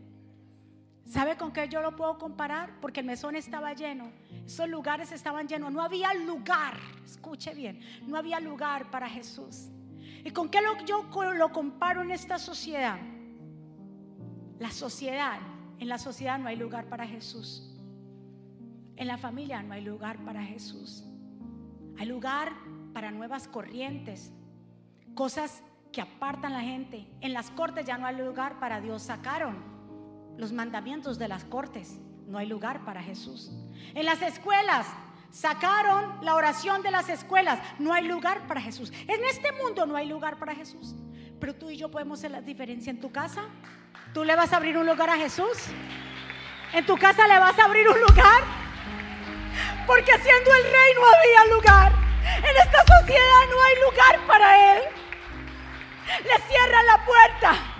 ¿Sabe 1.06 1.36
con 1.36 1.52
qué 1.52 1.68
yo 1.68 1.80
lo 1.80 1.94
puedo 1.94 2.18
comparar? 2.18 2.80
Porque 2.80 3.00
el 3.00 3.06
mesón 3.06 3.36
estaba 3.36 3.72
lleno, 3.72 4.10
esos 4.44 4.68
lugares 4.68 5.12
estaban 5.12 5.46
llenos, 5.46 5.72
no 5.72 5.80
había 5.80 6.12
lugar, 6.14 6.76
escuche 7.04 7.54
bien, 7.54 7.80
no 8.06 8.16
había 8.16 8.40
lugar 8.40 8.90
para 8.90 9.08
Jesús. 9.08 9.68
¿Y 10.24 10.30
con 10.32 10.48
qué 10.48 10.58
yo 10.84 11.04
lo 11.34 11.52
comparo 11.52 12.02
en 12.02 12.10
esta 12.10 12.38
sociedad? 12.38 12.98
La 14.58 14.72
sociedad, 14.72 15.38
en 15.78 15.88
la 15.88 15.98
sociedad 15.98 16.38
no 16.38 16.48
hay 16.48 16.56
lugar 16.56 16.88
para 16.88 17.06
Jesús. 17.06 17.75
En 18.96 19.08
la 19.08 19.18
familia 19.18 19.62
no 19.62 19.74
hay 19.74 19.82
lugar 19.82 20.18
para 20.24 20.42
Jesús. 20.42 21.04
Hay 21.98 22.06
lugar 22.06 22.52
para 22.92 23.10
nuevas 23.10 23.46
corrientes, 23.46 24.32
cosas 25.14 25.62
que 25.92 26.00
apartan 26.00 26.52
la 26.52 26.60
gente. 26.60 27.06
En 27.20 27.32
las 27.32 27.50
cortes 27.50 27.86
ya 27.86 27.98
no 27.98 28.06
hay 28.06 28.16
lugar 28.16 28.58
para 28.58 28.80
Dios. 28.80 29.02
Sacaron 29.02 29.56
los 30.36 30.52
mandamientos 30.52 31.18
de 31.18 31.28
las 31.28 31.44
cortes. 31.44 31.98
No 32.26 32.38
hay 32.38 32.46
lugar 32.46 32.84
para 32.84 33.02
Jesús. 33.02 33.52
En 33.94 34.04
las 34.04 34.20
escuelas 34.22 34.86
sacaron 35.30 36.24
la 36.24 36.34
oración 36.34 36.82
de 36.82 36.90
las 36.90 37.08
escuelas. 37.08 37.60
No 37.78 37.92
hay 37.92 38.06
lugar 38.08 38.46
para 38.46 38.60
Jesús. 38.60 38.92
En 39.06 39.24
este 39.24 39.52
mundo 39.52 39.86
no 39.86 39.96
hay 39.96 40.08
lugar 40.08 40.38
para 40.38 40.54
Jesús. 40.54 40.94
Pero 41.38 41.54
tú 41.54 41.70
y 41.70 41.76
yo 41.76 41.90
podemos 41.90 42.20
hacer 42.20 42.30
la 42.30 42.40
diferencia 42.40 42.90
en 42.90 43.00
tu 43.00 43.12
casa. 43.12 43.42
¿Tú 44.14 44.24
le 44.24 44.34
vas 44.34 44.52
a 44.52 44.56
abrir 44.56 44.78
un 44.78 44.86
lugar 44.86 45.10
a 45.10 45.16
Jesús? 45.16 45.56
¿En 46.72 46.84
tu 46.86 46.96
casa 46.96 47.28
le 47.28 47.38
vas 47.38 47.58
a 47.58 47.64
abrir 47.64 47.86
un 47.88 48.00
lugar? 48.00 48.65
Porque 49.86 50.18
siendo 50.18 50.54
el 50.54 50.64
rey 50.64 50.94
no 50.94 51.06
había 51.06 51.54
lugar. 51.54 51.92
En 52.38 52.56
esta 52.56 52.98
sociedad 52.98 53.46
no 53.50 53.62
hay 53.62 53.74
lugar 53.80 54.26
para 54.26 54.72
él. 54.72 54.82
Le 56.24 56.48
cierran 56.48 56.86
la 56.86 57.04
puerta. 57.04 57.76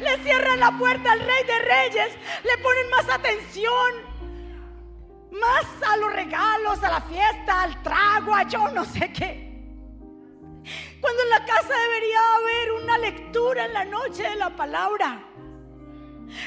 Le 0.00 0.22
cierran 0.22 0.60
la 0.60 0.72
puerta 0.72 1.12
al 1.12 1.20
rey 1.20 1.44
de 1.44 1.58
reyes. 1.60 2.18
Le 2.44 2.58
ponen 2.58 2.90
más 2.90 3.08
atención. 3.08 4.08
Más 5.30 5.66
a 5.88 5.96
los 5.96 6.12
regalos, 6.12 6.82
a 6.82 6.90
la 6.90 7.00
fiesta, 7.02 7.62
al 7.62 7.82
trago, 7.82 8.34
a 8.34 8.42
yo 8.42 8.68
no 8.68 8.84
sé 8.84 9.12
qué. 9.12 9.48
Cuando 11.00 11.22
en 11.22 11.30
la 11.30 11.44
casa 11.44 11.74
debería 11.74 12.20
haber 12.36 12.72
una 12.72 12.98
lectura 12.98 13.64
en 13.66 13.72
la 13.72 13.84
noche 13.84 14.24
de 14.24 14.34
la 14.34 14.50
palabra. 14.56 15.24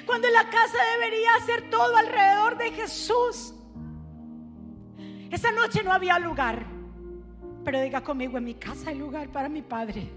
Cuando 0.05 0.27
en 0.27 0.34
la 0.34 0.49
casa 0.49 0.77
debería 0.93 1.32
ser 1.45 1.69
todo 1.69 1.95
alrededor 1.95 2.57
de 2.57 2.71
Jesús. 2.71 3.55
Esa 5.32 5.51
noche 5.51 5.82
no 5.82 5.93
había 5.93 6.19
lugar. 6.19 6.65
Pero 7.63 7.82
diga 7.82 8.01
conmigo, 8.01 8.38
en 8.38 8.43
mi 8.43 8.55
casa 8.55 8.89
hay 8.89 8.97
lugar 8.97 9.29
para 9.29 9.47
mi 9.47 9.61
Padre. 9.61 10.09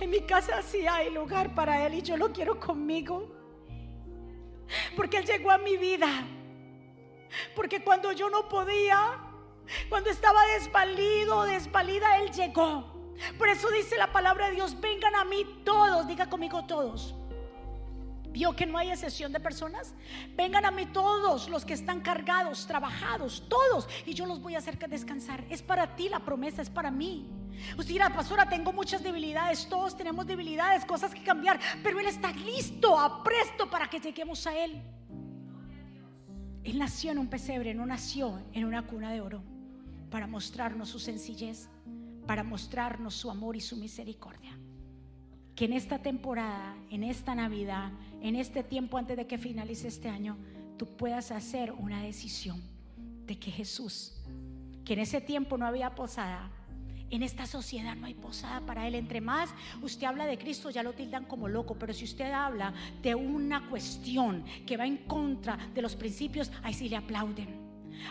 En 0.00 0.10
mi 0.10 0.20
casa 0.20 0.62
sí 0.62 0.86
hay 0.86 1.10
lugar 1.10 1.54
para 1.54 1.86
Él 1.86 1.94
y 1.94 2.02
yo 2.02 2.16
lo 2.16 2.32
quiero 2.32 2.58
conmigo. 2.58 3.30
Porque 4.96 5.18
Él 5.18 5.26
llegó 5.26 5.50
a 5.50 5.58
mi 5.58 5.76
vida. 5.76 6.08
Porque 7.54 7.82
cuando 7.82 8.12
yo 8.12 8.30
no 8.30 8.48
podía, 8.48 9.18
cuando 9.88 10.10
estaba 10.10 10.44
desvalido, 10.46 11.44
desvalida, 11.44 12.18
Él 12.18 12.30
llegó. 12.30 12.92
Por 13.38 13.48
eso 13.48 13.70
dice 13.70 13.96
la 13.98 14.12
palabra 14.12 14.48
de 14.48 14.56
Dios, 14.56 14.80
vengan 14.80 15.14
a 15.16 15.24
mí 15.24 15.44
todos, 15.64 16.06
diga 16.06 16.28
conmigo 16.28 16.64
todos 16.66 17.14
¿Vio 18.32 18.56
que 18.56 18.64
no 18.64 18.78
hay 18.78 18.90
excepción 18.90 19.30
de 19.30 19.40
personas? 19.40 19.94
Vengan 20.34 20.64
a 20.64 20.70
mí 20.70 20.86
todos 20.86 21.50
los 21.50 21.66
que 21.66 21.74
están 21.74 22.00
cargados, 22.00 22.66
trabajados, 22.66 23.46
todos, 23.48 23.86
y 24.06 24.14
yo 24.14 24.24
los 24.24 24.40
voy 24.40 24.54
a 24.54 24.58
hacer 24.58 24.78
descansar. 24.88 25.44
Es 25.50 25.62
para 25.62 25.96
ti 25.96 26.08
la 26.08 26.20
promesa, 26.20 26.62
es 26.62 26.70
para 26.70 26.90
mí. 26.90 27.28
Usted 27.76 27.92
dirá, 27.92 28.12
pastora, 28.12 28.48
tengo 28.48 28.72
muchas 28.72 29.02
debilidades, 29.02 29.68
todos 29.68 29.96
tenemos 29.96 30.26
debilidades, 30.26 30.86
cosas 30.86 31.12
que 31.12 31.22
cambiar, 31.22 31.60
pero 31.82 32.00
Él 32.00 32.06
está 32.06 32.32
listo, 32.32 32.98
apresto 32.98 33.68
para 33.68 33.88
que 33.90 34.00
lleguemos 34.00 34.46
a 34.46 34.56
Él. 34.56 34.82
Él 36.64 36.78
nació 36.78 37.12
en 37.12 37.18
un 37.18 37.28
pesebre, 37.28 37.74
no 37.74 37.84
nació 37.84 38.42
en 38.54 38.64
una 38.64 38.86
cuna 38.86 39.12
de 39.12 39.20
oro, 39.20 39.42
para 40.10 40.26
mostrarnos 40.26 40.88
su 40.88 40.98
sencillez, 40.98 41.68
para 42.26 42.42
mostrarnos 42.42 43.14
su 43.14 43.30
amor 43.30 43.56
y 43.56 43.60
su 43.60 43.76
misericordia 43.76 44.56
que 45.62 45.66
en 45.66 45.74
esta 45.74 46.00
temporada, 46.00 46.74
en 46.90 47.04
esta 47.04 47.36
Navidad, 47.36 47.92
en 48.20 48.34
este 48.34 48.64
tiempo 48.64 48.98
antes 48.98 49.16
de 49.16 49.28
que 49.28 49.38
finalice 49.38 49.86
este 49.86 50.08
año, 50.08 50.36
tú 50.76 50.88
puedas 50.96 51.30
hacer 51.30 51.70
una 51.70 52.02
decisión 52.02 52.60
de 53.26 53.38
que 53.38 53.52
Jesús, 53.52 54.12
que 54.84 54.94
en 54.94 54.98
ese 54.98 55.20
tiempo 55.20 55.56
no 55.56 55.64
había 55.64 55.94
posada, 55.94 56.50
en 57.10 57.22
esta 57.22 57.46
sociedad 57.46 57.94
no 57.94 58.06
hay 58.06 58.14
posada 58.14 58.60
para 58.66 58.88
él. 58.88 58.96
Entre 58.96 59.20
más 59.20 59.50
usted 59.82 60.08
habla 60.08 60.26
de 60.26 60.36
Cristo, 60.36 60.68
ya 60.68 60.82
lo 60.82 60.94
tildan 60.94 61.26
como 61.26 61.46
loco. 61.46 61.76
Pero 61.78 61.94
si 61.94 62.06
usted 62.06 62.32
habla 62.32 62.74
de 63.00 63.14
una 63.14 63.70
cuestión 63.70 64.44
que 64.66 64.76
va 64.76 64.84
en 64.84 64.96
contra 64.96 65.56
de 65.72 65.80
los 65.80 65.94
principios, 65.94 66.50
ahí 66.64 66.74
sí 66.74 66.88
le 66.88 66.96
aplauden. 66.96 67.61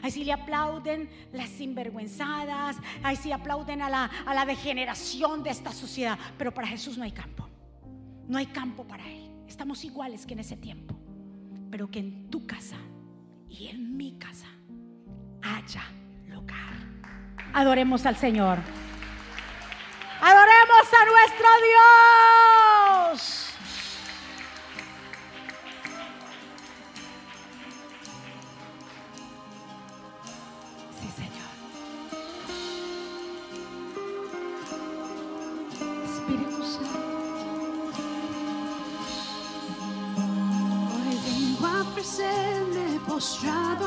Ahí 0.02 0.12
sí 0.12 0.24
le 0.24 0.34
aplauden 0.34 1.10
las 1.32 1.50
sinvergüenzadas. 1.50 2.78
Ahí 3.04 3.16
sí 3.16 3.32
aplauden 3.32 3.82
a 3.82 3.89
la, 3.89 4.06
a 4.26 4.34
la 4.34 4.46
degeneración 4.46 5.44
de 5.44 5.50
esta 5.50 5.72
sociedad. 5.72 6.18
Pero 6.38 6.54
para 6.54 6.68
Jesús 6.68 6.98
no 6.98 7.04
hay 7.04 7.12
campo. 7.12 7.48
No 8.28 8.38
hay 8.38 8.48
campo 8.48 8.86
para 8.86 9.08
Él. 9.10 9.30
Estamos 9.48 9.84
iguales 9.84 10.26
que 10.26 10.34
en 10.34 10.39
ese 10.39 10.58
tiempo. 10.58 10.96
Pero 11.70 11.89
que 11.89 12.00
en 12.00 12.30
tu 12.30 12.46
casa 12.48 12.78
y 13.50 13.68
en 13.68 13.98
mi 13.98 14.18
casa 14.18 14.48
haya 15.42 15.84
lugar. 16.28 16.74
Adoremos 17.54 18.06
al 18.06 18.16
Señor. 18.16 18.60
Adoremos 20.22 20.88
a 20.94 21.06
nuestro 21.06 21.48
Dios. 23.18 23.41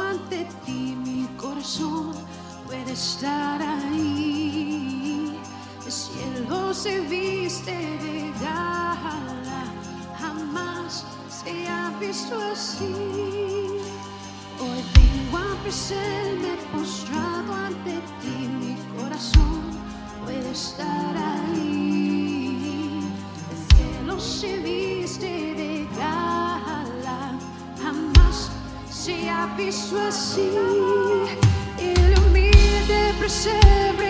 Ante 0.01 0.47
ti, 0.65 0.97
mi 1.05 1.27
corazón 1.37 2.13
puede 2.67 2.93
estar 2.93 3.61
ahí. 3.63 5.39
El 5.85 5.93
cielo 5.93 6.73
se 6.75 7.01
viste 7.01 7.73
de 7.73 8.33
gala, 8.41 9.65
jamás 10.19 11.05
se 11.29 11.69
ha 11.69 11.91
visto 12.01 12.39
así. 12.53 12.95
Hoy 14.61 14.85
vengo 14.95 15.39
a 15.39 15.53
ofrecerme 15.55 16.57
postrado 16.73 17.55
ante 17.55 18.01
ti, 18.21 18.49
mi 18.49 18.77
corazón 18.99 19.63
puede 20.25 20.51
estar 20.51 21.17
ahí. 21.17 21.84
Se 29.73 29.97
ha 29.99 30.01
visto 30.01 30.01
así. 30.01 30.51
El 31.79 32.19
humilde 32.19 33.15
pesebre 33.21 34.04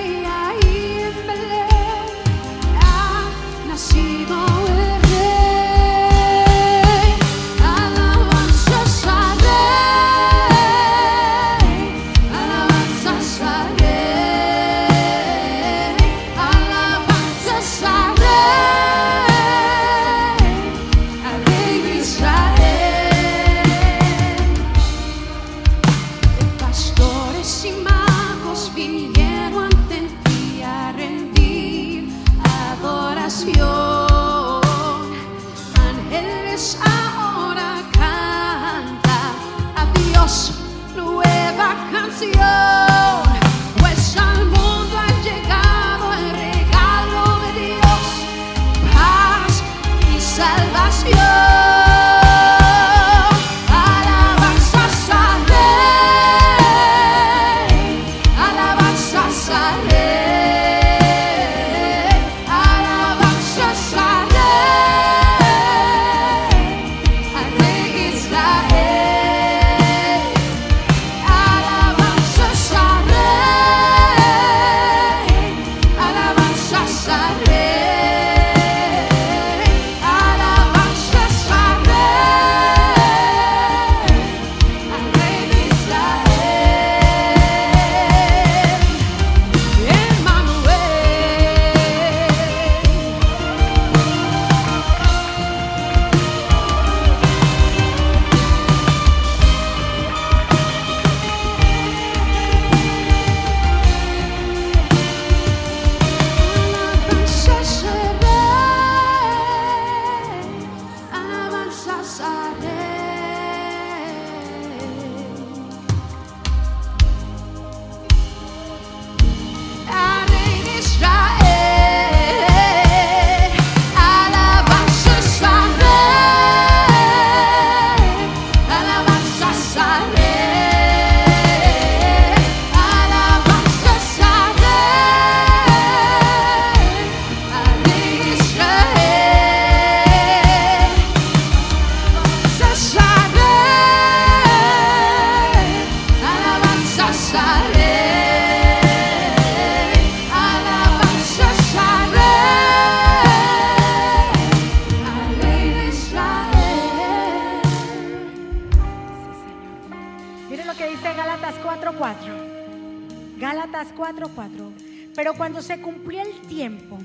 Gálatas 163.74 163.92
4:4. 163.96 164.72
Pero 165.16 165.34
cuando 165.34 165.60
se 165.60 165.80
cumplió 165.80 166.22
el 166.22 166.42
tiempo, 166.42 166.96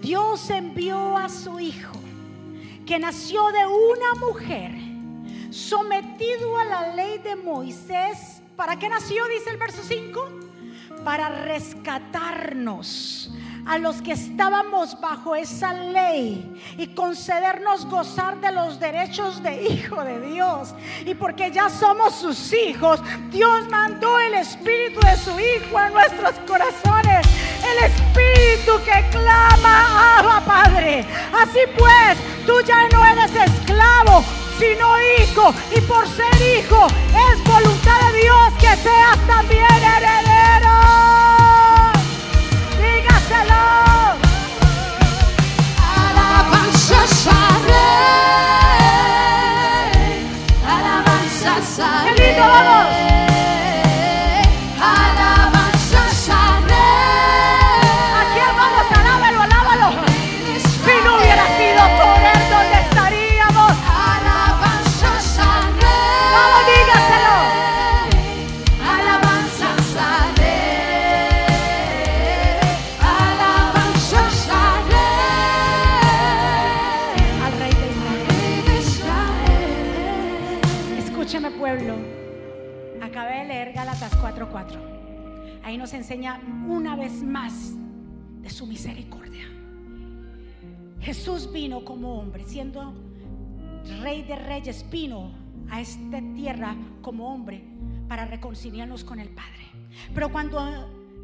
Dios 0.00 0.48
envió 0.50 1.16
a 1.16 1.28
su 1.28 1.58
Hijo, 1.58 1.98
que 2.86 3.00
nació 3.00 3.50
de 3.50 3.66
una 3.66 4.14
mujer, 4.20 4.70
sometido 5.50 6.56
a 6.58 6.64
la 6.64 6.94
ley 6.94 7.18
de 7.18 7.34
Moisés. 7.34 8.40
¿Para 8.54 8.78
qué 8.78 8.88
nació? 8.88 9.26
Dice 9.26 9.50
el 9.50 9.56
verso 9.56 9.82
5. 9.82 10.28
Para 11.04 11.28
rescatarnos 11.28 13.32
a 13.66 13.78
los 13.78 14.02
que 14.02 14.12
estábamos 14.12 15.00
bajo 15.00 15.34
esa 15.34 15.72
ley 15.72 16.60
y 16.76 16.88
concedernos 16.88 17.86
gozar 17.86 18.40
de 18.40 18.52
los 18.52 18.80
derechos 18.80 19.42
de 19.42 19.62
hijo 19.64 20.02
de 20.02 20.20
Dios. 20.20 20.74
Y 21.04 21.14
porque 21.14 21.50
ya 21.50 21.68
somos 21.68 22.14
sus 22.14 22.52
hijos, 22.52 23.00
Dios 23.30 23.68
mandó 23.68 24.18
el 24.18 24.34
espíritu 24.34 25.00
de 25.00 25.16
su 25.16 25.38
hijo 25.38 25.78
a 25.78 25.90
nuestros 25.90 26.34
corazones. 26.46 27.26
El 27.62 27.84
espíritu 27.84 28.72
que 28.84 29.08
clama, 29.10 30.18
Abba 30.18 30.40
Padre. 30.44 31.04
Así 31.32 31.60
pues, 31.76 32.18
tú 32.46 32.60
ya 32.66 32.88
no 32.88 33.04
eres 33.04 33.30
esclavo, 33.34 34.24
sino 34.58 34.94
hijo. 35.18 35.54
Y 35.76 35.80
por 35.82 36.06
ser 36.08 36.58
hijo, 36.58 36.86
es 36.86 37.44
voluntad 37.44 38.12
de 38.12 38.18
Dios 38.20 38.52
que 38.58 38.76
seas 38.76 39.18
también 39.26 39.64
heredero. 39.64 41.29
Qué 52.16 52.22
lindo, 52.22 52.42
vamos. 52.42 52.69
Pueblo, 81.70 81.94
acabé 83.00 83.40
de 83.40 83.44
leer 83.44 83.72
Gálatas 83.72 84.12
4:4. 84.20 84.76
Ahí 85.62 85.78
nos 85.78 85.92
enseña 85.92 86.40
una 86.66 86.96
vez 86.96 87.22
más 87.22 87.74
de 88.42 88.50
su 88.50 88.66
misericordia. 88.66 89.46
Jesús 91.00 91.52
vino 91.52 91.84
como 91.84 92.18
hombre, 92.18 92.42
siendo 92.44 92.92
rey 94.02 94.22
de 94.22 94.34
reyes, 94.34 94.84
vino 94.90 95.30
a 95.70 95.80
esta 95.80 96.20
tierra 96.34 96.74
como 97.02 97.32
hombre 97.32 97.62
para 98.08 98.24
reconciliarnos 98.24 99.04
con 99.04 99.20
el 99.20 99.28
Padre. 99.28 99.66
Pero 100.12 100.32
cuando 100.32 100.58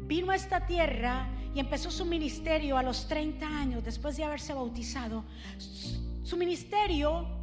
vino 0.05 0.31
a 0.31 0.35
esta 0.35 0.65
tierra 0.65 1.27
y 1.53 1.59
empezó 1.59 1.91
su 1.91 2.05
ministerio 2.05 2.77
a 2.77 2.83
los 2.83 3.09
30 3.09 3.45
años, 3.45 3.83
después 3.83 4.15
de 4.15 4.23
haberse 4.23 4.53
bautizado, 4.53 5.25
su 5.57 6.37
ministerio 6.37 7.36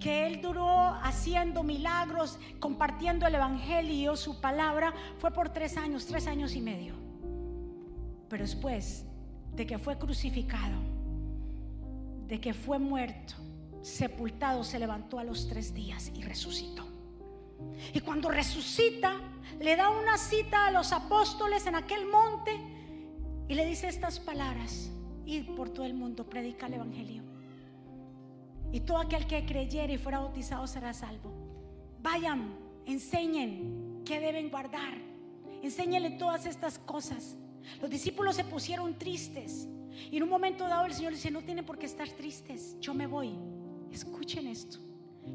que 0.00 0.26
él 0.26 0.40
duró 0.40 0.94
haciendo 1.02 1.62
milagros, 1.62 2.38
compartiendo 2.58 3.26
el 3.26 3.34
Evangelio, 3.34 4.16
su 4.16 4.40
palabra, 4.40 4.94
fue 5.18 5.30
por 5.30 5.50
tres 5.50 5.76
años, 5.76 6.06
tres 6.06 6.26
años 6.26 6.54
y 6.54 6.60
medio. 6.60 6.94
Pero 8.28 8.42
después 8.42 9.04
de 9.54 9.66
que 9.66 9.78
fue 9.78 9.98
crucificado, 9.98 10.78
de 12.26 12.40
que 12.40 12.54
fue 12.54 12.78
muerto, 12.78 13.34
sepultado, 13.82 14.64
se 14.64 14.78
levantó 14.78 15.18
a 15.18 15.24
los 15.24 15.48
tres 15.48 15.74
días 15.74 16.10
y 16.14 16.22
resucitó. 16.22 16.86
Y 17.92 18.00
cuando 18.00 18.30
resucita, 18.30 19.16
le 19.60 19.76
da 19.76 19.90
una 19.90 20.16
cita 20.16 20.66
a 20.66 20.70
los 20.70 20.92
apóstoles 20.92 21.66
en 21.66 21.74
aquel 21.74 22.06
monte 22.06 22.58
y 23.48 23.54
le 23.54 23.66
dice 23.66 23.88
estas 23.88 24.18
palabras, 24.18 24.90
id 25.26 25.54
por 25.56 25.68
todo 25.68 25.84
el 25.84 25.94
mundo, 25.94 26.24
predica 26.24 26.66
el 26.66 26.74
Evangelio. 26.74 27.29
Y 28.72 28.80
todo 28.80 28.98
aquel 28.98 29.26
que 29.26 29.44
creyere 29.44 29.94
y 29.94 29.98
fuera 29.98 30.20
bautizado 30.20 30.66
será 30.66 30.92
salvo. 30.92 31.32
Vayan, 32.02 32.54
enseñen 32.86 34.02
qué 34.04 34.20
deben 34.20 34.48
guardar. 34.48 34.94
Enséñenle 35.62 36.10
todas 36.10 36.46
estas 36.46 36.78
cosas. 36.78 37.36
Los 37.80 37.90
discípulos 37.90 38.36
se 38.36 38.44
pusieron 38.44 38.98
tristes. 38.98 39.68
Y 40.10 40.16
en 40.16 40.22
un 40.22 40.28
momento 40.28 40.66
dado 40.68 40.86
el 40.86 40.94
Señor 40.94 41.12
dice, 41.12 41.30
no 41.30 41.42
tienen 41.42 41.66
por 41.66 41.78
qué 41.78 41.86
estar 41.86 42.08
tristes. 42.10 42.76
Yo 42.80 42.94
me 42.94 43.06
voy. 43.06 43.34
Escuchen 43.92 44.46
esto. 44.46 44.78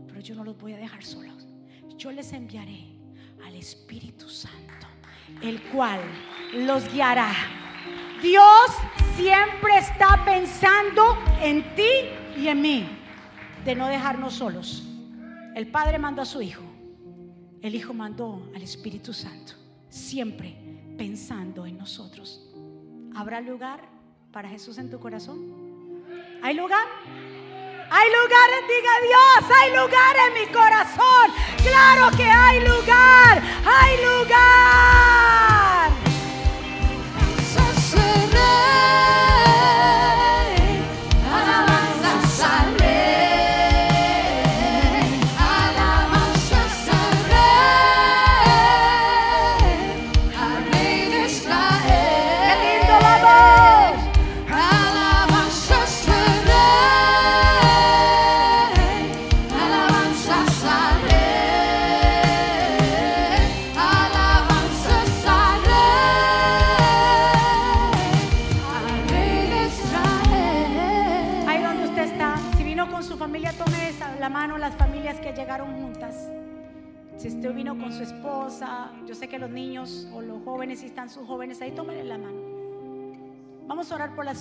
Pero 0.07 0.19
yo 0.21 0.35
no 0.35 0.43
los 0.43 0.57
voy 0.57 0.73
a 0.73 0.77
dejar 0.77 1.03
solos. 1.03 1.45
Yo 1.97 2.11
les 2.11 2.31
enviaré 2.33 2.95
al 3.45 3.55
Espíritu 3.55 4.29
Santo, 4.29 4.87
el 5.41 5.61
cual 5.63 6.01
los 6.53 6.91
guiará. 6.91 7.31
Dios 8.21 8.71
siempre 9.15 9.77
está 9.77 10.23
pensando 10.25 11.17
en 11.41 11.63
ti 11.75 11.89
y 12.37 12.47
en 12.47 12.61
mí 12.61 13.04
de 13.65 13.75
no 13.75 13.87
dejarnos 13.87 14.35
solos. 14.35 14.83
El 15.55 15.67
Padre 15.67 15.97
mandó 15.97 16.21
a 16.21 16.25
su 16.25 16.41
Hijo. 16.41 16.61
El 17.61 17.73
Hijo 17.73 17.93
mandó 17.93 18.51
al 18.55 18.61
Espíritu 18.61 19.11
Santo. 19.11 19.53
Siempre 19.89 20.55
pensando 20.97 21.65
en 21.65 21.77
nosotros. 21.77 22.53
¿Habrá 23.15 23.41
lugar 23.41 23.81
para 24.31 24.47
Jesús 24.47 24.77
en 24.77 24.91
tu 24.91 24.99
corazón? 24.99 26.03
¿Hay 26.43 26.53
lugar? 26.53 26.85
Hay 27.89 28.07
lugar, 28.09 28.49
diga 28.67 28.91
Dios, 29.01 29.51
hay 29.59 29.69
lugar 29.71 30.15
en 30.27 30.33
mi 30.33 30.53
corazón. 30.53 31.31
Claro 31.63 32.15
que 32.15 32.25
hay 32.25 32.59
lugar. 32.59 33.41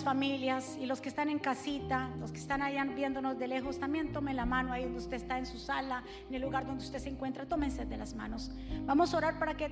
Familias 0.02 0.76
y 0.80 0.86
los 0.86 1.00
que 1.00 1.08
están 1.08 1.28
en 1.28 1.38
casita, 1.38 2.10
los 2.18 2.32
que 2.32 2.38
están 2.38 2.62
allá 2.62 2.84
viéndonos 2.84 3.38
de 3.38 3.48
lejos, 3.48 3.78
también 3.78 4.12
tomen 4.12 4.36
la 4.36 4.46
mano 4.46 4.72
ahí 4.72 4.84
donde 4.84 4.98
usted 4.98 5.16
está 5.16 5.38
en 5.38 5.46
su 5.46 5.58
sala, 5.58 6.02
en 6.28 6.34
el 6.34 6.42
lugar 6.42 6.66
donde 6.66 6.82
usted 6.82 6.98
se 6.98 7.08
encuentra, 7.08 7.46
tómense 7.46 7.84
de 7.84 7.96
las 7.96 8.14
manos. 8.14 8.50
Vamos 8.84 9.14
a 9.14 9.18
orar 9.18 9.38
para 9.38 9.56
que 9.56 9.70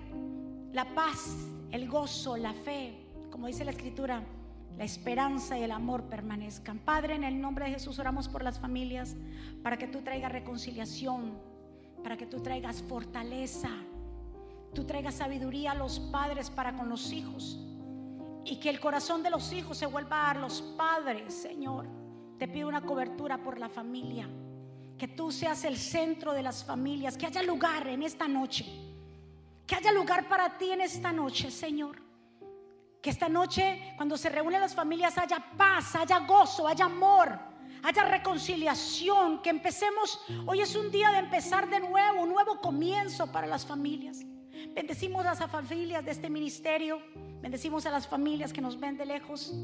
la 0.73 0.85
paz, 0.95 1.37
el 1.71 1.89
gozo, 1.89 2.37
la 2.37 2.53
fe, 2.53 3.07
como 3.31 3.47
dice 3.47 3.65
la 3.65 3.73
escritura, 3.73 4.23
la 4.77 4.85
esperanza 4.85 5.59
y 5.59 5.63
el 5.63 5.71
amor 5.71 6.05
permanezcan. 6.05 6.79
Padre, 6.79 7.15
en 7.15 7.25
el 7.25 7.41
nombre 7.41 7.67
de 7.67 7.73
Jesús 7.73 7.99
oramos 7.99 8.29
por 8.29 8.43
las 8.43 8.59
familias, 8.59 9.17
para 9.63 9.77
que 9.77 9.87
tú 9.87 10.03
traigas 10.03 10.33
reconciliación, 10.33 11.33
para 12.03 12.17
que 12.17 12.27
tú 12.27 12.41
traigas 12.41 12.83
fortaleza, 12.83 13.71
tú 14.75 14.85
traigas 14.85 15.15
sabiduría 15.15 15.73
a 15.73 15.75
los 15.75 16.01
padres 16.01 16.51
para 16.51 16.75
con 16.75 16.89
los 16.89 17.13
hijos 17.13 17.59
y 18.45 18.57
que 18.57 18.71
el 18.71 18.81
corazón 18.81 19.23
de 19.23 19.31
los 19.31 19.53
hijos 19.53 19.79
se 19.79 19.87
vuelva 19.87 20.31
a 20.31 20.35
los 20.35 20.63
padres, 20.77 21.35
Señor. 21.35 21.87
Te 22.39 22.49
pido 22.49 22.69
una 22.69 22.83
cobertura 22.83 23.39
por 23.39 23.59
la 23.59 23.69
familia, 23.69 24.29
que 24.99 25.09
tú 25.09 25.31
seas 25.31 25.65
el 25.65 25.77
centro 25.77 26.33
de 26.33 26.43
las 26.43 26.65
familias, 26.65 27.17
que 27.17 27.27
haya 27.27 27.43
lugar 27.43 27.87
en 27.87 28.03
esta 28.03 28.27
noche, 28.27 28.67
que 29.67 29.75
haya 29.75 29.93
lugar 29.93 30.29
para 30.29 30.59
ti 30.59 30.71
en 30.73 30.81
esta 30.81 31.13
noche, 31.13 31.51
Señor. 31.51 32.03
Que 33.01 33.11
esta 33.11 33.29
noche, 33.29 33.95
cuando 33.97 34.17
se 34.17 34.29
reúnen 34.29 34.61
las 34.61 34.75
familias, 34.75 35.19
haya 35.19 35.45
paz, 35.57 35.97
haya 35.97 36.21
gozo, 36.21 36.69
haya 36.69 36.85
amor, 36.85 37.37
haya 37.83 38.05
reconciliación. 38.05 39.43
Que 39.43 39.51
empecemos, 39.51 40.21
hoy 40.47 40.61
es 40.61 40.77
un 40.77 40.91
día 40.91 41.11
de 41.11 41.19
empezar 41.19 41.69
de 41.69 41.81
nuevo, 41.81 42.23
un 42.23 42.29
nuevo 42.29 42.61
comienzo 42.61 43.31
para 43.33 43.47
las 43.47 43.67
familias. 43.67 44.19
Bendecimos 44.75 45.27
a 45.27 45.35
las 45.35 45.51
familias 45.51 46.05
de 46.05 46.13
este 46.13 46.31
ministerio, 46.31 47.03
bendecimos 47.43 47.85
a 47.85 47.91
las 47.91 48.07
familias 48.07 48.53
que 48.53 48.63
nos 48.63 48.81
ven 48.81 48.97
de 48.97 49.05
lejos. 49.05 49.55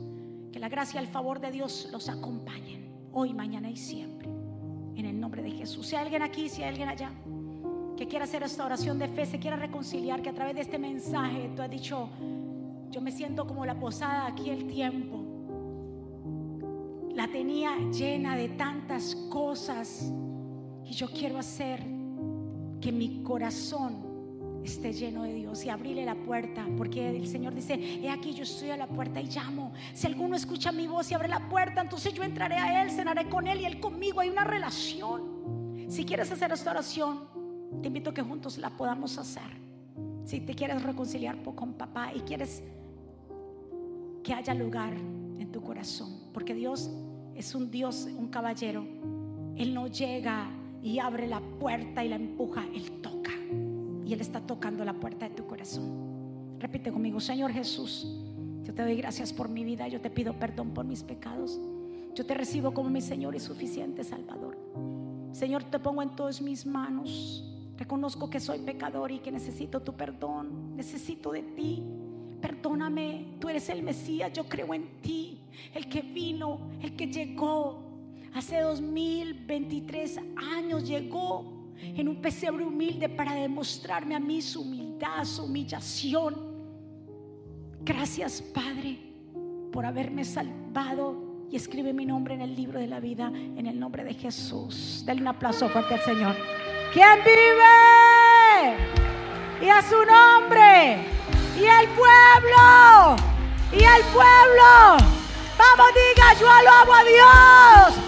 Que 0.53 0.59
la 0.59 0.69
gracia 0.69 1.01
y 1.01 1.05
el 1.05 1.11
favor 1.11 1.41
de 1.41 1.51
Dios 1.51 1.89
los 1.93 2.09
acompañen 2.09 2.91
hoy, 3.13 3.33
mañana 3.33 3.71
y 3.71 3.77
siempre. 3.77 4.29
En 4.97 5.07
el 5.07 5.19
nombre 5.19 5.43
de 5.43 5.53
Jesús. 5.53 5.87
Si 5.87 5.97
hay 5.97 6.03
alguien 6.03 6.23
aquí, 6.23 6.49
si 6.49 6.63
hay 6.63 6.71
alguien 6.71 6.89
allá 6.89 7.13
que 7.97 8.07
quiera 8.07 8.27
hacer 8.27 8.45
esta 8.45 8.65
oración 8.65 8.99
de 8.99 9.09
fe, 9.09 9.27
se 9.27 9.41
quiera 9.41 9.57
reconciliar, 9.57 10.23
que 10.23 10.31
a 10.31 10.33
través 10.33 10.55
de 10.55 10.61
este 10.61 10.79
mensaje 10.79 11.51
tú 11.57 11.63
has 11.63 11.71
dicho, 11.71 12.09
yo 12.91 13.01
me 13.01 13.11
siento 13.11 13.45
como 13.45 13.67
la 13.67 13.79
posada 13.79 14.27
aquí 14.27 14.51
el 14.51 14.69
tiempo. 14.69 15.19
La 17.13 17.27
tenía 17.27 17.77
llena 17.91 18.37
de 18.37 18.51
tantas 18.51 19.17
cosas 19.29 20.13
y 20.85 20.93
yo 20.93 21.09
quiero 21.11 21.39
hacer 21.39 21.81
que 22.81 22.93
mi 22.93 23.23
corazón 23.25 24.08
esté 24.65 24.93
lleno 24.93 25.23
de 25.23 25.35
Dios 25.35 25.65
y 25.65 25.71
abrirle 25.71 26.05
la 26.05 26.15
puerta, 26.15 26.67
porque 26.77 27.17
el 27.17 27.27
Señor 27.27 27.55
dice, 27.55 27.75
he 27.75 28.11
aquí 28.11 28.35
yo 28.35 28.43
estoy 28.43 28.71
a 28.71 28.77
la 28.77 28.87
puerta 28.87 29.21
y 29.21 29.27
llamo. 29.27 29.73
Si 29.95 30.07
alguno 30.07 30.37
escucha 30.37 30.73
mi 30.73 30.87
voz 30.87 31.11
y 31.11 31.15
abre 31.15 31.29
la 31.29 31.49
puerta, 31.49 31.81
entonces 31.81 32.13
yo 32.15 32.23
entraré 32.23 32.57
a 32.57 32.83
Él, 32.83 32.91
cenaré 32.91 33.29
con 33.29 33.47
Él 33.47 33.61
y 33.61 33.65
Él 33.65 33.81
conmigo. 33.81 34.21
Hay 34.21 34.29
una 34.29 34.45
relación. 34.45 35.87
Si 35.89 36.05
quieres 36.05 36.31
hacer 36.31 36.53
esta 36.53 36.71
oración, 36.71 37.21
te 37.83 37.89
invito 37.89 38.11
a 38.11 38.15
que 38.15 38.23
juntos 38.23 38.59
la 38.59 38.71
podamos 38.71 39.17
hacer. 39.19 39.59
Si 40.25 40.41
te 40.41 40.55
quieres 40.55 40.83
reconciliar 40.83 41.43
con 41.43 41.75
papá 41.75 42.13
y 42.15 42.21
quieres 42.21 42.63
que 44.23 44.35
haya 44.35 44.53
lugar 44.53 44.93
en 44.93 45.51
tu 45.51 45.63
corazón, 45.63 46.29
porque 46.35 46.53
Dios 46.55 46.91
es 47.35 47.55
un 47.55 47.71
Dios, 47.71 48.07
un 48.19 48.29
caballero. 48.29 48.85
Él 49.57 49.73
no 49.73 49.87
llega 49.87 50.51
y 50.83 50.99
abre 50.99 51.27
la 51.27 51.41
puerta 51.41 52.05
y 52.05 52.09
la 52.09 52.17
empuja, 52.17 52.65
Él 52.75 53.01
toca. 53.01 53.18
Y 54.09 54.15
Él 54.15 54.23
está 54.23 54.41
tocando 54.41 54.87
la 54.87 54.95
puerta 54.95 55.29
de 55.29 55.35
tu 55.35 55.47
corazón. 55.47 56.57
Repite 56.59 56.91
conmigo, 56.91 57.21
Señor 57.21 57.53
Jesús, 57.53 58.07
yo 58.65 58.73
te 58.73 58.81
doy 58.81 58.97
gracias 58.97 59.35
por 59.35 59.51
mi 59.51 59.65
vida, 59.65 59.87
yo 59.87 60.01
te 60.01 60.09
pido 60.09 60.33
perdón 60.33 60.71
por 60.71 60.87
mis 60.87 61.03
pecados. 61.03 61.61
Yo 62.15 62.25
te 62.25 62.33
recibo 62.33 62.73
como 62.73 62.89
mi 62.89 63.03
Señor 63.03 63.35
y 63.35 63.39
suficiente 63.39 64.03
Salvador. 64.05 64.57
Señor, 65.33 65.65
te 65.65 65.79
pongo 65.79 66.01
en 66.01 66.17
todas 66.17 66.41
mis 66.41 66.65
manos. 66.65 67.45
Reconozco 67.77 68.31
que 68.31 68.41
soy 68.41 68.61
pecador 68.61 69.13
y 69.13 69.19
que 69.19 69.31
necesito 69.31 69.83
tu 69.83 69.93
perdón. 69.93 70.75
Necesito 70.75 71.31
de 71.33 71.43
ti. 71.43 71.83
Perdóname, 72.41 73.37
tú 73.39 73.51
eres 73.51 73.69
el 73.69 73.83
Mesías, 73.83 74.33
yo 74.33 74.49
creo 74.49 74.73
en 74.73 75.03
ti. 75.03 75.43
El 75.75 75.87
que 75.87 76.01
vino, 76.01 76.71
el 76.81 76.97
que 76.97 77.09
llegó. 77.09 77.83
Hace 78.35 78.61
2023 78.61 80.19
años 80.57 80.89
llegó 80.89 81.58
en 81.81 82.09
un 82.09 82.21
pesebre 82.21 82.65
humilde 82.65 83.09
para 83.09 83.35
demostrarme 83.35 84.15
a 84.15 84.21
mí 84.21 84.43
su 84.43 84.63
humildad, 84.63 85.25
su 85.25 85.45
humillación. 85.45 86.35
Gracias, 87.81 88.43
Padre, 88.43 88.99
por 89.73 89.87
haberme 89.87 90.25
salvado 90.25 91.47
y 91.51 91.57
escribe 91.57 91.93
mi 91.93 92.05
nombre 92.05 92.35
en 92.35 92.43
el 92.43 92.55
libro 92.55 92.79
de 92.79 92.87
la 92.87 93.01
vida 93.01 93.29
en 93.29 93.67
el 93.67 93.79
nombre 93.79 94.05
de 94.05 94.15
Jesús. 94.15 95.03
Dale 95.07 95.21
un 95.21 95.29
aplauso 95.29 95.69
fuerte 95.69 95.95
al 95.95 96.01
Señor. 96.01 96.37
¿Quién 96.93 97.19
vive? 97.25 98.77
Y 99.63 99.69
a 99.69 99.83
su 99.83 99.97
nombre. 100.05 100.99
Y 101.59 101.65
el 101.65 101.89
pueblo. 101.89 103.17
Y 103.73 103.83
el 103.83 104.03
pueblo. 104.13 104.97
Vamos, 105.59 105.87
diga, 105.95 106.35
yo 106.41 106.51
alabo 106.51 106.93
a 106.95 107.05
Dios. 107.05 108.08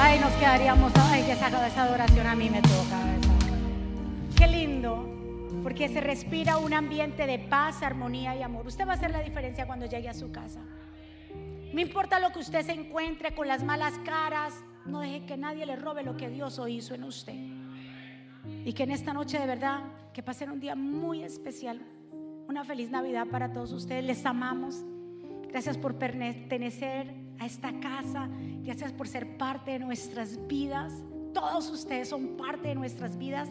Ay, 0.00 0.20
nos 0.20 0.32
quedaríamos. 0.34 0.92
Ay, 1.10 1.24
que 1.24 1.32
esa, 1.32 1.48
esa 1.66 1.82
adoración 1.82 2.24
a 2.28 2.36
mí 2.36 2.48
me 2.48 2.62
toca. 2.62 3.00
Qué 4.36 4.46
lindo. 4.46 5.08
Porque 5.64 5.88
se 5.88 6.00
respira 6.00 6.58
un 6.58 6.72
ambiente 6.72 7.26
de 7.26 7.40
paz, 7.40 7.82
armonía 7.82 8.36
y 8.36 8.42
amor. 8.42 8.64
Usted 8.68 8.86
va 8.86 8.92
a 8.92 8.94
hacer 8.94 9.10
la 9.10 9.22
diferencia 9.22 9.66
cuando 9.66 9.86
llegue 9.86 10.08
a 10.08 10.14
su 10.14 10.30
casa. 10.30 10.60
No 11.72 11.80
importa 11.80 12.20
lo 12.20 12.30
que 12.30 12.38
usted 12.38 12.64
se 12.64 12.72
encuentre 12.72 13.34
con 13.34 13.48
las 13.48 13.64
malas 13.64 13.98
caras, 14.04 14.54
no 14.86 15.00
deje 15.00 15.26
que 15.26 15.36
nadie 15.36 15.66
le 15.66 15.74
robe 15.74 16.04
lo 16.04 16.16
que 16.16 16.30
Dios 16.30 16.60
hizo 16.68 16.94
en 16.94 17.02
usted. 17.02 17.34
Y 18.64 18.72
que 18.74 18.84
en 18.84 18.92
esta 18.92 19.12
noche 19.12 19.40
de 19.40 19.46
verdad, 19.46 19.80
que 20.12 20.22
pasen 20.22 20.52
un 20.52 20.60
día 20.60 20.76
muy 20.76 21.24
especial. 21.24 21.82
Una 22.48 22.62
feliz 22.62 22.88
Navidad 22.88 23.26
para 23.26 23.52
todos 23.52 23.72
ustedes. 23.72 24.04
Les 24.04 24.24
amamos. 24.24 24.76
Gracias 25.48 25.76
por 25.76 25.96
pertenecer 25.96 27.27
a 27.38 27.46
esta 27.46 27.72
casa. 27.80 28.28
Gracias 28.62 28.92
por 28.92 29.08
ser 29.08 29.36
parte 29.36 29.72
de 29.72 29.78
nuestras 29.78 30.46
vidas. 30.46 30.92
Todos 31.32 31.70
ustedes 31.70 32.08
son 32.08 32.36
parte 32.36 32.68
de 32.68 32.74
nuestras 32.74 33.16
vidas. 33.16 33.48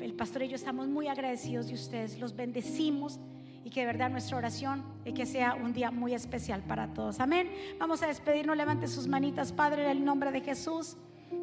El 0.00 0.14
pastor 0.14 0.42
y 0.42 0.48
yo 0.48 0.56
estamos 0.56 0.88
muy 0.88 1.08
agradecidos 1.08 1.68
de 1.68 1.74
ustedes. 1.74 2.20
Los 2.20 2.36
bendecimos 2.36 3.18
y 3.64 3.70
que 3.70 3.80
de 3.80 3.86
verdad 3.86 4.10
nuestra 4.10 4.36
oración 4.36 4.82
es 5.04 5.14
que 5.14 5.24
sea 5.24 5.54
un 5.54 5.72
día 5.72 5.90
muy 5.90 6.12
especial 6.14 6.62
para 6.62 6.92
todos. 6.92 7.20
Amén. 7.20 7.50
Vamos 7.78 8.02
a 8.02 8.06
despedirnos. 8.06 8.56
Levante 8.56 8.86
sus 8.86 9.08
manitas, 9.08 9.52
Padre, 9.52 9.84
en 9.84 9.90
el 9.90 10.04
nombre 10.04 10.30
de 10.30 10.42
Jesús. 10.42 10.96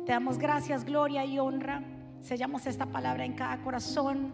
Te 0.05 0.11
damos 0.11 0.37
gracias, 0.37 0.85
gloria 0.85 1.25
y 1.25 1.39
honra. 1.39 1.83
Sellamos 2.21 2.67
esta 2.67 2.85
palabra 2.85 3.25
en 3.25 3.33
cada 3.33 3.61
corazón. 3.63 4.31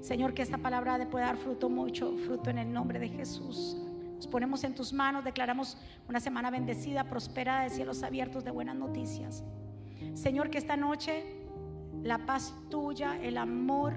Señor, 0.00 0.34
que 0.34 0.42
esta 0.42 0.58
palabra 0.58 1.08
pueda 1.10 1.26
dar 1.26 1.36
fruto, 1.36 1.68
mucho 1.68 2.16
fruto 2.18 2.50
en 2.50 2.58
el 2.58 2.72
nombre 2.72 3.00
de 3.00 3.08
Jesús. 3.08 3.76
Nos 4.16 4.26
ponemos 4.26 4.64
en 4.64 4.74
tus 4.74 4.92
manos, 4.92 5.24
declaramos 5.24 5.76
una 6.08 6.20
semana 6.20 6.50
bendecida, 6.50 7.04
prosperada, 7.04 7.62
de 7.62 7.70
cielos 7.70 8.02
abiertos, 8.02 8.44
de 8.44 8.50
buenas 8.50 8.76
noticias. 8.76 9.44
Señor, 10.14 10.50
que 10.50 10.58
esta 10.58 10.76
noche 10.76 11.44
la 12.02 12.24
paz 12.24 12.54
tuya, 12.70 13.18
el 13.20 13.36
amor, 13.36 13.94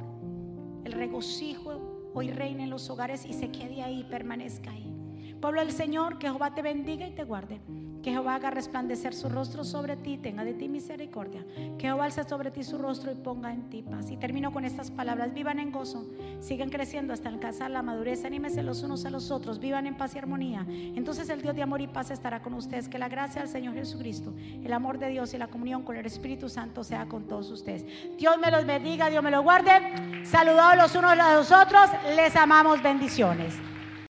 el 0.83 0.91
regocijo 0.93 2.11
hoy 2.13 2.31
reine 2.31 2.63
en 2.63 2.69
los 2.69 2.89
hogares 2.89 3.25
y 3.25 3.33
se 3.33 3.51
quede 3.51 3.81
ahí, 3.83 4.03
permanezca 4.09 4.71
ahí. 4.71 4.98
Pueblo 5.39 5.61
del 5.61 5.71
Señor, 5.71 6.17
que 6.17 6.27
Jehová 6.27 6.53
te 6.53 6.61
bendiga 6.61 7.07
y 7.07 7.11
te 7.11 7.23
guarde. 7.23 7.61
Que 8.03 8.11
Jehová 8.11 8.35
haga 8.35 8.49
resplandecer 8.49 9.13
su 9.13 9.27
rostro 9.27 9.65
sobre 9.65 9.97
ti, 9.97 10.17
tenga 10.17 10.45
de 10.45 10.53
ti 10.53 10.69
misericordia. 10.69 11.45
Que 11.77 11.87
Jehová 11.87 12.05
alce 12.05 12.23
sobre 12.23 12.49
ti 12.49 12.63
su 12.63 12.77
rostro 12.77 13.11
y 13.11 13.15
ponga 13.15 13.53
en 13.53 13.69
ti 13.69 13.81
paz. 13.81 14.09
Y 14.09 14.17
termino 14.17 14.51
con 14.51 14.63
estas 14.63 14.89
palabras: 14.89 15.33
vivan 15.33 15.59
en 15.59 15.71
gozo, 15.71 16.05
sigan 16.39 16.69
creciendo 16.69 17.13
hasta 17.13 17.29
alcanzar 17.29 17.71
la 17.71 17.81
madurez, 17.81 18.23
anímense 18.23 18.63
los 18.63 18.83
unos 18.83 19.05
a 19.05 19.09
los 19.09 19.31
otros, 19.31 19.59
vivan 19.59 19.85
en 19.85 19.95
paz 19.95 20.15
y 20.15 20.17
armonía. 20.17 20.65
Entonces 20.69 21.29
el 21.29 21.41
Dios 21.41 21.55
de 21.55 21.61
amor 21.61 21.81
y 21.81 21.87
paz 21.87 22.11
estará 22.11 22.41
con 22.41 22.53
ustedes. 22.53 22.87
Que 22.87 22.97
la 22.97 23.09
gracia 23.09 23.41
del 23.41 23.49
Señor 23.49 23.75
Jesucristo, 23.75 24.33
el 24.63 24.71
amor 24.73 24.97
de 24.97 25.09
Dios 25.09 25.33
y 25.33 25.37
la 25.37 25.47
comunión 25.47 25.83
con 25.83 25.95
el 25.97 26.05
Espíritu 26.05 26.49
Santo 26.49 26.83
sea 26.83 27.05
con 27.05 27.27
todos 27.27 27.49
ustedes. 27.51 27.85
Dios 28.17 28.37
me 28.39 28.51
los 28.51 28.65
bendiga, 28.65 29.09
Dios 29.09 29.23
me 29.23 29.31
los 29.31 29.43
guarde. 29.43 30.25
Saludados 30.25 30.77
los 30.77 30.95
unos 30.95 31.11
a 31.11 31.35
los 31.35 31.51
otros, 31.51 31.89
les 32.15 32.35
amamos 32.35 32.81
bendiciones. 32.81 33.55